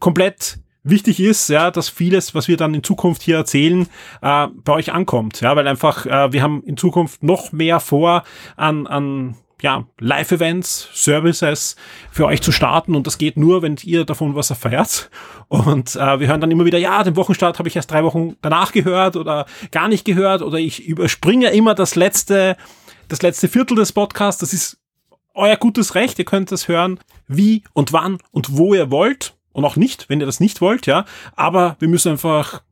komplett 0.00 0.58
wichtig 0.82 1.20
ist, 1.20 1.48
ja, 1.48 1.70
dass 1.70 1.88
vieles, 1.88 2.34
was 2.34 2.48
wir 2.48 2.56
dann 2.56 2.74
in 2.74 2.82
Zukunft 2.82 3.22
hier 3.22 3.36
erzählen, 3.36 3.86
äh, 4.22 4.46
bei 4.64 4.72
euch 4.72 4.92
ankommt, 4.92 5.40
ja, 5.40 5.54
weil 5.56 5.68
einfach 5.68 6.06
äh, 6.06 6.32
wir 6.32 6.42
haben 6.42 6.62
in 6.64 6.76
Zukunft 6.76 7.22
noch 7.22 7.52
mehr 7.52 7.80
vor 7.80 8.24
an, 8.56 8.86
an 8.86 9.36
ja, 9.62 9.84
Live-Events, 9.98 10.88
Services 10.94 11.76
für 12.10 12.26
euch 12.26 12.40
zu 12.40 12.52
starten 12.52 12.94
und 12.94 13.06
das 13.06 13.18
geht 13.18 13.36
nur, 13.36 13.62
wenn 13.62 13.76
ihr 13.82 14.04
davon 14.04 14.34
was 14.34 14.50
erfährt. 14.50 15.10
Und 15.48 15.96
äh, 15.96 16.20
wir 16.20 16.28
hören 16.28 16.40
dann 16.40 16.50
immer 16.50 16.64
wieder, 16.64 16.78
ja, 16.78 17.02
den 17.02 17.16
Wochenstart 17.16 17.58
habe 17.58 17.68
ich 17.68 17.76
erst 17.76 17.90
drei 17.90 18.02
Wochen 18.04 18.36
danach 18.40 18.72
gehört 18.72 19.16
oder 19.16 19.46
gar 19.70 19.88
nicht 19.88 20.04
gehört 20.04 20.42
oder 20.42 20.58
ich 20.58 20.86
überspringe 20.86 21.50
immer 21.50 21.74
das 21.74 21.94
letzte, 21.94 22.56
das 23.08 23.22
letzte 23.22 23.48
Viertel 23.48 23.76
des 23.76 23.92
Podcasts. 23.92 24.40
Das 24.40 24.54
ist 24.54 24.78
euer 25.34 25.56
gutes 25.56 25.94
Recht. 25.94 26.18
Ihr 26.18 26.24
könnt 26.24 26.52
das 26.52 26.68
hören, 26.68 26.98
wie 27.28 27.64
und 27.72 27.92
wann 27.92 28.18
und 28.30 28.56
wo 28.56 28.74
ihr 28.74 28.90
wollt 28.90 29.34
und 29.52 29.64
auch 29.64 29.76
nicht, 29.76 30.08
wenn 30.08 30.20
ihr 30.20 30.26
das 30.26 30.40
nicht 30.40 30.60
wollt, 30.60 30.86
ja. 30.86 31.04
Aber 31.36 31.76
wir 31.78 31.88
müssen 31.88 32.12
einfach 32.12 32.62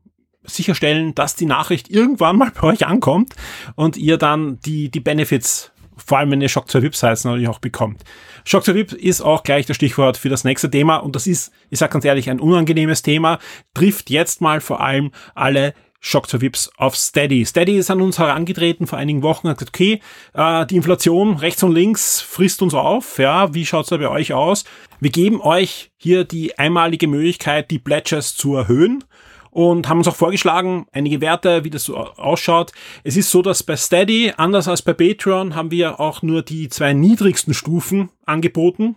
sicherstellen, 0.45 1.15
dass 1.15 1.37
die 1.37 1.47
Nachricht 1.47 1.91
irgendwann 1.91 2.37
mal 2.37 2.51
bei 2.61 2.69
euch 2.69 2.87
ankommt 2.87 3.35
und 3.75 3.97
ihr 3.97 4.19
dann 4.19 4.61
die, 4.61 4.91
die 4.91 5.01
Benefits, 5.01 5.73
vor 5.97 6.19
allem 6.19 6.31
wenn 6.31 6.41
ihr 6.41 6.49
Shock 6.49 6.71
2 6.71 6.83
VIP 6.83 6.97
seid, 6.97 7.25
natürlich 7.25 7.49
auch 7.49 7.59
bekommt. 7.59 8.05
Shock 8.45 8.65
2 8.65 8.75
VIP 8.75 8.93
ist 8.93 9.21
auch 9.21 9.43
gleich 9.43 9.67
das 9.67 9.77
Stichwort 9.77 10.17
für 10.17 10.29
das 10.29 10.45
nächste 10.45 10.71
Thema 10.71 10.97
und 10.97 11.17
das 11.17 11.27
ist, 11.27 11.53
ich 11.71 11.79
sage 11.79 11.93
ganz 11.93 12.05
ehrlich, 12.05 12.31
ein 12.31 12.41
unangenehmes 12.41 13.03
Thema, 13.03 13.39
trifft 13.75 14.11
jetzt 14.11 14.41
mal 14.41 14.61
vor 14.61 14.81
allem 14.81 15.11
alle 15.35 15.75
Shock 16.01 16.29
to 16.29 16.41
Vips 16.41 16.71
auf 16.77 16.97
Steady. 16.97 17.45
Steady 17.45 17.77
ist 17.77 17.91
an 17.91 18.01
uns 18.01 18.19
herangetreten 18.19 18.87
vor 18.87 18.99
einigen 18.99 19.23
Wochen, 19.23 19.49
hat 19.49 19.59
gesagt, 19.59 19.75
okay, 19.75 20.01
äh, 20.35 20.65
die 20.67 20.77
Inflation 20.77 21.37
rechts 21.37 21.63
und 21.63 21.73
links 21.73 22.21
frisst 22.21 22.63
uns 22.63 22.75
auf. 22.75 23.19
Ja, 23.19 23.53
wie 23.55 23.67
schaut's 23.67 23.89
da 23.89 23.97
bei 23.97 24.09
euch 24.09 24.33
aus? 24.33 24.65
Wir 25.01 25.11
geben 25.11 25.41
euch 25.41 25.91
hier 25.97 26.25
die 26.25 26.59
einmalige 26.59 27.09
Möglichkeit, 27.09 27.71
die 27.71 27.79
Pledges 27.79 28.37
zu 28.37 28.55
erhöhen 28.55 29.05
und 29.51 29.89
haben 29.89 29.99
uns 29.99 30.09
auch 30.09 30.17
vorgeschlagen, 30.17 30.87
einige 30.93 31.21
Werte, 31.21 31.65
wie 31.65 31.71
das 31.71 31.85
so 31.85 31.97
ausschaut. 31.97 32.73
Es 33.03 33.17
ist 33.17 33.31
so, 33.31 33.43
dass 33.43 33.63
bei 33.65 33.77
Steady, 33.77 34.33
anders 34.37 34.69
als 34.69 34.83
bei 34.83 34.93
Patreon, 34.93 35.57
haben 35.57 35.71
wir 35.73 35.99
auch 35.99 36.23
nur 36.23 36.43
die 36.43 36.69
zwei 36.69 36.93
niedrigsten 36.93 37.55
Stufen 37.55 38.11
angeboten 38.25 38.97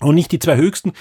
und 0.00 0.16
nicht 0.16 0.32
die 0.32 0.38
zwei 0.38 0.56
höchsten 0.56 0.92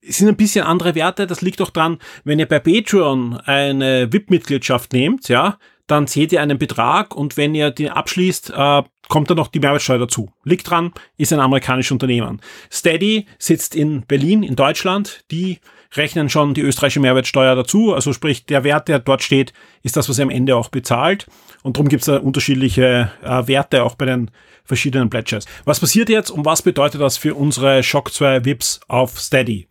es 0.00 0.18
sind 0.18 0.28
ein 0.28 0.36
bisschen 0.36 0.64
andere 0.64 0.94
Werte. 0.94 1.26
Das 1.26 1.40
liegt 1.40 1.60
auch 1.60 1.70
dran, 1.70 1.98
wenn 2.24 2.38
ihr 2.38 2.46
bei 2.46 2.58
Patreon 2.58 3.38
eine 3.44 4.12
VIP-Mitgliedschaft 4.12 4.92
nehmt, 4.92 5.28
ja, 5.28 5.58
dann 5.86 6.06
seht 6.06 6.32
ihr 6.32 6.42
einen 6.42 6.58
Betrag 6.58 7.16
und 7.16 7.36
wenn 7.36 7.54
ihr 7.54 7.70
den 7.70 7.88
abschließt, 7.88 8.52
äh, 8.54 8.82
kommt 9.08 9.30
dann 9.30 9.38
noch 9.38 9.48
die 9.48 9.58
Mehrwertsteuer 9.58 9.98
dazu. 9.98 10.30
Liegt 10.44 10.68
dran, 10.68 10.92
ist 11.16 11.32
ein 11.32 11.40
amerikanisches 11.40 11.92
Unternehmen. 11.92 12.40
Steady 12.70 13.26
sitzt 13.38 13.74
in 13.74 14.02
Berlin, 14.06 14.42
in 14.42 14.54
Deutschland. 14.54 15.24
Die 15.30 15.60
rechnen 15.96 16.28
schon 16.28 16.52
die 16.52 16.60
österreichische 16.60 17.00
Mehrwertsteuer 17.00 17.56
dazu. 17.56 17.94
Also 17.94 18.12
sprich, 18.12 18.44
der 18.44 18.64
Wert, 18.64 18.88
der 18.88 18.98
dort 18.98 19.22
steht, 19.22 19.54
ist 19.82 19.96
das, 19.96 20.10
was 20.10 20.18
ihr 20.18 20.24
am 20.24 20.30
Ende 20.30 20.56
auch 20.56 20.68
bezahlt. 20.68 21.26
Und 21.62 21.76
darum 21.76 21.88
gibt 21.88 22.02
es 22.02 22.06
da 22.06 22.18
unterschiedliche 22.18 23.10
äh, 23.22 23.46
Werte 23.46 23.82
auch 23.82 23.94
bei 23.94 24.04
den 24.04 24.30
verschiedenen 24.64 25.08
Pledges. 25.08 25.46
Was 25.64 25.80
passiert 25.80 26.10
jetzt 26.10 26.30
und 26.30 26.44
was 26.44 26.60
bedeutet 26.60 27.00
das 27.00 27.16
für 27.16 27.34
unsere 27.34 27.82
Shock 27.82 28.12
2 28.12 28.44
VIPs 28.44 28.80
auf 28.88 29.18
Steady? 29.18 29.66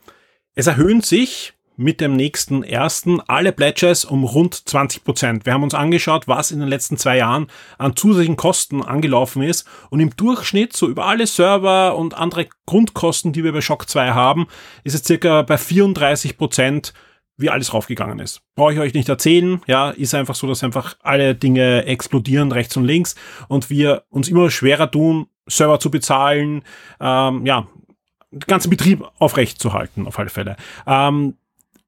Es 0.60 0.66
erhöhen 0.66 1.01
sich 1.01 1.53
mit 1.76 2.01
dem 2.01 2.16
nächsten 2.16 2.64
ersten 2.64 3.22
alle 3.28 3.51
Pledges 3.51 4.05
um 4.05 4.24
rund 4.24 4.55
20 4.55 5.03
Prozent. 5.03 5.45
Wir 5.45 5.53
haben 5.53 5.62
uns 5.62 5.76
angeschaut, 5.76 6.28
was 6.28 6.49
in 6.49 6.60
den 6.60 6.68
letzten 6.68 6.97
zwei 6.97 7.18
Jahren 7.18 7.45
an 7.78 7.95
zusätzlichen 7.95 8.38
Kosten 8.38 8.82
angelaufen 8.82 9.43
ist 9.43 9.68
und 9.91 9.99
im 9.99 10.16
Durchschnitt 10.16 10.76
so 10.76 10.88
über 10.88 11.05
alle 11.05 11.28
Server 11.28 11.95
und 11.95 12.16
andere 12.16 12.47
Grundkosten, 12.66 13.34
die 13.34 13.43
wir 13.43 13.53
bei 13.53 13.62
Shock 13.62 13.88
2 13.88 14.14
haben, 14.14 14.47
ist 14.84 14.95
es 14.95 15.03
circa 15.03 15.43
bei 15.43 15.60
34 15.60 16.39
Prozent 16.39 16.91
wie 17.38 17.51
alles 17.51 17.76
raufgegangen 17.76 18.18
ist. 18.18 18.41
Brauche 18.55 18.74
ich 18.74 18.80
euch 18.80 18.95
nicht 18.95 19.10
erzählen, 19.10 19.62
ja, 19.68 19.91
ist 19.91 20.16
einfach 20.16 20.34
so, 20.34 20.47
dass 20.47 20.64
einfach 20.64 20.95
alle 21.03 21.36
Dinge 21.36 21.86
explodieren 21.86 22.51
rechts 22.51 22.76
und 22.78 22.86
links 22.86 23.14
und 23.47 23.70
wir 23.70 24.05
uns 24.10 24.28
immer 24.28 24.49
schwerer 24.49 24.89
tun, 24.89 25.28
Server 25.45 25.80
zu 25.80 25.91
bezahlen, 25.91 26.64
ähm, 26.99 27.45
ja, 27.45 27.68
ganzen 28.45 28.69
Betrieb 28.69 29.03
aufrecht 29.19 29.59
zu 29.59 29.73
halten, 29.73 30.07
auf 30.07 30.19
alle 30.19 30.30
Fälle. 30.30 30.57
Ähm, 30.86 31.36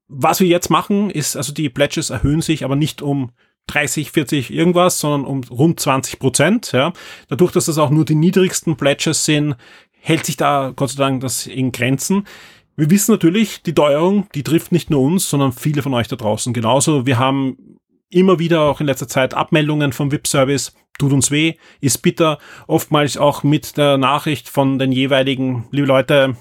was 0.08 0.40
wir 0.40 0.46
jetzt 0.48 0.70
machen, 0.70 1.10
ist, 1.10 1.36
also 1.36 1.52
die 1.52 1.68
Pledges 1.68 2.10
erhöhen 2.10 2.42
sich, 2.42 2.64
aber 2.64 2.76
nicht 2.76 3.02
um 3.02 3.30
30, 3.68 4.10
40 4.10 4.50
irgendwas, 4.52 4.98
sondern 4.98 5.24
um 5.24 5.44
rund 5.44 5.78
20 5.78 6.18
Prozent. 6.18 6.72
Ja. 6.72 6.92
Dadurch, 7.28 7.52
dass 7.52 7.66
das 7.66 7.78
auch 7.78 7.90
nur 7.90 8.04
die 8.04 8.16
niedrigsten 8.16 8.76
Pledges 8.76 9.24
sind, 9.24 9.54
hält 10.00 10.26
sich 10.26 10.36
da 10.36 10.72
Gott 10.74 10.90
sei 10.90 10.96
Dank 10.96 11.20
das 11.20 11.46
in 11.46 11.70
Grenzen. 11.70 12.26
Wir 12.76 12.90
wissen 12.90 13.12
natürlich, 13.12 13.62
die 13.62 13.74
Teuerung, 13.74 14.26
die 14.34 14.42
trifft 14.42 14.72
nicht 14.72 14.90
nur 14.90 15.00
uns, 15.00 15.28
sondern 15.28 15.52
viele 15.52 15.82
von 15.82 15.94
euch 15.94 16.08
da 16.08 16.16
draußen 16.16 16.52
genauso. 16.52 17.06
Wir 17.06 17.18
haben 17.18 17.78
immer 18.10 18.38
wieder 18.38 18.62
auch 18.62 18.80
in 18.80 18.86
letzter 18.86 19.08
Zeit 19.08 19.34
Abmeldungen 19.34 19.92
vom 19.92 20.12
VIP-Service. 20.12 20.74
Tut 20.98 21.12
uns 21.12 21.30
weh, 21.30 21.54
ist 21.80 21.98
bitter. 21.98 22.38
Oftmals 22.66 23.16
auch 23.16 23.42
mit 23.42 23.76
der 23.76 23.96
Nachricht 23.96 24.48
von 24.48 24.78
den 24.78 24.92
jeweiligen, 24.92 25.66
liebe 25.70 25.86
Leute, 25.86 26.36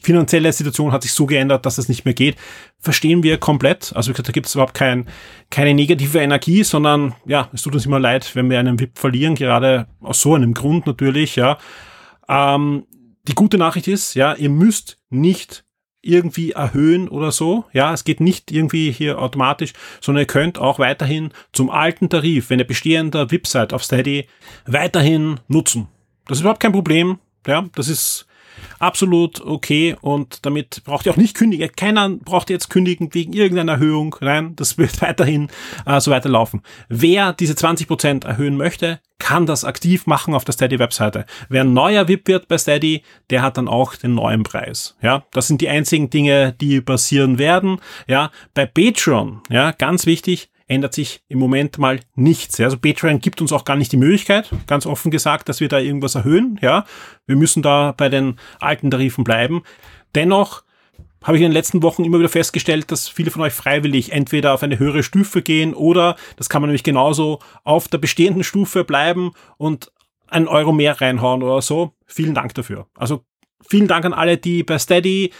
finanzielle 0.00 0.52
Situation 0.52 0.92
hat 0.92 1.02
sich 1.02 1.12
so 1.12 1.24
geändert, 1.24 1.64
dass 1.64 1.78
es 1.78 1.88
nicht 1.88 2.04
mehr 2.04 2.12
geht. 2.12 2.36
Verstehen 2.78 3.22
wir 3.22 3.38
komplett. 3.38 3.92
Also 3.94 4.10
wie 4.10 4.12
gesagt, 4.12 4.28
da 4.28 4.32
gibt 4.32 4.46
es 4.46 4.54
überhaupt 4.54 4.74
kein, 4.74 5.08
keine 5.50 5.72
negative 5.72 6.18
Energie, 6.18 6.62
sondern 6.62 7.14
ja, 7.24 7.48
es 7.52 7.62
tut 7.62 7.74
uns 7.74 7.86
immer 7.86 8.00
leid, 8.00 8.34
wenn 8.34 8.50
wir 8.50 8.58
einen 8.58 8.78
VIP 8.78 8.98
verlieren, 8.98 9.34
gerade 9.34 9.86
aus 10.00 10.20
so 10.20 10.34
einem 10.34 10.52
Grund 10.52 10.86
natürlich, 10.86 11.36
ja. 11.36 11.58
Ähm, 12.28 12.86
die 13.28 13.34
gute 13.34 13.56
Nachricht 13.56 13.88
ist, 13.88 14.14
ja, 14.14 14.34
ihr 14.34 14.50
müsst 14.50 14.98
nicht 15.08 15.64
irgendwie 16.02 16.52
erhöhen 16.52 17.08
oder 17.08 17.32
so. 17.32 17.64
Ja, 17.72 17.92
es 17.92 18.04
geht 18.04 18.20
nicht 18.20 18.50
irgendwie 18.50 18.90
hier 18.90 19.20
automatisch, 19.20 19.72
sondern 20.00 20.22
ihr 20.22 20.26
könnt 20.26 20.58
auch 20.58 20.78
weiterhin 20.78 21.30
zum 21.52 21.70
alten 21.70 22.10
Tarif, 22.10 22.50
wenn 22.50 22.58
ihr 22.58 22.66
bestehender 22.66 23.26
seid 23.44 23.72
auf 23.72 23.84
Steady, 23.84 24.26
weiterhin 24.66 25.40
nutzen. 25.48 25.88
Das 26.26 26.38
ist 26.38 26.42
überhaupt 26.42 26.60
kein 26.60 26.72
Problem. 26.72 27.18
Ja, 27.46 27.68
das 27.74 27.88
ist 27.88 28.26
absolut 28.78 29.40
okay 29.40 29.96
und 30.00 30.44
damit 30.44 30.82
braucht 30.84 31.06
ihr 31.06 31.12
auch 31.12 31.16
nicht 31.16 31.36
kündigen. 31.36 31.70
Keiner 31.74 32.08
braucht 32.10 32.50
jetzt 32.50 32.68
kündigen 32.68 33.12
wegen 33.12 33.32
irgendeiner 33.32 33.72
Erhöhung. 33.72 34.16
Nein, 34.20 34.54
das 34.56 34.78
wird 34.78 35.00
weiterhin 35.02 35.48
äh, 35.86 36.00
so 36.00 36.10
weiterlaufen. 36.10 36.62
Wer 36.88 37.32
diese 37.32 37.54
20% 37.54 38.26
erhöhen 38.26 38.56
möchte, 38.56 39.00
kann 39.22 39.46
das 39.46 39.64
aktiv 39.64 40.06
machen 40.06 40.34
auf 40.34 40.44
der 40.44 40.52
Steady-Webseite. 40.52 41.26
Wer 41.48 41.62
neuer 41.62 42.08
VIP 42.08 42.26
wird 42.26 42.48
bei 42.48 42.58
Steady, 42.58 43.04
der 43.30 43.42
hat 43.42 43.56
dann 43.56 43.68
auch 43.68 43.94
den 43.94 44.16
neuen 44.16 44.42
Preis. 44.42 44.96
Ja, 45.00 45.24
das 45.30 45.46
sind 45.46 45.60
die 45.60 45.68
einzigen 45.68 46.10
Dinge, 46.10 46.54
die 46.60 46.80
passieren 46.80 47.38
werden. 47.38 47.78
Ja, 48.08 48.32
bei 48.52 48.66
Patreon, 48.66 49.40
ja, 49.48 49.70
ganz 49.70 50.06
wichtig, 50.06 50.50
ändert 50.66 50.92
sich 50.94 51.22
im 51.28 51.38
Moment 51.38 51.78
mal 51.78 52.00
nichts. 52.16 52.58
Also 52.58 52.76
Patreon 52.76 53.20
gibt 53.20 53.40
uns 53.40 53.52
auch 53.52 53.64
gar 53.64 53.76
nicht 53.76 53.92
die 53.92 53.96
Möglichkeit, 53.96 54.50
ganz 54.66 54.86
offen 54.86 55.12
gesagt, 55.12 55.48
dass 55.48 55.60
wir 55.60 55.68
da 55.68 55.78
irgendwas 55.78 56.16
erhöhen. 56.16 56.58
Ja, 56.60 56.84
wir 57.26 57.36
müssen 57.36 57.62
da 57.62 57.92
bei 57.96 58.08
den 58.08 58.40
alten 58.58 58.90
Tarifen 58.90 59.22
bleiben. 59.22 59.62
Dennoch 60.16 60.64
habe 61.22 61.36
ich 61.36 61.42
in 61.42 61.48
den 61.48 61.52
letzten 61.52 61.82
Wochen 61.82 62.04
immer 62.04 62.18
wieder 62.18 62.28
festgestellt, 62.28 62.90
dass 62.90 63.08
viele 63.08 63.30
von 63.30 63.42
euch 63.42 63.52
freiwillig 63.52 64.12
entweder 64.12 64.54
auf 64.54 64.62
eine 64.62 64.78
höhere 64.78 65.02
Stufe 65.02 65.42
gehen 65.42 65.74
oder, 65.74 66.16
das 66.36 66.48
kann 66.48 66.62
man 66.62 66.68
nämlich 66.68 66.84
genauso, 66.84 67.38
auf 67.64 67.88
der 67.88 67.98
bestehenden 67.98 68.44
Stufe 68.44 68.84
bleiben 68.84 69.32
und 69.56 69.92
einen 70.28 70.48
Euro 70.48 70.72
mehr 70.72 71.00
reinhauen 71.00 71.42
oder 71.42 71.60
so. 71.62 71.92
Vielen 72.06 72.34
Dank 72.34 72.54
dafür. 72.54 72.86
Also 72.94 73.24
vielen 73.66 73.88
Dank 73.88 74.04
an 74.04 74.14
alle, 74.14 74.38
die 74.38 74.62
bei 74.62 74.78
Steady 74.78 75.32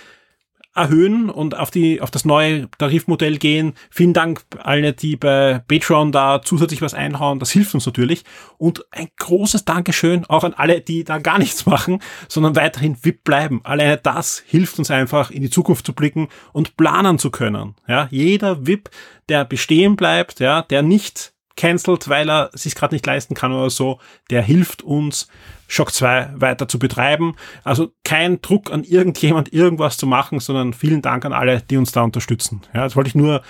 erhöhen 0.74 1.28
und 1.28 1.56
auf 1.56 1.70
die 1.70 2.00
auf 2.00 2.10
das 2.10 2.24
neue 2.24 2.70
Tarifmodell 2.78 3.36
gehen. 3.36 3.74
Vielen 3.90 4.14
Dank 4.14 4.42
alle, 4.58 4.92
die 4.92 5.16
bei 5.16 5.62
Patreon 5.68 6.12
da 6.12 6.40
zusätzlich 6.42 6.80
was 6.80 6.94
einhauen. 6.94 7.38
Das 7.38 7.50
hilft 7.50 7.74
uns 7.74 7.86
natürlich. 7.86 8.24
Und 8.58 8.84
ein 8.90 9.08
großes 9.18 9.64
Dankeschön 9.64 10.24
auch 10.26 10.44
an 10.44 10.54
alle, 10.54 10.80
die 10.80 11.04
da 11.04 11.18
gar 11.18 11.38
nichts 11.38 11.66
machen, 11.66 12.00
sondern 12.28 12.56
weiterhin 12.56 12.96
VIP 13.02 13.24
bleiben. 13.24 13.60
Alleine 13.64 13.98
das 13.98 14.42
hilft 14.46 14.78
uns 14.78 14.90
einfach 14.90 15.30
in 15.30 15.42
die 15.42 15.50
Zukunft 15.50 15.84
zu 15.84 15.92
blicken 15.92 16.28
und 16.52 16.76
planen 16.76 17.18
zu 17.18 17.30
können. 17.30 17.74
Ja, 17.86 18.08
jeder 18.10 18.66
VIP, 18.66 18.90
der 19.28 19.44
bestehen 19.44 19.96
bleibt, 19.96 20.40
ja, 20.40 20.62
der 20.62 20.82
nicht 20.82 21.32
cancelt, 21.62 22.08
weil 22.08 22.28
er 22.28 22.50
sich 22.54 22.74
gerade 22.74 22.92
nicht 22.92 23.06
leisten 23.06 23.34
kann 23.34 23.52
oder 23.52 23.70
so, 23.70 24.00
der 24.30 24.42
hilft 24.42 24.82
uns, 24.82 25.28
Shock 25.68 25.92
2 25.92 26.30
weiter 26.34 26.66
zu 26.66 26.80
betreiben. 26.80 27.36
Also 27.62 27.92
kein 28.02 28.42
Druck 28.42 28.72
an 28.72 28.82
irgendjemand, 28.82 29.52
irgendwas 29.52 29.96
zu 29.96 30.08
machen, 30.08 30.40
sondern 30.40 30.72
vielen 30.72 31.02
Dank 31.02 31.24
an 31.24 31.32
alle, 31.32 31.62
die 31.62 31.76
uns 31.76 31.92
da 31.92 32.02
unterstützen. 32.02 32.62
Ja, 32.74 32.82
das 32.82 32.96
wollte 32.96 33.08
ich 33.08 33.14
nur 33.14 33.42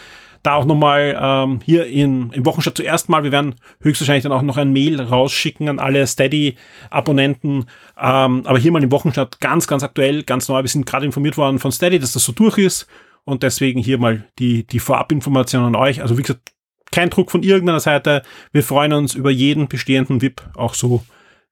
da 0.42 0.56
auch 0.56 0.66
nochmal 0.66 1.18
ähm, 1.18 1.60
hier 1.64 1.86
in, 1.86 2.30
im 2.32 2.44
Wochenstart 2.44 2.76
zuerst 2.76 3.08
mal, 3.08 3.24
wir 3.24 3.32
werden 3.32 3.54
höchstwahrscheinlich 3.80 4.24
dann 4.24 4.32
auch 4.32 4.42
noch 4.42 4.58
ein 4.58 4.74
Mail 4.74 5.00
rausschicken 5.00 5.70
an 5.70 5.78
alle 5.78 6.06
Steady-Abonnenten, 6.06 7.64
ähm, 7.98 8.42
aber 8.44 8.58
hier 8.58 8.72
mal 8.72 8.82
im 8.82 8.92
Wochenstart 8.92 9.40
ganz, 9.40 9.66
ganz 9.66 9.82
aktuell, 9.84 10.22
ganz 10.22 10.48
neu, 10.48 10.60
wir 10.60 10.68
sind 10.68 10.84
gerade 10.84 11.06
informiert 11.06 11.38
worden 11.38 11.60
von 11.60 11.72
Steady, 11.72 11.98
dass 11.98 12.12
das 12.12 12.24
so 12.24 12.32
durch 12.32 12.58
ist 12.58 12.88
und 13.24 13.42
deswegen 13.42 13.80
hier 13.80 13.98
mal 13.98 14.26
die, 14.38 14.66
die 14.66 14.80
Vorabinformation 14.80 15.64
an 15.64 15.76
euch. 15.76 16.02
Also 16.02 16.18
wie 16.18 16.22
gesagt, 16.22 16.52
kein 16.92 17.10
Druck 17.10 17.30
von 17.30 17.42
irgendeiner 17.42 17.80
Seite. 17.80 18.22
Wir 18.52 18.62
freuen 18.62 18.92
uns 18.92 19.14
über 19.14 19.30
jeden 19.30 19.68
bestehenden 19.68 20.22
VIP, 20.22 20.42
auch 20.54 20.74
so 20.74 21.02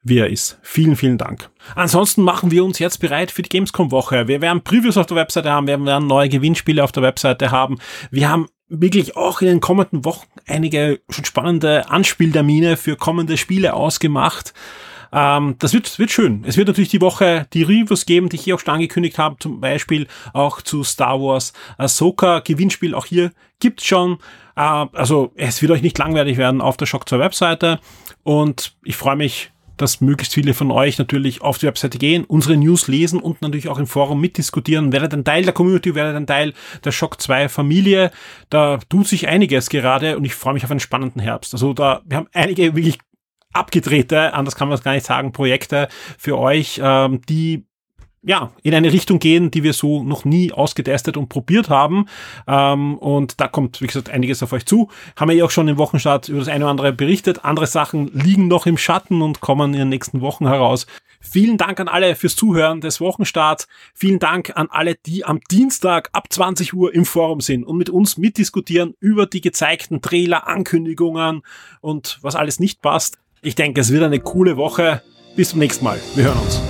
wie 0.03 0.19
er 0.19 0.31
ist. 0.31 0.59
Vielen, 0.63 0.97
vielen 0.97 1.19
Dank. 1.19 1.51
Ansonsten 1.75 2.23
machen 2.23 2.51
wir 2.51 2.65
uns 2.65 2.79
jetzt 2.79 2.99
bereit 2.99 3.31
für 3.31 3.43
die 3.43 3.51
Gamescom-Woche. 3.51 4.29
Wir 4.29 4.41
werden 4.41 4.63
Previews 4.63 4.97
auf 4.97 5.07
der 5.07 5.17
Webseite 5.17 5.51
haben, 5.51 5.67
wir 5.67 5.85
werden 5.85 6.07
neue 6.07 6.29
Gewinnspiele 6.29 6.83
auf 6.83 6.93
der 6.93 7.03
Webseite 7.03 7.51
haben. 7.51 7.79
Wir 8.11 8.29
haben 8.29 8.47
wirklich 8.69 9.17
auch 9.17 9.41
in 9.41 9.49
den 9.49 9.61
kommenden 9.61 10.05
Wochen 10.05 10.29
einige 10.47 11.01
schon 11.11 11.25
spannende 11.25 11.91
Anspieltermine 11.91 12.77
für 12.77 12.97
kommende 12.97 13.37
Spiele 13.37 13.75
ausgemacht. 13.75 14.55
Ähm, 15.13 15.57
das 15.59 15.73
wird, 15.73 15.99
wird 15.99 16.11
schön. 16.11 16.45
Es 16.47 16.57
wird 16.57 16.69
natürlich 16.69 16.91
die 16.91 17.01
Woche 17.01 17.47
die 17.53 17.63
Reviews 17.63 18.07
geben, 18.07 18.29
die 18.29 18.37
ich 18.37 18.45
hier 18.45 18.55
auch 18.55 18.61
schon 18.61 18.75
angekündigt 18.75 19.19
habe, 19.19 19.37
zum 19.39 19.61
Beispiel 19.61 20.07
auch 20.33 20.63
zu 20.63 20.85
Star 20.85 21.21
Wars 21.21 21.53
Ahsoka. 21.79 22.41
Gewinnspiel 22.41 22.95
auch 22.95 23.07
hier 23.07 23.33
gibt's 23.59 23.87
schon. 23.87 24.19
Äh, 24.57 24.61
also 24.61 25.33
es 25.35 25.63
wird 25.63 25.73
euch 25.73 25.83
nicht 25.83 25.99
langweilig 25.99 26.37
werden 26.37 26.61
auf 26.61 26.77
der 26.77 26.87
Shock 26.87 27.09
2 27.09 27.19
Webseite. 27.19 27.81
Und 28.23 28.75
ich 28.85 28.97
freue 28.97 29.17
mich, 29.17 29.51
dass 29.81 30.03
möglichst 30.03 30.35
viele 30.35 30.53
von 30.53 30.71
euch 30.71 30.99
natürlich 30.99 31.41
auf 31.41 31.57
die 31.57 31.67
Webseite 31.67 31.97
gehen, 31.97 32.25
unsere 32.25 32.57
News 32.57 32.87
lesen 32.87 33.19
und 33.19 33.41
natürlich 33.41 33.69
auch 33.69 33.79
im 33.79 33.87
Forum 33.87 34.21
mitdiskutieren. 34.21 34.93
Werdet 34.93 35.15
ein 35.15 35.25
Teil 35.25 35.45
der 35.45 35.55
Community, 35.55 35.95
werdet 35.95 36.17
ein 36.17 36.27
Teil 36.27 36.53
der 36.85 36.93
Shock 36.93 37.21
2 37.21 37.49
Familie. 37.49 38.11
Da 38.51 38.79
tut 38.91 39.09
sich 39.09 39.29
einiges 39.29 39.71
gerade 39.71 40.19
und 40.19 40.25
ich 40.27 40.35
freue 40.35 40.53
mich 40.53 40.65
auf 40.65 40.71
einen 40.71 40.81
spannenden 40.81 41.23
Herbst. 41.23 41.55
Also 41.55 41.73
da, 41.73 42.03
wir 42.05 42.19
haben 42.19 42.29
einige 42.35 42.77
wirklich 42.77 42.99
abgedrehte, 43.53 44.35
anders 44.35 44.57
kann 44.57 44.69
man 44.69 44.77
es 44.77 44.85
gar 44.85 44.95
nicht 44.95 45.07
sagen, 45.07 45.33
Projekte 45.33 45.89
für 46.19 46.39
euch, 46.39 46.81
ähm, 46.83 47.21
die 47.29 47.65
ja, 48.23 48.53
in 48.63 48.75
eine 48.75 48.93
Richtung 48.93 49.19
gehen, 49.19 49.51
die 49.51 49.63
wir 49.63 49.73
so 49.73 50.03
noch 50.03 50.27
nie 50.27 50.53
ausgetestet 50.53 51.17
und 51.17 51.29
probiert 51.29 51.71
haben. 51.71 52.07
Ähm, 52.47 52.99
und 52.99 53.41
da 53.41 53.49
kommt, 53.49 53.81
wie 53.81 53.87
gesagt, 53.87 54.11
einiges 54.11 54.43
auf 54.43 54.53
euch 54.53 54.67
zu. 54.67 54.89
Haben 55.17 55.31
wir 55.31 55.37
ja 55.37 55.45
auch 55.47 55.51
schon 55.51 55.69
im 55.69 55.79
Wochenstart 55.79 56.29
über 56.29 56.41
das 56.41 56.49
eine 56.49 56.65
oder 56.65 56.71
andere 56.71 56.93
berichtet. 56.93 57.45
Andere 57.45 57.67
Sachen 57.67 58.11
liegen 58.13 58.47
noch 58.47 58.67
im 58.67 58.77
Schatten 58.77 59.23
und 59.23 59.41
kommen 59.41 59.73
in 59.73 59.81
den 59.81 59.89
nächsten 59.89 60.21
Wochen 60.21 60.47
heraus. 60.47 60.87
Vielen 61.23 61.57
Dank 61.57 61.81
an 61.81 61.89
alle 61.89 62.15
fürs 62.15 62.37
Zuhören 62.37 62.81
des 62.81 63.01
Wochenstarts. 63.01 63.69
Vielen 63.95 64.19
Dank 64.19 64.53
an 64.55 64.69
alle, 64.71 64.95
die 64.95 65.25
am 65.25 65.41
Dienstag 65.51 66.11
ab 66.13 66.31
20 66.31 66.75
Uhr 66.75 66.95
im 66.95 67.05
Forum 67.05 67.41
sind 67.41 67.65
und 67.65 67.77
mit 67.77 67.91
uns 67.91 68.17
mitdiskutieren 68.17 68.95
über 69.01 69.27
die 69.27 69.43
gezeigten 69.43 70.01
Trailer, 70.03 70.47
Ankündigungen 70.47 71.43
und 71.81 72.19
was 72.23 72.37
alles 72.37 72.59
nicht 72.59 72.81
passt. 72.83 73.19
Ich 73.43 73.55
denke, 73.55 73.81
es 73.81 73.91
wird 73.91 74.03
eine 74.03 74.21
coole 74.21 74.59
Woche. 74.59 75.01
Bis 75.35 75.51
zum 75.51 75.61
nächsten 75.61 75.83
Mal. 75.83 75.99
Wir 76.15 76.25
hören 76.25 76.39
uns. 76.41 76.61